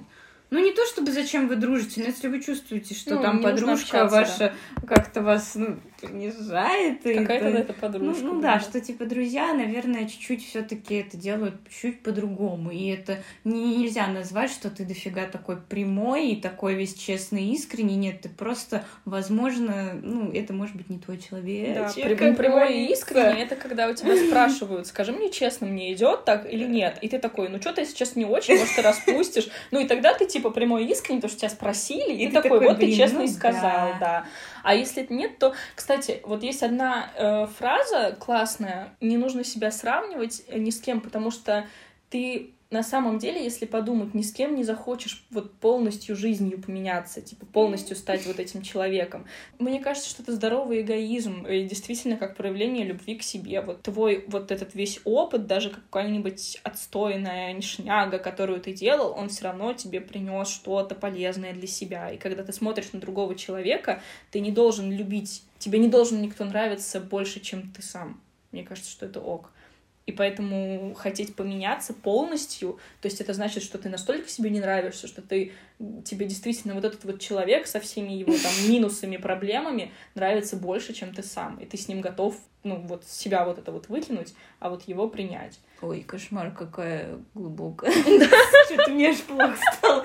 Ну, 0.51 0.59
не 0.59 0.73
то 0.73 0.85
чтобы 0.87 1.13
зачем 1.13 1.47
вы 1.49 1.57
дружите, 1.57 2.01
но 2.01 2.07
если 2.07 2.29
вы 2.29 2.41
чувствуете, 2.43 2.95
что 2.95 3.15
Ну, 3.17 3.23
там 3.23 3.43
подружка 3.43 4.07
ваша 4.07 4.53
как-то 4.87 5.23
вас 5.23 5.53
ну, 5.55 5.77
принижает. 6.01 7.03
Какая-то 7.03 7.47
это- 7.49 7.59
это 7.59 7.73
подружка. 7.73 8.25
Ну, 8.25 8.35
ну 8.35 8.41
да, 8.41 8.61
что 8.61 8.81
типа 8.81 9.05
друзья, 9.05 9.53
наверное, 9.55 10.07
чуть-чуть 10.09 10.47
все-таки 10.47 10.95
это 10.97 11.17
делают 11.17 11.55
чуть 11.71 12.03
по-другому. 12.03 12.71
И 12.71 12.89
это 12.89 13.19
не, 13.45 13.77
нельзя 13.77 14.07
назвать, 14.09 14.51
что 14.51 14.71
ты 14.71 14.85
дофига 14.85 15.27
такой 15.27 15.57
прямой 15.57 16.31
и 16.31 16.41
такой 16.41 16.75
весь 16.75 16.95
честный 16.95 17.45
и 17.45 17.55
искренний. 17.55 17.97
Нет, 17.97 18.23
ты 18.23 18.29
просто, 18.29 18.85
возможно, 19.05 19.93
ну, 20.03 20.31
это 20.33 20.53
может 20.53 20.75
быть 20.77 20.91
не 20.91 20.99
твой 20.99 21.19
человек. 21.19 21.75
Да, 21.77 21.93
при- 21.95 22.35
прямой 22.35 22.75
и 22.87 22.93
искренний 22.93 23.43
это 23.43 23.57
когда 23.57 23.89
у 23.89 23.95
тебя 23.95 24.17
спрашивают, 24.27 24.87
скажи 24.87 25.13
мне 25.13 25.31
честно, 25.31 25.67
мне 25.67 25.93
идет 25.93 26.25
так 26.25 26.51
или 26.51 26.65
нет? 26.67 26.99
И 27.03 27.09
ты 27.09 27.19
такой, 27.19 27.49
ну 27.49 27.61
что-то 27.61 27.85
сейчас 27.85 28.17
не 28.17 28.25
очень, 28.25 28.59
может, 28.59 28.75
ты 28.75 28.83
распустишь. 28.83 29.49
Ну 29.71 29.81
и 29.81 29.87
тогда 29.87 30.15
ты 30.15 30.27
типа 30.27 30.40
прямой 30.49 30.87
и 30.87 30.91
искренний, 30.91 31.21
потому 31.21 31.33
что 31.33 31.41
тебя 31.41 31.51
спросили, 31.51 32.13
и, 32.13 32.25
И 32.25 32.27
ты 32.29 32.37
ты 32.37 32.43
такой, 32.43 32.61
такой, 32.61 32.69
вот 32.69 32.79
ты 32.79 32.87
блин, 32.87 32.97
честно 32.97 33.19
ну 33.19 33.25
и 33.27 33.29
сказал, 33.29 33.91
да. 33.93 33.99
да. 34.01 34.25
А 34.63 34.75
если 34.75 35.07
нет, 35.11 35.39
то, 35.39 35.55
кстати, 35.75 36.21
вот 36.25 36.43
есть 36.43 36.63
одна 36.63 37.11
э, 37.15 37.47
фраза 37.59 38.17
классная, 38.19 38.95
не 39.03 39.19
нужно 39.19 39.45
себя 39.45 39.71
сравнивать 39.71 40.43
э, 40.49 40.59
ни 40.59 40.71
с 40.71 40.81
кем, 40.81 41.03
потому 41.03 41.31
что 41.31 41.67
ты 42.09 42.55
на 42.71 42.85
самом 42.85 43.19
деле, 43.19 43.43
если 43.43 43.67
подумать, 43.67 44.15
ни 44.15 44.23
с 44.23 44.33
кем 44.33 44.55
не 44.55 44.63
захочешь 44.63 45.25
вот 45.31 45.53
полностью 45.55 46.15
жизнью 46.15 46.63
поменяться, 46.63 47.21
типа 47.21 47.45
полностью 47.45 47.97
стать 47.97 48.25
вот 48.27 48.39
этим 48.39 48.63
человеком. 48.63 49.27
Мне 49.59 49.81
кажется, 49.81 50.09
что 50.09 50.23
это 50.23 50.33
здоровый 50.33 50.83
эгоизм, 50.83 51.45
и 51.47 51.65
действительно 51.65 52.17
как 52.17 52.37
проявление 52.37 52.85
любви 52.85 53.17
к 53.17 53.25
себе. 53.25 53.61
Вот 53.61 53.83
твой 53.83 54.25
вот 54.29 54.53
этот 54.53 54.75
весь 54.75 55.01
опыт, 55.05 55.49
даже 55.49 55.71
какая-нибудь 55.71 56.61
отстойная 56.63 57.61
шняга, 57.61 58.21
которую 58.21 58.61
ты 58.61 58.73
делал, 58.73 59.15
он 59.19 59.31
все 59.31 59.45
равно 59.45 59.73
тебе 59.73 60.01
принес 60.01 60.49
что-то 60.49 60.95
полезное 60.95 61.53
для 61.53 61.67
себя. 61.67 62.13
И 62.13 62.19
когда 62.19 62.45
ты 62.45 62.53
смотришь 62.53 62.93
на 62.93 63.01
другого 63.01 63.35
человека, 63.35 64.01
ты 64.31 64.39
не 64.39 64.53
должен 64.53 64.93
любить, 64.93 65.43
тебе 65.59 65.81
не 65.81 65.89
должен 65.89 66.23
никто 66.23 66.45
нравиться 66.45 67.01
больше, 67.01 67.41
чем 67.41 67.73
ты 67.73 67.83
сам. 67.83 68.21
Мне 68.53 68.63
кажется, 68.63 68.93
что 68.93 69.07
это 69.07 69.21
ок. 69.21 69.51
И 70.07 70.13
поэтому 70.13 70.95
хотеть 70.95 71.37
поменяться 71.37 71.95
полностью, 71.95 72.79
то 73.01 73.07
есть 73.07 73.21
это 73.21 73.33
значит, 73.33 73.63
что 73.63 73.79
ты 73.79 73.89
настолько 73.89 74.29
себе 74.29 74.51
не 74.51 74.59
нравишься, 74.59 75.07
что 75.07 75.23
ты 75.23 75.53
тебе 76.05 76.27
действительно 76.27 76.75
вот 76.75 76.85
этот 76.85 77.05
вот 77.05 77.21
человек 77.21 77.67
со 77.67 77.81
всеми 77.81 78.13
его 78.13 78.33
там 78.33 78.53
минусами, 78.69 79.17
проблемами 79.19 79.93
нравится 80.15 80.57
больше, 80.57 80.93
чем 80.93 81.15
ты 81.15 81.23
сам. 81.23 81.59
И 81.59 81.67
ты 81.67 81.77
с 81.77 81.87
ним 81.87 82.01
готов, 82.01 82.37
ну, 82.65 82.77
вот 82.77 83.05
себя 83.07 83.45
вот 83.45 83.59
это 83.59 83.73
вот 83.73 83.89
выкинуть, 83.89 84.35
а 84.59 84.71
вот 84.71 84.89
его 84.89 85.09
принять. 85.09 85.61
Ой, 85.81 86.03
кошмар, 86.03 86.51
какая 86.51 87.19
глубокая. 87.35 87.93
Что-то 88.67 88.91
мне 88.91 89.11
аж 89.11 89.19
плохо 89.19 89.57
стало. 89.79 90.05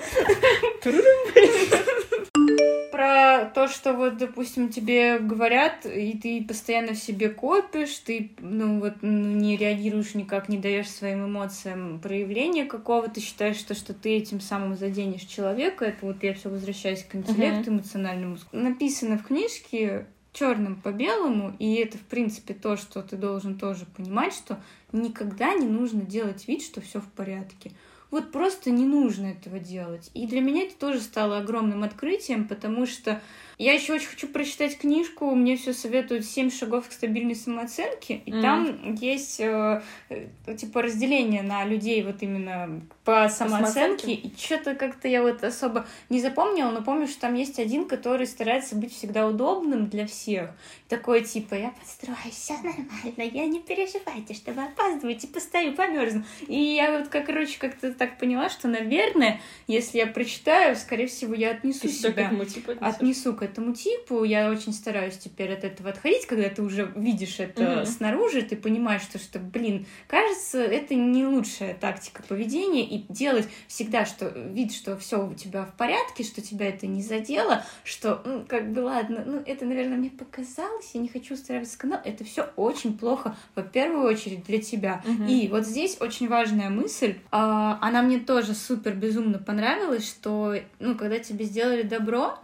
Что 3.86 3.94
вот, 3.94 4.18
допустим, 4.18 4.70
тебе 4.70 5.20
говорят, 5.20 5.86
и 5.86 6.18
ты 6.18 6.44
постоянно 6.44 6.94
в 6.94 6.98
себе 6.98 7.30
копишь, 7.30 7.96
ты, 8.00 8.32
ну, 8.40 8.80
вот, 8.80 8.96
не 9.04 9.58
реагируешь 9.58 10.16
никак, 10.16 10.50
не 10.50 10.58
даешь 10.58 10.90
своим 10.90 11.28
эмоциям 11.28 12.00
проявления 12.00 12.66
какого-то, 12.66 13.22
считаешь, 13.22 13.58
что, 13.58 13.76
что 13.76 13.94
ты 13.94 14.18
этим 14.18 14.42
самым 14.42 14.76
заденешь 14.76 15.22
человека. 15.22 15.86
Это 15.86 16.04
вот 16.04 16.24
я 16.24 16.34
все 16.34 16.50
возвращаюсь 16.50 17.04
к 17.04 17.14
интеллекту 17.14 17.70
эмоциональному. 17.70 18.38
Написано 18.52 19.20
в 19.20 19.28
книжке 19.28 20.08
черным 20.34 20.78
по 20.78 20.92
белому, 20.92 21.56
и 21.60 21.76
это, 21.76 22.00
в 22.00 22.06
принципе, 22.06 22.56
то, 22.56 22.78
что 22.78 23.04
ты 23.04 23.18
должен 23.18 23.60
тоже 23.60 23.86
понимать, 23.96 24.34
что 24.34 24.60
никогда 24.94 25.54
не 25.54 25.68
нужно 25.68 26.02
делать 26.02 26.48
вид, 26.48 26.64
что 26.64 26.82
все 26.82 27.00
в 27.00 27.08
порядке. 27.12 27.72
Вот 28.10 28.32
просто 28.32 28.72
не 28.72 28.86
нужно 28.86 29.28
этого 29.28 29.60
делать. 29.60 30.10
И 30.16 30.26
для 30.26 30.42
меня 30.42 30.64
это 30.64 30.76
тоже 30.76 31.02
стало 31.02 31.38
огромным 31.38 31.84
открытием, 31.84 32.48
потому 32.48 32.88
что 32.88 33.22
я 33.58 33.74
еще 33.74 33.94
очень 33.94 34.08
хочу 34.08 34.28
прочитать 34.28 34.78
книжку. 34.78 35.34
Мне 35.34 35.56
все 35.58 35.74
советуют 35.74 36.26
«Семь 36.26 36.52
шагов 36.52 36.88
к 36.90 36.92
стабильной 36.92 37.36
самооценке». 37.36 38.22
И 38.26 38.32
Мгм. 38.32 38.42
там 38.42 38.94
есть 38.96 39.40
э, 39.40 39.82
э, 40.10 40.28
типа 40.58 40.82
разделение 40.82 41.42
на 41.42 41.64
людей 41.66 42.04
вот 42.04 42.22
именно 42.22 42.82
по 43.04 43.30
самооценке. 43.30 43.74
самооценке? 44.08 44.14
И 44.14 44.34
что-то 44.38 44.76
как-то 44.76 45.08
я 45.08 45.22
вот 45.22 45.44
особо 45.44 45.86
не 46.10 46.20
запомнила, 46.22 46.72
но 46.72 46.82
помню, 46.82 47.08
что 47.08 47.22
там 47.22 47.36
есть 47.36 47.60
один, 47.60 47.86
который 47.88 48.28
старается 48.28 48.76
быть 48.76 48.94
всегда 48.94 49.28
удобным 49.28 49.88
для 49.88 50.06
всех. 50.08 50.50
Такой 50.90 51.24
типа 51.24 51.56
«Я 51.56 51.70
подстроюсь, 51.72 52.34
все 52.36 52.54
нормально, 52.56 53.32
я 53.34 53.46
не 53.48 53.60
переживайте, 53.60 54.34
что 54.34 54.52
вы 54.52 54.64
опаздываете, 54.66 55.28
постою, 55.28 55.74
померзну». 55.74 56.24
И 56.48 56.60
я 56.60 57.00
вот, 57.00 57.08
как, 57.08 57.26
короче, 57.26 57.58
как-то 57.60 57.92
так 57.94 58.18
поняла, 58.20 58.50
что, 58.50 58.68
наверное, 58.68 59.42
если 59.68 59.98
я 59.98 60.08
прочитаю, 60.08 60.76
скорее 60.76 61.08
всего, 61.08 61.34
я 61.34 61.52
отнесу 61.52 61.82
Ты 61.82 61.90
себя 61.90 62.10
к 62.10 62.14
себя 62.14 62.26
этому 62.28 62.46
типу 62.46 62.72
отнесёшь? 62.72 62.96
отнесу 62.96 63.34
к 63.34 63.42
этому 63.46 63.74
типу. 63.74 64.24
Я 64.24 64.50
очень 64.50 64.74
стараюсь 64.74 65.18
теперь 65.18 65.54
от 65.54 65.64
этого 65.64 65.90
отходить, 65.92 66.26
когда 66.26 66.50
ты 66.50 66.62
уже 66.62 66.92
видишь 66.96 67.40
это 67.40 67.64
Мгм. 67.64 67.86
снаружи, 67.86 68.42
ты 68.42 68.56
понимаешь, 68.56 69.04
что, 69.04 69.18
что, 69.20 69.40
блин, 69.40 69.86
кажется, 70.08 70.60
это 70.62 70.96
не 70.96 71.26
лучшая 71.26 71.74
тактика 71.74 72.24
поведения, 72.24 72.86
и 72.86 73.06
делать 73.10 73.48
всегда, 73.68 74.06
что 74.06 74.28
вид, 74.28 74.74
что 74.74 74.98
все 74.98 75.26
у 75.26 75.34
тебя 75.34 75.64
в 75.66 75.74
порядке, 75.76 76.24
что 76.24 76.42
тебя 76.42 76.68
это 76.68 76.88
не 76.88 77.02
задело, 77.02 77.64
что, 77.84 78.22
ну, 78.26 78.46
как 78.48 78.72
бы, 78.72 78.80
ладно, 78.82 79.24
ну, 79.26 79.42
это, 79.46 79.66
наверное, 79.66 79.98
мне 79.98 80.10
показалось, 80.10 80.92
я 80.94 81.02
не 81.02 81.08
хочу 81.08 81.36
устраивать 81.36 81.72
скандал, 81.72 82.02
это 82.04 82.24
все 82.24 82.50
очень 82.56 82.98
плохо, 82.98 83.36
во 83.56 83.62
первую 83.62 84.06
очередь, 84.06 84.44
для 84.46 84.62
тебя. 84.62 85.02
Мгм. 85.06 85.28
И 85.28 85.48
вот 85.48 85.66
здесь 85.66 85.98
очень 86.02 86.28
важная 86.28 86.70
мысль, 86.70 87.16
а, 87.32 87.78
она 87.82 88.02
мне 88.02 88.20
тоже 88.20 88.54
супер 88.54 88.94
безумно 88.94 89.38
понравилась, 89.38 90.08
что, 90.08 90.56
ну, 90.80 90.96
когда 90.96 91.20
тебе 91.20 91.46
сделали 91.46 91.84
добро, 91.84 92.40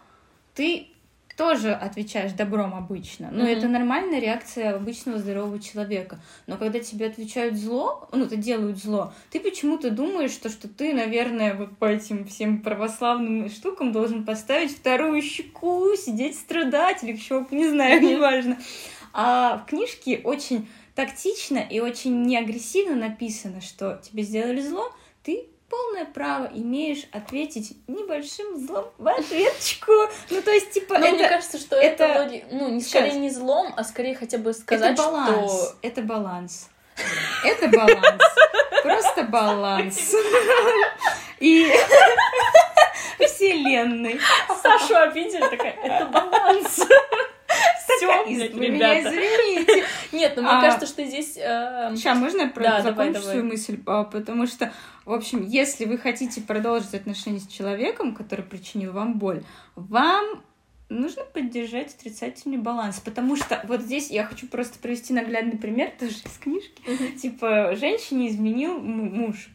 ты 0.54 0.88
тоже 1.38 1.74
отвечаешь 1.74 2.34
добром 2.34 2.76
обычно. 2.76 3.30
Но 3.32 3.44
Мгм. 3.46 3.48
это 3.54 3.68
нормальная 3.68 4.20
реакция 4.20 4.76
обычного 4.76 5.18
здорового 5.18 5.60
человека. 5.60 6.20
Но 6.46 6.58
когда 6.58 6.80
тебе 6.80 7.08
отвечают 7.08 7.56
зло, 7.56 8.08
ну, 8.12 8.26
это 8.26 8.36
делают 8.36 8.78
зло, 8.78 9.14
ты 9.32 9.40
почему-то 9.40 9.90
думаешь, 9.90 10.32
что, 10.32 10.50
что 10.50 10.68
ты, 10.68 10.94
наверное, 10.94 11.56
вот 11.56 11.78
по 11.78 11.86
этим 11.86 12.26
всем 12.26 12.62
православным 12.62 13.50
штукам 13.50 13.92
должен 13.92 14.26
поставить 14.26 14.76
вторую 14.76 15.22
щеку, 15.22 15.96
сидеть 15.96 16.38
страдать 16.38 17.04
или 17.04 17.14
еще, 17.14 17.46
не 17.50 17.68
знаю, 17.68 18.02
Мгм. 18.02 18.10
неважно. 18.10 18.58
А 19.14 19.58
в 19.58 19.66
книжке 19.70 20.22
очень 20.24 20.68
тактично 20.96 21.58
и 21.58 21.80
очень 21.80 22.24
неагрессивно 22.24 22.96
написано, 22.96 23.62
что 23.62 24.02
тебе 24.04 24.24
сделали 24.24 24.62
зло, 24.62 24.94
ты 25.24 25.48
полное 25.72 26.06
право 26.06 26.50
имеешь 26.54 27.04
ответить 27.14 27.78
небольшим 27.88 28.58
злом 28.68 28.92
в 28.98 29.08
ответочку. 29.08 29.92
Ну, 30.30 30.42
то 30.42 30.52
есть, 30.52 30.72
типа, 30.72 30.96
Ну, 31.00 31.08
мне 31.10 31.20
это, 31.22 31.30
кажется, 31.30 31.58
что 31.58 31.78
это- 31.78 32.04
это, 32.04 32.20
вроде, 32.20 32.46
ну, 32.52 32.70
не 32.70 32.82
скорее 32.82 33.14
не 33.14 33.30
злом, 33.30 33.74
а 33.78 33.84
скорее 33.86 34.16
хотя 34.16 34.38
бы 34.38 34.54
сказать, 34.54 34.94
это 34.94 35.04
баланс. 35.04 35.52
что... 35.52 35.76
Это 35.82 36.02
баланс. 36.02 36.70
Это 37.46 37.68
баланс. 37.70 38.22
Просто 38.84 39.24
баланс. 39.24 40.14
И 41.40 41.72
вселенной. 43.26 44.20
Сашу 44.62 44.96
обидели, 44.98 45.48
такая, 45.50 45.74
это 45.84 46.06
баланс. 46.06 46.82
Из- 48.28 48.54
Вы 48.54 48.70
меня 48.70 49.00
извините. 49.02 49.84
Нет, 50.12 50.34
ну 50.36 50.42
мне 50.44 50.52
А- 50.52 50.62
кажется, 50.62 50.86
что 50.88 51.04
здесь... 51.06 51.38
э, 51.38 51.94
Сейчас, 51.96 52.18
можно 52.18 52.42
я 52.44 52.48
про- 52.50 52.64
Да, 52.64 52.82
закончу 52.82 52.92
давай, 52.96 53.14
давай. 53.14 53.30
свою 53.30 53.44
мысль? 53.46 53.80
А, 53.86 54.04
Потому 54.04 54.48
что, 54.48 54.72
в 55.06 55.14
общем, 55.14 55.46
если 55.46 55.86
вы 55.86 55.98
хотите 55.98 56.42
продолжить 56.42 56.94
отношения 56.94 57.40
с 57.40 57.48
человеком, 57.48 58.14
который 58.16 58.44
причинил 58.46 58.92
вам 58.94 59.18
боль, 59.20 59.44
вам 59.76 60.44
нужно 60.90 61.24
поддержать 61.24 61.96
отрицательный 61.96 62.58
баланс. 62.58 63.00
Потому 63.00 63.36
что 63.38 63.62
вот 63.68 63.82
здесь 63.82 64.10
я 64.12 64.26
хочу 64.26 64.48
просто 64.48 64.78
привести 64.80 65.14
наглядный 65.14 65.58
пример 65.58 65.92
тоже 65.98 66.16
из 66.16 66.38
книжки. 66.40 66.82
Типа, 67.18 67.76
женщине 67.80 68.30
изменил 68.30 68.78
му- 68.80 69.10
муж. 69.10 69.50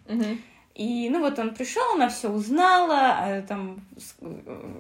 И, 0.76 1.08
ну, 1.08 1.20
вот 1.20 1.38
он 1.38 1.54
пришел, 1.54 1.82
она 1.94 2.10
все 2.10 2.28
узнала, 2.28 3.16
а, 3.18 3.42
там, 3.48 3.80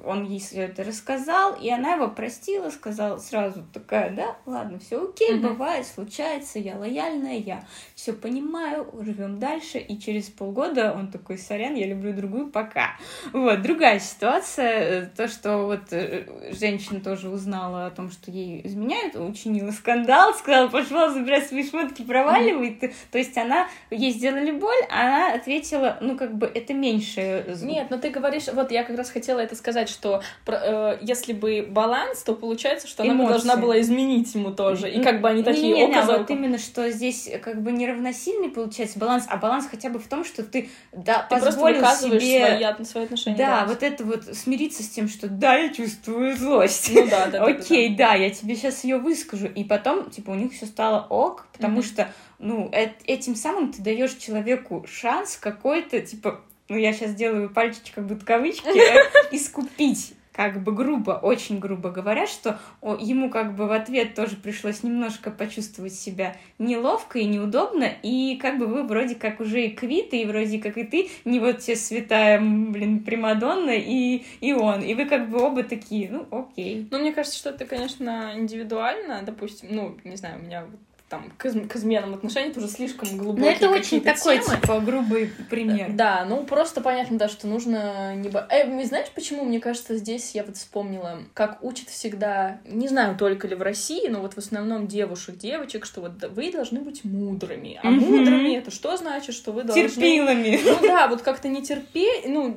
он 0.04 0.24
ей 0.24 0.38
все 0.40 0.64
это 0.64 0.84
рассказал, 0.84 1.54
и 1.54 1.70
она 1.70 1.94
его 1.94 2.08
простила, 2.08 2.68
сказала 2.68 3.16
сразу 3.16 3.64
такая, 3.72 4.10
да, 4.14 4.36
ладно, 4.44 4.78
все 4.78 5.02
окей, 5.02 5.32
mm-hmm. 5.32 5.40
бывает, 5.40 5.86
случается, 5.86 6.58
я 6.58 6.76
лояльная, 6.76 7.38
я 7.38 7.64
все 7.94 8.12
понимаю, 8.12 8.86
живем 9.00 9.38
дальше, 9.38 9.78
и 9.78 9.98
через 9.98 10.24
полгода 10.24 10.92
он 10.92 11.10
такой, 11.10 11.38
сорян, 11.38 11.74
я 11.74 11.86
люблю 11.86 12.12
другую, 12.12 12.48
пока. 12.48 12.98
Вот, 13.32 13.62
другая 13.62 13.98
ситуация, 13.98 15.10
то, 15.16 15.28
что 15.28 15.64
вот 15.64 15.92
э, 15.92 16.52
женщина 16.60 17.00
тоже 17.00 17.30
узнала 17.30 17.86
о 17.86 17.90
том, 17.90 18.10
что 18.10 18.30
ей 18.30 18.60
изменяют, 18.66 19.16
учинила 19.16 19.70
скандал, 19.70 20.34
сказала, 20.34 20.68
пошла, 20.68 21.08
забирай 21.08 21.40
свои 21.40 21.66
шмотки, 21.66 22.02
проваливай, 22.02 22.78
mm-hmm. 22.78 22.94
то 23.10 23.16
есть 23.16 23.38
она, 23.38 23.66
ей 23.90 24.10
сделали 24.10 24.50
боль, 24.50 24.84
а 24.90 25.06
она 25.06 25.34
ответила, 25.34 25.85
ну, 26.00 26.16
как 26.16 26.36
бы, 26.36 26.46
это 26.46 26.74
меньше... 26.74 27.56
Нет, 27.62 27.88
но 27.90 27.98
ты 27.98 28.10
говоришь, 28.10 28.44
вот 28.52 28.70
я 28.70 28.84
как 28.84 28.96
раз 28.96 29.10
хотела 29.10 29.40
это 29.40 29.56
сказать, 29.56 29.88
что 29.88 30.22
э, 30.46 30.98
если 31.00 31.32
бы 31.32 31.66
баланс, 31.68 32.22
то 32.22 32.34
получается, 32.34 32.88
что 32.88 33.02
Эмоции. 33.02 33.14
она 33.14 33.24
бы 33.24 33.30
должна 33.30 33.56
была 33.56 33.80
изменить 33.80 34.34
ему 34.34 34.52
тоже, 34.52 34.90
и 34.90 35.02
как 35.02 35.20
бы 35.20 35.28
они 35.28 35.42
такие... 35.42 35.74
Не, 35.74 35.86
не, 35.86 35.94
не, 35.94 36.02
вот 36.02 36.30
именно, 36.30 36.58
что 36.58 36.90
здесь 36.90 37.28
как 37.42 37.62
бы 37.62 37.72
неравносильный 37.72 38.48
получается 38.48 38.98
баланс, 38.98 39.24
а 39.28 39.36
баланс 39.36 39.66
хотя 39.70 39.88
бы 39.90 39.98
в 39.98 40.08
том, 40.08 40.24
что 40.24 40.42
ты, 40.42 40.70
да, 40.92 41.26
ты 41.28 41.40
позволил 41.40 41.84
себе... 41.86 42.20
Свои, 42.20 42.84
свои 42.84 43.04
отношения. 43.04 43.36
Да, 43.36 43.60
да, 43.60 43.66
вот 43.66 43.82
это 43.82 44.04
вот 44.04 44.24
смириться 44.36 44.82
с 44.82 44.88
тем, 44.88 45.08
что 45.08 45.28
да, 45.28 45.56
я 45.56 45.72
чувствую 45.72 46.36
злость. 46.36 46.90
Ну 46.94 47.08
да, 47.08 47.26
да. 47.26 47.44
Окей, 47.44 47.94
да, 47.94 48.14
я 48.14 48.30
тебе 48.30 48.56
сейчас 48.56 48.84
ее 48.84 48.98
выскажу. 48.98 49.46
И 49.46 49.64
потом, 49.64 50.10
типа, 50.10 50.30
у 50.30 50.34
них 50.34 50.52
все 50.52 50.66
стало 50.66 51.06
ок, 51.08 51.46
потому 51.52 51.82
что 51.82 52.08
ну, 52.38 52.70
этим 52.72 53.34
самым 53.34 53.72
ты 53.72 53.82
даешь 53.82 54.14
человеку 54.14 54.84
шанс 54.88 55.36
какой-то, 55.36 56.00
типа, 56.00 56.40
ну, 56.68 56.76
я 56.76 56.92
сейчас 56.92 57.14
делаю 57.14 57.50
пальчики, 57.50 57.92
как 57.94 58.06
будто 58.06 58.24
кавычки, 58.24 58.68
искупить 59.34 60.14
как 60.36 60.62
бы 60.62 60.72
грубо, 60.72 61.12
очень 61.12 61.58
грубо 61.58 61.90
говоря, 61.90 62.26
что 62.26 62.58
ему 62.82 63.30
как 63.30 63.56
бы 63.56 63.66
в 63.66 63.72
ответ 63.72 64.14
тоже 64.14 64.36
пришлось 64.36 64.82
немножко 64.82 65.30
почувствовать 65.30 65.94
себя 65.94 66.36
неловко 66.58 67.18
и 67.18 67.24
неудобно, 67.24 67.90
и 68.02 68.36
как 68.36 68.58
бы 68.58 68.66
вы 68.66 68.82
вроде 68.82 69.14
как 69.14 69.40
уже 69.40 69.64
и 69.64 69.74
квиты, 69.74 70.20
и 70.20 70.26
вроде 70.26 70.58
как 70.58 70.76
и 70.76 70.84
ты, 70.84 71.08
не 71.24 71.40
вот 71.40 71.60
те 71.60 71.74
святая, 71.74 72.38
блин, 72.38 73.02
Примадонна, 73.02 73.74
и, 73.76 74.24
и 74.42 74.52
он, 74.52 74.82
и 74.82 74.92
вы 74.92 75.06
как 75.06 75.30
бы 75.30 75.40
оба 75.40 75.62
такие, 75.62 76.10
ну, 76.10 76.26
окей. 76.30 76.86
Ну, 76.90 76.98
мне 76.98 77.14
кажется, 77.14 77.38
что 77.38 77.50
это, 77.50 77.64
конечно, 77.64 78.32
индивидуально, 78.36 79.22
допустим, 79.22 79.68
ну, 79.70 79.96
не 80.04 80.16
знаю, 80.16 80.38
у 80.38 80.42
меня 80.42 80.66
там, 81.08 81.32
к, 81.38 81.46
из- 81.46 81.68
к 81.68 81.76
изменам 81.76 82.14
отношений, 82.14 82.50
это 82.50 82.58
уже 82.58 82.68
слишком 82.68 83.16
глубокие 83.16 83.44
Но 83.44 83.50
это 83.50 83.70
очень 83.70 84.00
такой, 84.00 84.40
темы. 84.40 84.56
типа, 84.60 84.80
грубый 84.80 85.30
пример. 85.48 85.92
Да, 85.92 86.24
ну 86.28 86.44
просто 86.44 86.80
понятно, 86.80 87.16
да, 87.16 87.28
что 87.28 87.46
нужно 87.46 88.16
не... 88.16 88.28
Бо... 88.28 88.44
Э, 88.50 88.84
знаешь, 88.84 89.08
почему, 89.14 89.44
мне 89.44 89.60
кажется, 89.60 89.96
здесь 89.96 90.34
я 90.34 90.42
вот 90.42 90.56
вспомнила, 90.56 91.22
как 91.32 91.62
учат 91.62 91.88
всегда, 91.90 92.58
не 92.64 92.88
знаю, 92.88 93.16
только 93.16 93.46
ли 93.46 93.54
в 93.54 93.62
России, 93.62 94.08
но 94.08 94.20
вот 94.20 94.34
в 94.34 94.38
основном 94.38 94.88
девушек, 94.88 95.36
девочек, 95.38 95.86
что 95.86 96.00
вот 96.00 96.12
вы 96.34 96.50
должны 96.50 96.80
быть 96.80 97.04
мудрыми. 97.04 97.78
А 97.82 97.86
mm-hmm. 97.86 98.00
мудрыми 98.00 98.56
это 98.56 98.72
что 98.72 98.96
значит, 98.96 99.34
что 99.34 99.52
вы 99.52 99.62
должны... 99.62 99.88
Терпилами. 99.88 100.58
Ну 100.64 100.78
да, 100.82 101.06
вот 101.06 101.22
как-то 101.22 101.46
не 101.46 101.62
терпеть, 101.62 102.26
ну, 102.26 102.56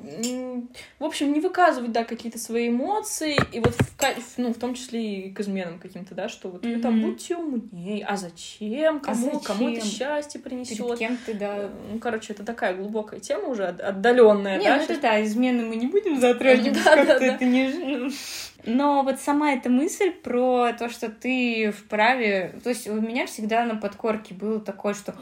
в 0.97 1.03
общем, 1.05 1.31
не 1.33 1.39
выказывать, 1.39 1.91
да, 1.91 2.03
какие-то 2.03 2.39
свои 2.39 2.69
эмоции, 2.69 3.37
и 3.51 3.59
вот 3.59 3.75
в, 3.75 4.37
ну, 4.37 4.53
в 4.53 4.57
том 4.57 4.73
числе 4.73 5.27
и 5.27 5.31
к 5.31 5.39
изменам 5.41 5.77
каким-то, 5.77 6.15
да, 6.15 6.29
что 6.29 6.49
вот 6.49 6.65
mm-hmm. 6.65 6.75
вы 6.75 6.81
там 6.81 7.01
будьте 7.01 7.35
умнее, 7.35 8.03
а 8.05 8.17
зачем? 8.17 8.38
Зачем, 8.39 8.99
кому, 8.99 9.27
а 9.27 9.33
зачем? 9.33 9.41
кому 9.41 9.69
это 9.69 9.85
счастье 9.85 10.39
принесет. 10.39 10.77
Перед 10.77 10.97
кем 10.97 11.17
ты, 11.25 11.33
да. 11.33 11.69
Ну, 11.91 11.99
короче, 11.99 12.33
это 12.33 12.43
такая 12.43 12.75
глубокая 12.75 13.19
тема 13.19 13.49
уже 13.49 13.65
отдаленная. 13.67 14.57
Не, 14.57 14.65
да, 14.65 14.77
ну 14.77 14.83
это 14.83 15.01
да, 15.01 15.23
измены 15.23 15.65
мы 15.65 15.75
не 15.75 15.87
будем 15.87 16.19
затрагивать, 16.19 16.77
как-то 16.83 17.13
это 17.13 17.45
не... 17.45 18.11
Ну, 18.69 18.89
но 18.89 19.03
вот 19.03 19.19
сама 19.19 19.53
эта 19.53 19.69
мысль 19.69 20.11
про 20.11 20.73
то, 20.73 20.89
что 20.89 21.09
ты 21.09 21.71
вправе... 21.71 22.59
То 22.63 22.69
есть 22.69 22.87
у 22.87 22.99
меня 22.99 23.27
всегда 23.27 23.65
на 23.65 23.75
подкорке 23.75 24.33
было 24.33 24.59
такое, 24.59 24.93
что 24.93 25.13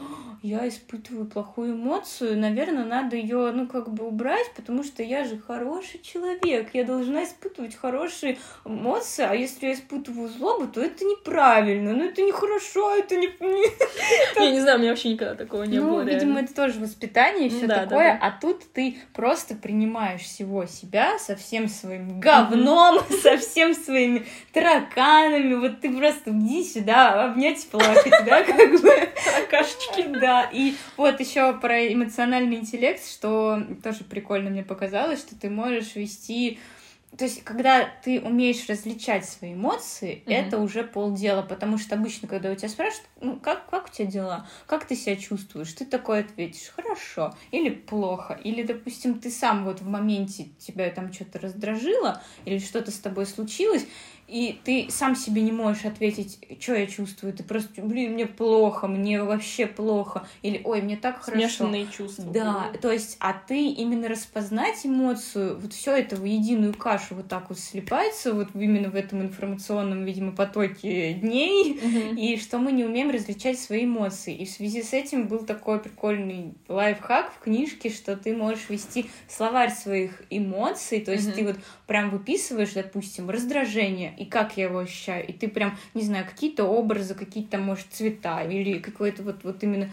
я 0.42 0.68
испытываю 0.68 1.26
плохую 1.26 1.74
эмоцию, 1.74 2.38
наверное, 2.38 2.84
надо 2.84 3.16
ее, 3.16 3.50
ну, 3.52 3.66
как 3.66 3.92
бы 3.92 4.06
убрать, 4.06 4.46
потому 4.54 4.84
что 4.84 5.02
я 5.02 5.24
же 5.24 5.38
хороший 5.38 6.00
человек, 6.00 6.70
я 6.74 6.84
должна 6.84 7.24
испытывать 7.24 7.74
хорошие 7.74 8.38
эмоции, 8.64 9.26
а 9.28 9.34
если 9.34 9.66
я 9.66 9.74
испытываю 9.74 10.28
злобу, 10.28 10.68
то 10.68 10.80
это 10.80 11.04
неправильно, 11.04 11.92
ну, 11.92 12.04
это 12.04 12.22
нехорошо, 12.22 12.96
это 12.96 13.16
не... 13.16 13.28
Я 14.36 14.50
не 14.50 14.60
знаю, 14.60 14.78
у 14.78 14.80
меня 14.80 14.90
вообще 14.90 15.12
никогда 15.12 15.34
такого 15.34 15.64
не 15.64 15.78
было. 15.78 16.02
Ну, 16.02 16.04
видимо, 16.04 16.40
это 16.40 16.54
тоже 16.54 16.78
воспитание 16.78 17.48
и 17.48 17.50
все 17.50 17.66
такое, 17.66 18.18
а 18.20 18.30
тут 18.30 18.62
ты 18.72 18.96
просто 19.12 19.54
принимаешь 19.54 20.22
всего 20.22 20.66
себя 20.66 21.18
со 21.18 21.34
всем 21.34 21.68
своим 21.68 22.20
говном, 22.20 23.00
со 23.22 23.37
всем 23.38 23.74
своими 23.74 24.26
тараканами, 24.52 25.54
вот 25.54 25.80
ты 25.80 25.90
просто 25.96 26.30
иди 26.30 26.64
сюда, 26.64 27.24
обнять 27.24 27.66
плакать, 27.68 28.12
да, 28.26 28.42
как 28.44 28.80
бы. 28.80 29.08
Таракашечки. 29.24 30.06
Да, 30.20 30.48
и 30.52 30.74
вот 30.96 31.20
еще 31.20 31.54
про 31.54 31.92
эмоциональный 31.92 32.56
интеллект, 32.56 33.06
что 33.06 33.62
тоже 33.82 34.04
прикольно 34.04 34.50
мне 34.50 34.62
показалось, 34.62 35.20
что 35.20 35.34
ты 35.34 35.50
можешь 35.50 35.94
вести 35.94 36.58
то 37.16 37.24
есть, 37.24 37.42
когда 37.42 37.88
ты 38.04 38.20
умеешь 38.20 38.68
различать 38.68 39.24
свои 39.24 39.54
эмоции, 39.54 40.22
mm-hmm. 40.26 40.34
это 40.34 40.58
уже 40.58 40.84
полдела, 40.84 41.42
потому 41.42 41.78
что 41.78 41.94
обычно, 41.94 42.28
когда 42.28 42.50
у 42.50 42.54
тебя 42.54 42.68
спрашивают, 42.68 43.08
ну, 43.20 43.40
как, 43.40 43.68
как 43.70 43.86
у 43.86 43.88
тебя 43.90 44.06
дела, 44.06 44.46
как 44.66 44.84
ты 44.84 44.94
себя 44.94 45.16
чувствуешь, 45.16 45.72
ты 45.72 45.86
такой 45.86 46.20
ответишь, 46.20 46.68
хорошо, 46.68 47.34
или 47.50 47.70
плохо, 47.70 48.38
или, 48.44 48.62
допустим, 48.62 49.18
ты 49.18 49.30
сам 49.30 49.64
вот 49.64 49.80
в 49.80 49.88
моменте 49.88 50.50
тебя 50.58 50.90
там 50.90 51.12
что-то 51.12 51.38
раздражило, 51.40 52.22
или 52.44 52.58
что-то 52.58 52.90
с 52.90 52.98
тобой 52.98 53.24
случилось, 53.26 53.86
и 54.28 54.60
ты 54.62 54.88
сам 54.90 55.16
себе 55.16 55.40
не 55.40 55.52
можешь 55.52 55.86
ответить, 55.86 56.38
что 56.60 56.74
я 56.74 56.86
чувствую. 56.86 57.32
Ты 57.32 57.42
просто, 57.42 57.80
блин, 57.82 58.12
мне 58.12 58.26
плохо, 58.26 58.86
мне 58.86 59.22
вообще 59.22 59.66
плохо. 59.66 60.26
Или, 60.42 60.60
ой, 60.64 60.82
мне 60.82 60.96
так 60.96 61.22
хорошо. 61.22 61.40
Смешанные 61.40 61.86
чувства. 61.86 62.30
Да, 62.30 62.70
то 62.82 62.92
есть, 62.92 63.16
а 63.20 63.32
ты 63.32 63.68
именно 63.68 64.06
распознать 64.06 64.84
эмоцию, 64.84 65.58
вот 65.58 65.72
все 65.72 65.96
это 65.96 66.16
в 66.16 66.24
единую 66.24 66.74
кашу 66.74 67.14
вот 67.14 67.28
так 67.28 67.48
вот 67.48 67.58
слипается, 67.58 68.34
вот 68.34 68.48
именно 68.54 68.90
в 68.90 68.96
этом 68.96 69.22
информационном, 69.22 70.04
видимо, 70.04 70.32
потоке 70.32 71.14
дней, 71.14 71.80
угу. 71.82 72.20
и 72.20 72.36
что 72.36 72.58
мы 72.58 72.72
не 72.72 72.84
умеем 72.84 73.10
различать 73.10 73.58
свои 73.58 73.86
эмоции. 73.86 74.34
И 74.34 74.44
в 74.44 74.50
связи 74.50 74.82
с 74.82 74.92
этим 74.92 75.26
был 75.26 75.46
такой 75.46 75.80
прикольный 75.80 76.52
лайфхак 76.68 77.32
в 77.32 77.38
книжке, 77.44 77.88
что 77.88 78.14
ты 78.14 78.36
можешь 78.36 78.68
вести 78.68 79.06
словарь 79.26 79.70
своих 79.70 80.22
эмоций, 80.28 81.00
то 81.00 81.12
есть 81.12 81.28
угу. 81.28 81.36
ты 81.36 81.44
вот 81.46 81.56
прям 81.86 82.10
выписываешь, 82.10 82.72
допустим, 82.72 83.30
раздражение, 83.30 84.14
и 84.18 84.24
как 84.24 84.56
я 84.56 84.64
его 84.64 84.80
ощущаю. 84.80 85.26
И 85.26 85.32
ты 85.32 85.48
прям, 85.48 85.78
не 85.94 86.02
знаю, 86.02 86.26
какие-то 86.26 86.64
образы, 86.64 87.14
какие-то, 87.14 87.58
может, 87.58 87.86
цвета 87.90 88.42
или 88.42 88.78
какой-то 88.78 89.22
вот, 89.22 89.44
вот 89.44 89.62
именно 89.62 89.90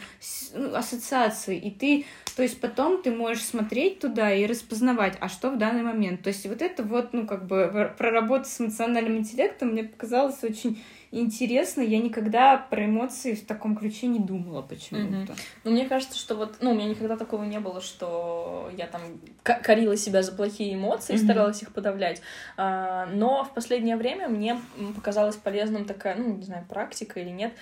ну, 0.54 0.74
ассоциации. 0.74 1.58
И 1.58 1.70
ты, 1.72 2.06
то 2.36 2.44
есть 2.44 2.60
потом 2.60 3.02
ты 3.04 3.12
можешь 3.12 3.44
смотреть 3.44 4.00
туда 4.00 4.34
и 4.34 4.46
распознавать, 4.46 5.18
а 5.20 5.30
что 5.30 5.52
в 5.52 5.58
данный 5.58 5.84
момент. 5.84 6.24
То 6.24 6.30
есть 6.30 6.46
вот 6.48 6.62
это 6.62 6.84
вот, 6.84 7.14
ну, 7.14 7.28
как 7.28 7.46
бы 7.46 7.94
проработать 7.98 8.48
с 8.48 8.60
эмоциональным 8.60 9.18
интеллектом 9.18 9.70
мне 9.70 9.84
показалось 9.84 10.44
очень 10.44 10.82
интересно. 11.22 11.82
Я 11.82 12.00
никогда 12.00 12.58
про 12.58 12.86
эмоции 12.86 13.34
в 13.34 13.46
таком 13.46 13.76
ключе 13.76 14.08
не 14.08 14.20
думала 14.20 14.62
почему-то. 14.62 15.34
Mm-hmm. 15.34 15.40
Ну, 15.64 15.72
мне 15.72 15.86
кажется, 15.86 16.18
что 16.18 16.36
вот, 16.36 16.58
ну, 16.62 16.72
у 16.72 16.74
меня 16.74 16.90
никогда 16.90 17.18
такого 17.18 17.44
не 17.44 17.60
было, 17.60 17.82
что 17.82 18.72
я 18.78 18.88
там 18.88 19.02
корила 19.44 19.98
себя 19.98 20.22
за 20.22 20.32
плохие 20.32 20.76
эмоции, 20.76 21.16
mm-hmm. 21.16 21.24
старалась 21.24 21.62
их 21.62 21.74
подавлять. 21.74 22.22
А, 22.58 23.06
но 23.08 23.44
в 23.44 23.54
последнее 23.54 23.98
время 23.98 24.28
мне 24.28 24.60
показалась 24.96 25.36
полезным 25.36 25.86
такая, 25.86 26.16
ну, 26.16 26.36
не 26.36 26.44
знаю, 26.44 26.66
практика 26.68 27.20
или 27.20 27.30
нет, 27.30 27.54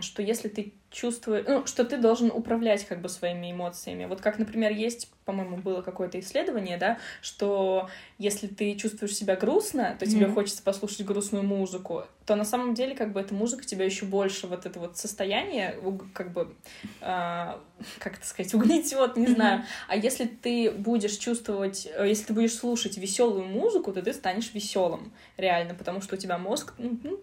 что 0.00 0.22
если 0.22 0.48
ты 0.48 0.72
чувствуешь, 0.90 1.44
ну, 1.46 1.66
что 1.66 1.84
ты 1.84 1.96
должен 1.98 2.30
управлять 2.30 2.84
как 2.84 3.00
бы 3.00 3.08
своими 3.08 3.52
эмоциями. 3.52 4.06
Вот 4.06 4.20
как, 4.20 4.38
например, 4.38 4.72
есть, 4.72 5.08
по-моему, 5.24 5.56
было 5.56 5.82
какое-то 5.82 6.18
исследование, 6.18 6.78
да, 6.78 6.98
что 7.22 7.88
если 8.18 8.48
ты 8.48 8.74
чувствуешь 8.74 9.14
себя 9.14 9.36
грустно, 9.36 9.96
то 9.98 10.04
mm-hmm. 10.04 10.10
тебе 10.10 10.26
хочется 10.26 10.62
послушать 10.62 11.04
грустную 11.04 11.44
музыку, 11.44 12.04
то 12.26 12.34
на 12.34 12.44
самом 12.44 12.74
деле 12.74 12.96
как 12.96 13.12
бы 13.12 13.20
эта 13.20 13.34
музыка 13.34 13.64
тебя 13.64 13.84
еще 13.84 14.04
больше 14.04 14.48
вот 14.48 14.66
это 14.66 14.80
вот 14.80 14.96
состояние 14.96 15.76
как 16.12 16.32
бы 16.32 16.54
э, 17.00 17.54
как 17.98 18.18
это 18.18 18.26
сказать 18.26 18.52
угнетет, 18.54 19.16
не 19.16 19.26
mm-hmm. 19.26 19.34
знаю. 19.34 19.64
А 19.86 19.96
если 19.96 20.24
ты 20.24 20.72
будешь 20.72 21.16
чувствовать, 21.16 21.88
э, 21.94 22.08
если 22.08 22.24
ты 22.24 22.32
будешь 22.32 22.54
слушать 22.54 22.98
веселую 22.98 23.44
музыку, 23.44 23.92
то 23.92 24.02
ты 24.02 24.12
станешь 24.12 24.52
веселым 24.54 25.12
реально, 25.36 25.74
потому 25.74 26.00
что 26.00 26.16
у 26.16 26.18
тебя 26.18 26.36
мозг 26.36 26.74
ну, 26.78 27.16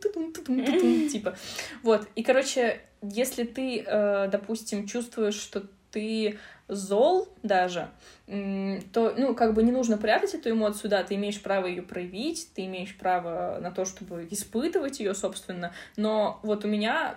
типа 1.09 1.35
вот 1.83 2.07
и 2.15 2.23
короче 2.27 2.81
если 3.01 3.43
ты, 3.43 3.83
э, 3.85 4.27
допустим, 4.31 4.87
чувствуешь, 4.87 5.35
что 5.35 5.63
ты 5.91 6.37
зол 6.67 7.29
даже, 7.43 7.89
то, 8.25 9.13
ну, 9.17 9.33
как 9.33 9.53
бы 9.53 9.63
не 9.63 9.71
нужно 9.71 9.97
прятать 9.97 10.33
эту 10.33 10.51
эмоцию, 10.51 10.89
да, 10.89 11.01
ты 11.03 11.15
имеешь 11.15 11.41
право 11.41 11.65
ее 11.65 11.81
проявить, 11.81 12.49
ты 12.53 12.65
имеешь 12.65 12.95
право 12.97 13.57
на 13.61 13.71
то, 13.71 13.85
чтобы 13.85 14.27
испытывать 14.29 14.99
ее, 14.99 15.13
собственно, 15.13 15.71
но 15.95 16.39
вот 16.43 16.65
у 16.65 16.67
меня 16.67 17.15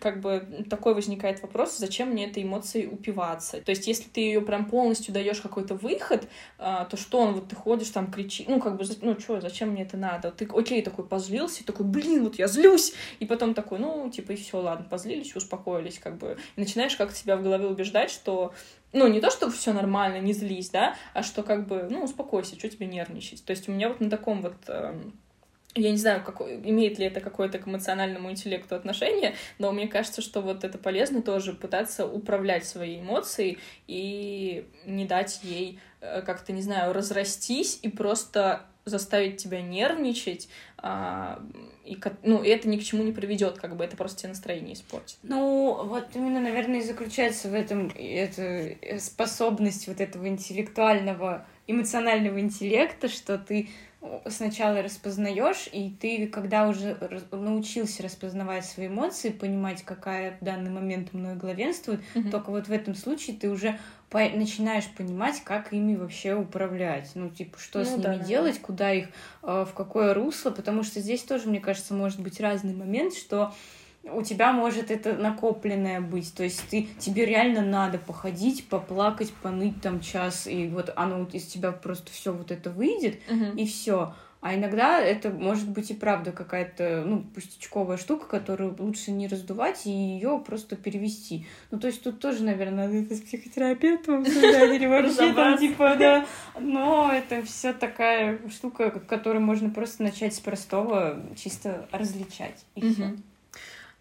как 0.00 0.20
бы 0.20 0.64
такой 0.68 0.94
возникает 0.94 1.42
вопрос, 1.42 1.76
зачем 1.78 2.10
мне 2.10 2.26
этой 2.26 2.42
эмоцией 2.42 2.86
упиваться. 2.86 3.60
То 3.60 3.70
есть, 3.70 3.86
если 3.86 4.08
ты 4.08 4.20
ее 4.20 4.40
прям 4.40 4.66
полностью 4.66 5.14
даешь 5.14 5.40
какой-то 5.40 5.74
выход, 5.74 6.28
а, 6.58 6.84
то 6.84 6.96
что 6.96 7.18
он, 7.18 7.34
вот 7.34 7.48
ты 7.48 7.56
ходишь 7.56 7.90
там, 7.90 8.10
кричишь, 8.10 8.46
ну, 8.48 8.60
как 8.60 8.76
бы, 8.76 8.84
ну, 9.02 9.18
что, 9.18 9.40
зачем 9.40 9.70
мне 9.70 9.82
это 9.82 9.96
надо? 9.96 10.30
Ты, 10.30 10.48
окей, 10.52 10.82
такой 10.82 11.06
позлился, 11.06 11.64
такой, 11.64 11.86
блин, 11.86 12.24
вот 12.24 12.36
я 12.36 12.46
злюсь, 12.46 12.94
и 13.20 13.26
потом 13.26 13.54
такой, 13.54 13.78
ну, 13.78 14.10
типа, 14.10 14.32
и 14.32 14.36
все, 14.36 14.60
ладно, 14.60 14.86
позлились, 14.88 15.34
успокоились, 15.34 15.98
как 15.98 16.18
бы, 16.18 16.36
и 16.56 16.60
начинаешь 16.60 16.96
как-то 16.96 17.16
себя 17.16 17.36
в 17.36 17.42
голове 17.42 17.66
убеждать, 17.66 18.10
что 18.10 18.52
ну, 18.92 19.06
не 19.08 19.20
то, 19.20 19.30
что 19.30 19.50
все 19.50 19.72
нормально, 19.72 20.20
не 20.20 20.32
злись, 20.32 20.70
да, 20.70 20.96
а 21.12 21.22
что 21.22 21.42
как 21.42 21.66
бы, 21.66 21.86
ну, 21.90 22.04
успокойся, 22.04 22.56
что 22.56 22.68
тебе 22.68 22.86
нервничать. 22.86 23.44
То 23.44 23.50
есть 23.50 23.68
у 23.68 23.72
меня 23.72 23.88
вот 23.88 24.00
на 24.00 24.08
таком 24.08 24.40
вот 24.40 24.56
эм, 24.68 25.12
я 25.76 25.90
не 25.90 25.96
знаю, 25.96 26.22
какой, 26.24 26.56
имеет 26.56 26.98
ли 26.98 27.06
это 27.06 27.20
какое-то 27.20 27.58
к 27.58 27.68
эмоциональному 27.68 28.30
интеллекту 28.30 28.74
отношение, 28.74 29.34
но 29.58 29.72
мне 29.72 29.88
кажется, 29.88 30.22
что 30.22 30.40
вот 30.40 30.64
это 30.64 30.78
полезно 30.78 31.22
тоже 31.22 31.52
пытаться 31.52 32.06
управлять 32.06 32.66
своей 32.66 33.00
эмоцией 33.00 33.58
и 33.86 34.66
не 34.86 35.04
дать 35.04 35.40
ей 35.42 35.78
э, 36.00 36.22
как-то, 36.22 36.52
не 36.52 36.62
знаю, 36.62 36.92
разрастись 36.92 37.78
и 37.82 37.88
просто 37.88 38.66
заставить 38.86 39.36
тебя 39.38 39.60
нервничать, 39.60 40.48
а, 40.78 41.42
и, 41.84 41.98
ну, 42.22 42.42
и 42.42 42.48
это 42.48 42.68
ни 42.68 42.76
к 42.76 42.84
чему 42.84 43.02
не 43.02 43.10
приведет, 43.10 43.58
как 43.58 43.76
бы 43.76 43.84
это 43.84 43.96
просто 43.96 44.20
тебе 44.20 44.28
настроение 44.28 44.74
испортит. 44.74 45.18
Ну, 45.24 45.84
вот 45.84 46.06
именно, 46.14 46.40
наверное, 46.40 46.78
и 46.78 46.82
заключается 46.82 47.48
в 47.48 47.54
этом 47.54 47.90
эта 47.96 48.42
э, 48.42 48.98
способность 49.00 49.88
вот 49.88 50.00
этого 50.00 50.28
интеллектуального, 50.28 51.44
эмоционального 51.66 52.38
интеллекта, 52.38 53.08
что 53.08 53.38
ты 53.38 53.70
сначала 54.28 54.82
распознаешь, 54.82 55.68
и 55.72 55.90
ты, 55.90 56.26
когда 56.26 56.68
уже 56.68 56.96
научился 57.30 58.02
распознавать 58.02 58.64
свои 58.64 58.88
эмоции, 58.88 59.30
понимать, 59.30 59.82
какая 59.82 60.38
в 60.40 60.44
данный 60.44 60.70
момент 60.70 61.12
мной 61.12 61.36
главенствует, 61.36 62.00
mm-hmm. 62.14 62.30
только 62.30 62.50
вот 62.50 62.68
в 62.68 62.72
этом 62.72 62.94
случае 62.94 63.36
ты 63.36 63.50
уже 63.50 63.78
по 64.10 64.18
начинаешь 64.18 64.88
понимать, 64.96 65.42
как 65.42 65.72
ими 65.72 65.96
вообще 65.96 66.34
управлять. 66.34 67.10
Ну, 67.14 67.28
типа, 67.28 67.58
что 67.58 67.80
ну, 67.80 67.84
с 67.84 67.90
ними 67.90 68.02
да, 68.02 68.18
делать, 68.18 68.56
да. 68.56 68.60
куда 68.62 68.92
их, 68.92 69.08
э, 69.42 69.66
в 69.68 69.74
какое 69.74 70.14
русло, 70.14 70.50
потому 70.50 70.82
что 70.84 71.00
здесь 71.00 71.22
тоже, 71.22 71.48
мне 71.48 71.60
кажется, 71.60 71.92
может 71.92 72.20
быть 72.20 72.40
разный 72.40 72.74
момент, 72.74 73.14
что 73.14 73.52
у 74.12 74.22
тебя 74.22 74.52
может 74.52 74.90
это 74.90 75.14
накопленное 75.14 76.00
быть, 76.00 76.32
то 76.34 76.44
есть 76.44 76.68
ты, 76.68 76.88
тебе 76.98 77.26
реально 77.26 77.62
надо 77.62 77.98
походить, 77.98 78.68
поплакать, 78.68 79.32
поныть 79.42 79.80
там 79.80 80.00
час, 80.00 80.46
и 80.46 80.68
вот 80.68 80.92
оно 80.96 81.26
из 81.32 81.46
тебя 81.46 81.72
просто 81.72 82.10
все 82.12 82.32
вот 82.32 82.50
это 82.50 82.70
выйдет, 82.70 83.18
uh-huh. 83.28 83.56
и 83.56 83.66
все. 83.66 84.14
А 84.46 84.54
иногда 84.54 85.00
это 85.00 85.30
может 85.30 85.68
быть 85.68 85.90
и 85.90 85.94
правда 85.94 86.30
какая-то, 86.30 87.02
ну, 87.04 87.24
пустячковая 87.34 87.96
штука, 87.96 88.26
которую 88.26 88.76
лучше 88.78 89.10
не 89.10 89.26
раздувать 89.26 89.86
и 89.86 89.90
ее 89.90 90.40
просто 90.46 90.76
перевести. 90.76 91.46
Ну, 91.72 91.80
то 91.80 91.88
есть 91.88 92.02
тут 92.02 92.20
тоже, 92.20 92.44
наверное, 92.44 92.86
надо 92.86 93.14
с 93.14 93.20
психотерапевтом 93.22 94.20
обсуждать 94.20 94.72
или 94.72 94.86
вообще 94.86 95.32
там, 95.32 95.58
типа, 95.58 95.96
да. 95.98 96.26
Но 96.60 97.10
это 97.12 97.42
все 97.42 97.72
такая 97.72 98.38
штука, 98.48 98.90
которую 98.90 99.42
можно 99.42 99.70
просто 99.70 100.04
начать 100.04 100.34
с 100.34 100.38
простого, 100.38 101.20
чисто 101.34 101.88
различать, 101.90 102.64
и 102.76 102.92
все. 102.92 103.16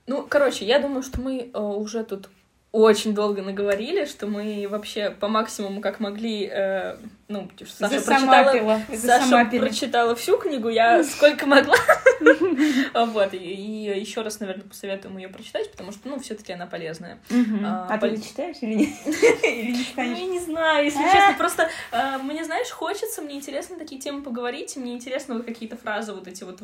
Ну, 0.07 0.25
короче, 0.27 0.65
я 0.65 0.79
думаю, 0.79 1.01
что 1.01 1.19
мы 1.19 1.49
э, 1.53 1.59
уже 1.59 2.03
тут 2.03 2.29
очень 2.71 3.15
долго 3.15 3.41
наговорили, 3.41 4.05
что 4.05 4.27
мы 4.27 4.67
вообще 4.69 5.09
по 5.09 5.29
максимуму 5.29 5.79
как 5.79 6.01
могли, 6.01 6.49
э, 6.51 6.97
ну, 7.29 7.49
Саша 7.65 8.01
прочитала, 8.01 8.81
Саша 8.95 9.45
прочитала 9.45 10.15
всю 10.15 10.37
книгу, 10.37 10.67
я 10.67 11.03
сколько 11.03 11.45
могла. 11.45 11.75
Вот, 12.93 13.33
и 13.33 13.37
еще 13.37 14.21
раз, 14.21 14.39
наверное, 14.39 14.65
посоветуем 14.65 15.17
ее 15.17 15.29
прочитать, 15.29 15.71
потому 15.71 15.91
что, 15.91 16.07
ну, 16.09 16.19
все-таки 16.19 16.53
она 16.53 16.65
полезная. 16.65 17.19
А, 17.63 17.87
а 17.89 17.97
ты 17.97 18.17
читаешь 18.21 18.57
или 18.61 18.73
нет? 18.73 18.89
Ну, 19.95 20.01
я 20.03 20.25
не 20.25 20.39
знаю, 20.39 20.85
если 20.85 20.99
честно, 20.99 21.33
просто 21.37 21.69
э, 21.91 22.17
мне, 22.17 22.43
знаешь, 22.43 22.69
хочется, 22.69 23.21
мне 23.21 23.35
интересно 23.35 23.77
такие 23.77 23.99
темы 23.99 24.21
поговорить, 24.21 24.75
мне 24.75 24.93
интересно 24.93 25.35
вот 25.35 25.45
какие-то 25.45 25.77
фразы 25.77 26.13
вот 26.13 26.27
эти 26.27 26.43
вот 26.43 26.61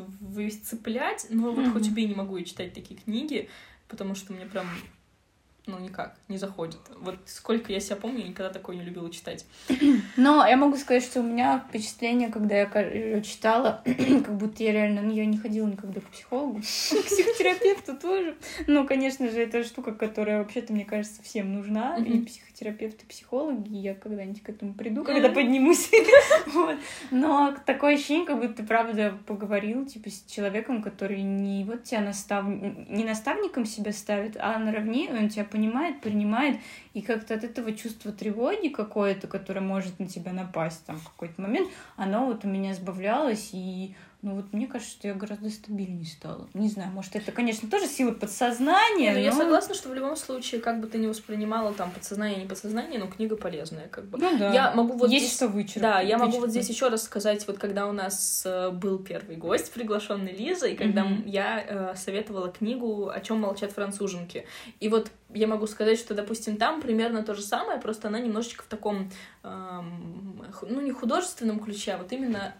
цеплять, 0.64 1.26
но 1.30 1.52
вот 1.52 1.72
хоть 1.72 1.88
убей 1.88 2.06
не 2.06 2.14
могу 2.14 2.36
я 2.36 2.44
читать 2.44 2.74
такие 2.74 2.98
книги, 3.00 3.48
потому 3.88 4.14
что 4.14 4.32
мне 4.32 4.46
прям 4.46 4.66
ну, 5.64 5.78
никак, 5.78 6.16
не 6.26 6.38
заходит. 6.38 6.80
Вот 6.98 7.16
сколько 7.26 7.72
я 7.72 7.78
себя 7.78 7.94
помню, 7.94 8.22
я 8.22 8.28
никогда 8.28 8.52
такое 8.52 8.74
не 8.74 8.82
любила 8.82 9.08
читать. 9.12 9.46
Но 10.16 10.44
я 10.44 10.56
могу 10.56 10.76
сказать, 10.76 11.04
что 11.04 11.20
у 11.20 11.22
меня 11.22 11.64
впечатление, 11.68 12.30
когда 12.30 12.56
я 12.56 12.68
ее 12.80 13.22
читала, 13.22 13.80
как 13.84 14.36
будто 14.36 14.64
я 14.64 14.72
реально, 14.72 15.02
ну, 15.02 15.12
я 15.12 15.24
не 15.24 15.38
ходила 15.38 15.68
никогда 15.68 16.00
к 16.00 16.10
психологу, 16.10 16.58
к 16.60 16.62
психотерапевту 16.62 17.96
тоже. 17.96 18.36
Ну, 18.66 18.88
конечно 18.88 19.30
же, 19.30 19.40
это 19.40 19.62
штука, 19.62 19.92
которая 19.92 20.38
вообще-то, 20.38 20.72
мне 20.72 20.84
кажется, 20.84 21.22
всем 21.22 21.54
нужна, 21.54 21.96
и 21.96 22.20
психотерапевты, 22.22 23.04
и 23.04 23.08
психологи, 23.08 23.76
я 23.76 23.94
когда-нибудь 23.94 24.42
к 24.42 24.48
этому 24.48 24.74
приду, 24.74 25.04
когда 25.04 25.28
поднимусь. 25.28 25.90
вот. 26.46 26.76
Но 27.12 27.54
такое 27.64 27.94
ощущение, 27.94 28.26
как 28.26 28.40
будто 28.40 28.54
ты, 28.54 28.62
правда, 28.64 29.16
поговорил, 29.26 29.86
типа, 29.86 30.10
с 30.10 30.24
человеком, 30.24 30.82
который 30.82 31.22
не 31.22 31.62
вот 31.62 31.84
тебя 31.84 32.00
настав... 32.00 32.44
не 32.46 33.04
наставником 33.04 33.64
себя 33.64 33.92
ставит, 33.92 34.36
а 34.40 34.58
наравне, 34.58 35.08
он 35.08 35.28
тебя 35.28 35.44
понимает, 35.52 36.00
принимает, 36.00 36.58
и 36.94 37.02
как-то 37.02 37.34
от 37.34 37.44
этого 37.44 37.72
чувство 37.72 38.10
тревоги 38.10 38.68
какое-то, 38.68 39.28
которое 39.28 39.60
может 39.60 39.98
на 39.98 40.08
тебя 40.08 40.32
напасть 40.32 40.84
там 40.86 40.96
в 40.96 41.04
какой-то 41.04 41.42
момент, 41.42 41.68
оно 41.96 42.26
вот 42.26 42.44
у 42.46 42.48
меня 42.48 42.74
сбавлялось, 42.74 43.50
и 43.52 43.94
ну 44.22 44.36
вот 44.36 44.52
мне 44.52 44.68
кажется, 44.68 44.92
что 44.92 45.08
я 45.08 45.14
гораздо 45.14 45.50
стабильнее 45.50 46.06
стала. 46.06 46.48
Не 46.54 46.68
знаю, 46.68 46.92
может, 46.92 47.16
это, 47.16 47.32
конечно, 47.32 47.68
тоже 47.68 47.88
сила 47.88 48.12
подсознания. 48.12 48.96
Не, 48.98 49.06
но, 49.06 49.14
ну, 49.14 49.18
но 49.18 49.24
я 49.24 49.32
согласна, 49.32 49.74
что 49.74 49.88
в 49.88 49.94
любом 49.94 50.14
случае, 50.14 50.60
как 50.60 50.80
бы 50.80 50.86
ты 50.86 50.98
не 50.98 51.08
воспринимала 51.08 51.72
там 51.72 51.90
подсознание, 51.90 52.38
не 52.38 52.46
подсознание, 52.46 53.00
но 53.00 53.08
книга 53.08 53.36
полезная, 53.36 53.88
как 53.88 54.04
бы. 54.04 54.18
Ну 54.18 54.38
да. 54.38 54.52
Я 54.52 54.72
могу 54.74 54.94
вот 54.94 55.10
Есть 55.10 55.26
здесь... 55.26 55.36
что 55.36 55.48
вычеркнуть. 55.48 55.82
Да, 55.82 56.00
я 56.00 56.18
могу 56.18 56.38
вот 56.38 56.50
здесь 56.50 56.68
еще 56.68 56.86
раз 56.86 57.02
сказать, 57.02 57.44
вот 57.48 57.58
когда 57.58 57.88
у 57.88 57.92
нас 57.92 58.44
э, 58.46 58.70
был 58.70 59.00
первый 59.00 59.34
гость, 59.34 59.72
приглашенный 59.72 60.32
Лиза, 60.32 60.68
и 60.68 60.76
когда 60.76 61.02
mm-hmm. 61.02 61.22
я 61.26 61.64
э, 61.66 61.94
советовала 61.96 62.52
книгу 62.52 63.08
«О 63.08 63.20
чем 63.20 63.40
молчат 63.40 63.72
француженки». 63.72 64.46
И 64.78 64.88
вот 64.88 65.10
я 65.34 65.48
могу 65.48 65.66
сказать, 65.66 65.98
что, 65.98 66.14
допустим, 66.14 66.58
там 66.58 66.80
примерно 66.80 67.24
то 67.24 67.34
же 67.34 67.42
самое, 67.42 67.80
просто 67.80 68.06
она 68.06 68.20
немножечко 68.20 68.62
в 68.62 68.66
таком, 68.66 69.10
эм, 69.42 70.44
ну, 70.62 70.80
не 70.80 70.92
художественном 70.92 71.58
ключе, 71.58 71.94
а 71.94 71.98
вот 71.98 72.12
именно 72.12 72.54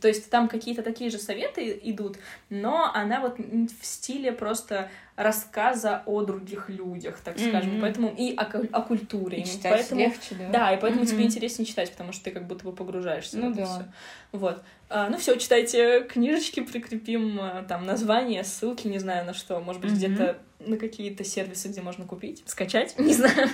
то 0.00 0.08
есть 0.08 0.30
там 0.30 0.48
какие-то 0.48 0.82
такие 0.82 1.10
же 1.10 1.18
советы 1.18 1.78
идут, 1.82 2.16
но 2.48 2.90
она 2.92 3.20
вот 3.20 3.38
в 3.38 3.84
стиле 3.84 4.32
просто 4.32 4.90
рассказа 5.16 6.02
о 6.06 6.22
других 6.22 6.68
людях, 6.68 7.20
так 7.20 7.36
mm-hmm. 7.36 7.48
скажем, 7.48 7.80
поэтому 7.80 8.14
и 8.16 8.34
о, 8.34 8.44
о 8.72 8.82
культуре. 8.82 9.42
И 9.42 9.44
читать 9.44 9.72
поэтому, 9.72 10.00
легче, 10.00 10.34
да? 10.36 10.48
Да, 10.48 10.72
и 10.72 10.80
поэтому 10.80 11.04
mm-hmm. 11.04 11.08
тебе 11.08 11.24
интереснее 11.24 11.66
читать, 11.66 11.90
потому 11.92 12.12
что 12.12 12.24
ты 12.24 12.30
как 12.30 12.46
будто 12.46 12.64
бы 12.64 12.72
погружаешься 12.72 13.36
ну, 13.38 13.48
в 13.48 13.52
это 13.52 13.60
да. 13.60 13.66
все. 13.66 13.84
Вот. 14.32 14.62
А, 14.88 15.08
ну 15.08 15.18
все, 15.18 15.36
читайте 15.36 16.02
книжечки, 16.04 16.60
прикрепим 16.60 17.38
а, 17.40 17.64
там 17.68 17.84
название, 17.84 18.44
ссылки, 18.44 18.88
не 18.88 18.98
знаю 18.98 19.26
на 19.26 19.34
что, 19.34 19.60
может 19.60 19.82
быть, 19.82 19.92
mm-hmm. 19.92 19.96
где-то 19.96 20.38
на 20.60 20.76
какие-то 20.76 21.24
сервисы, 21.24 21.68
где 21.68 21.82
можно 21.82 22.06
купить, 22.06 22.42
скачать, 22.46 22.94
не 22.98 23.12
знаю. 23.12 23.48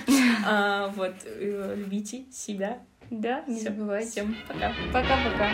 а, 0.45 0.87
вот, 0.95 1.15
э, 1.25 1.75
любите 1.77 2.25
себя, 2.31 2.79
да, 3.09 3.43
не 3.47 3.55
Всё. 3.59 3.69
забывайте. 3.69 4.11
Всем 4.11 4.35
пока. 4.47 4.73
Пока-пока. 4.93 5.49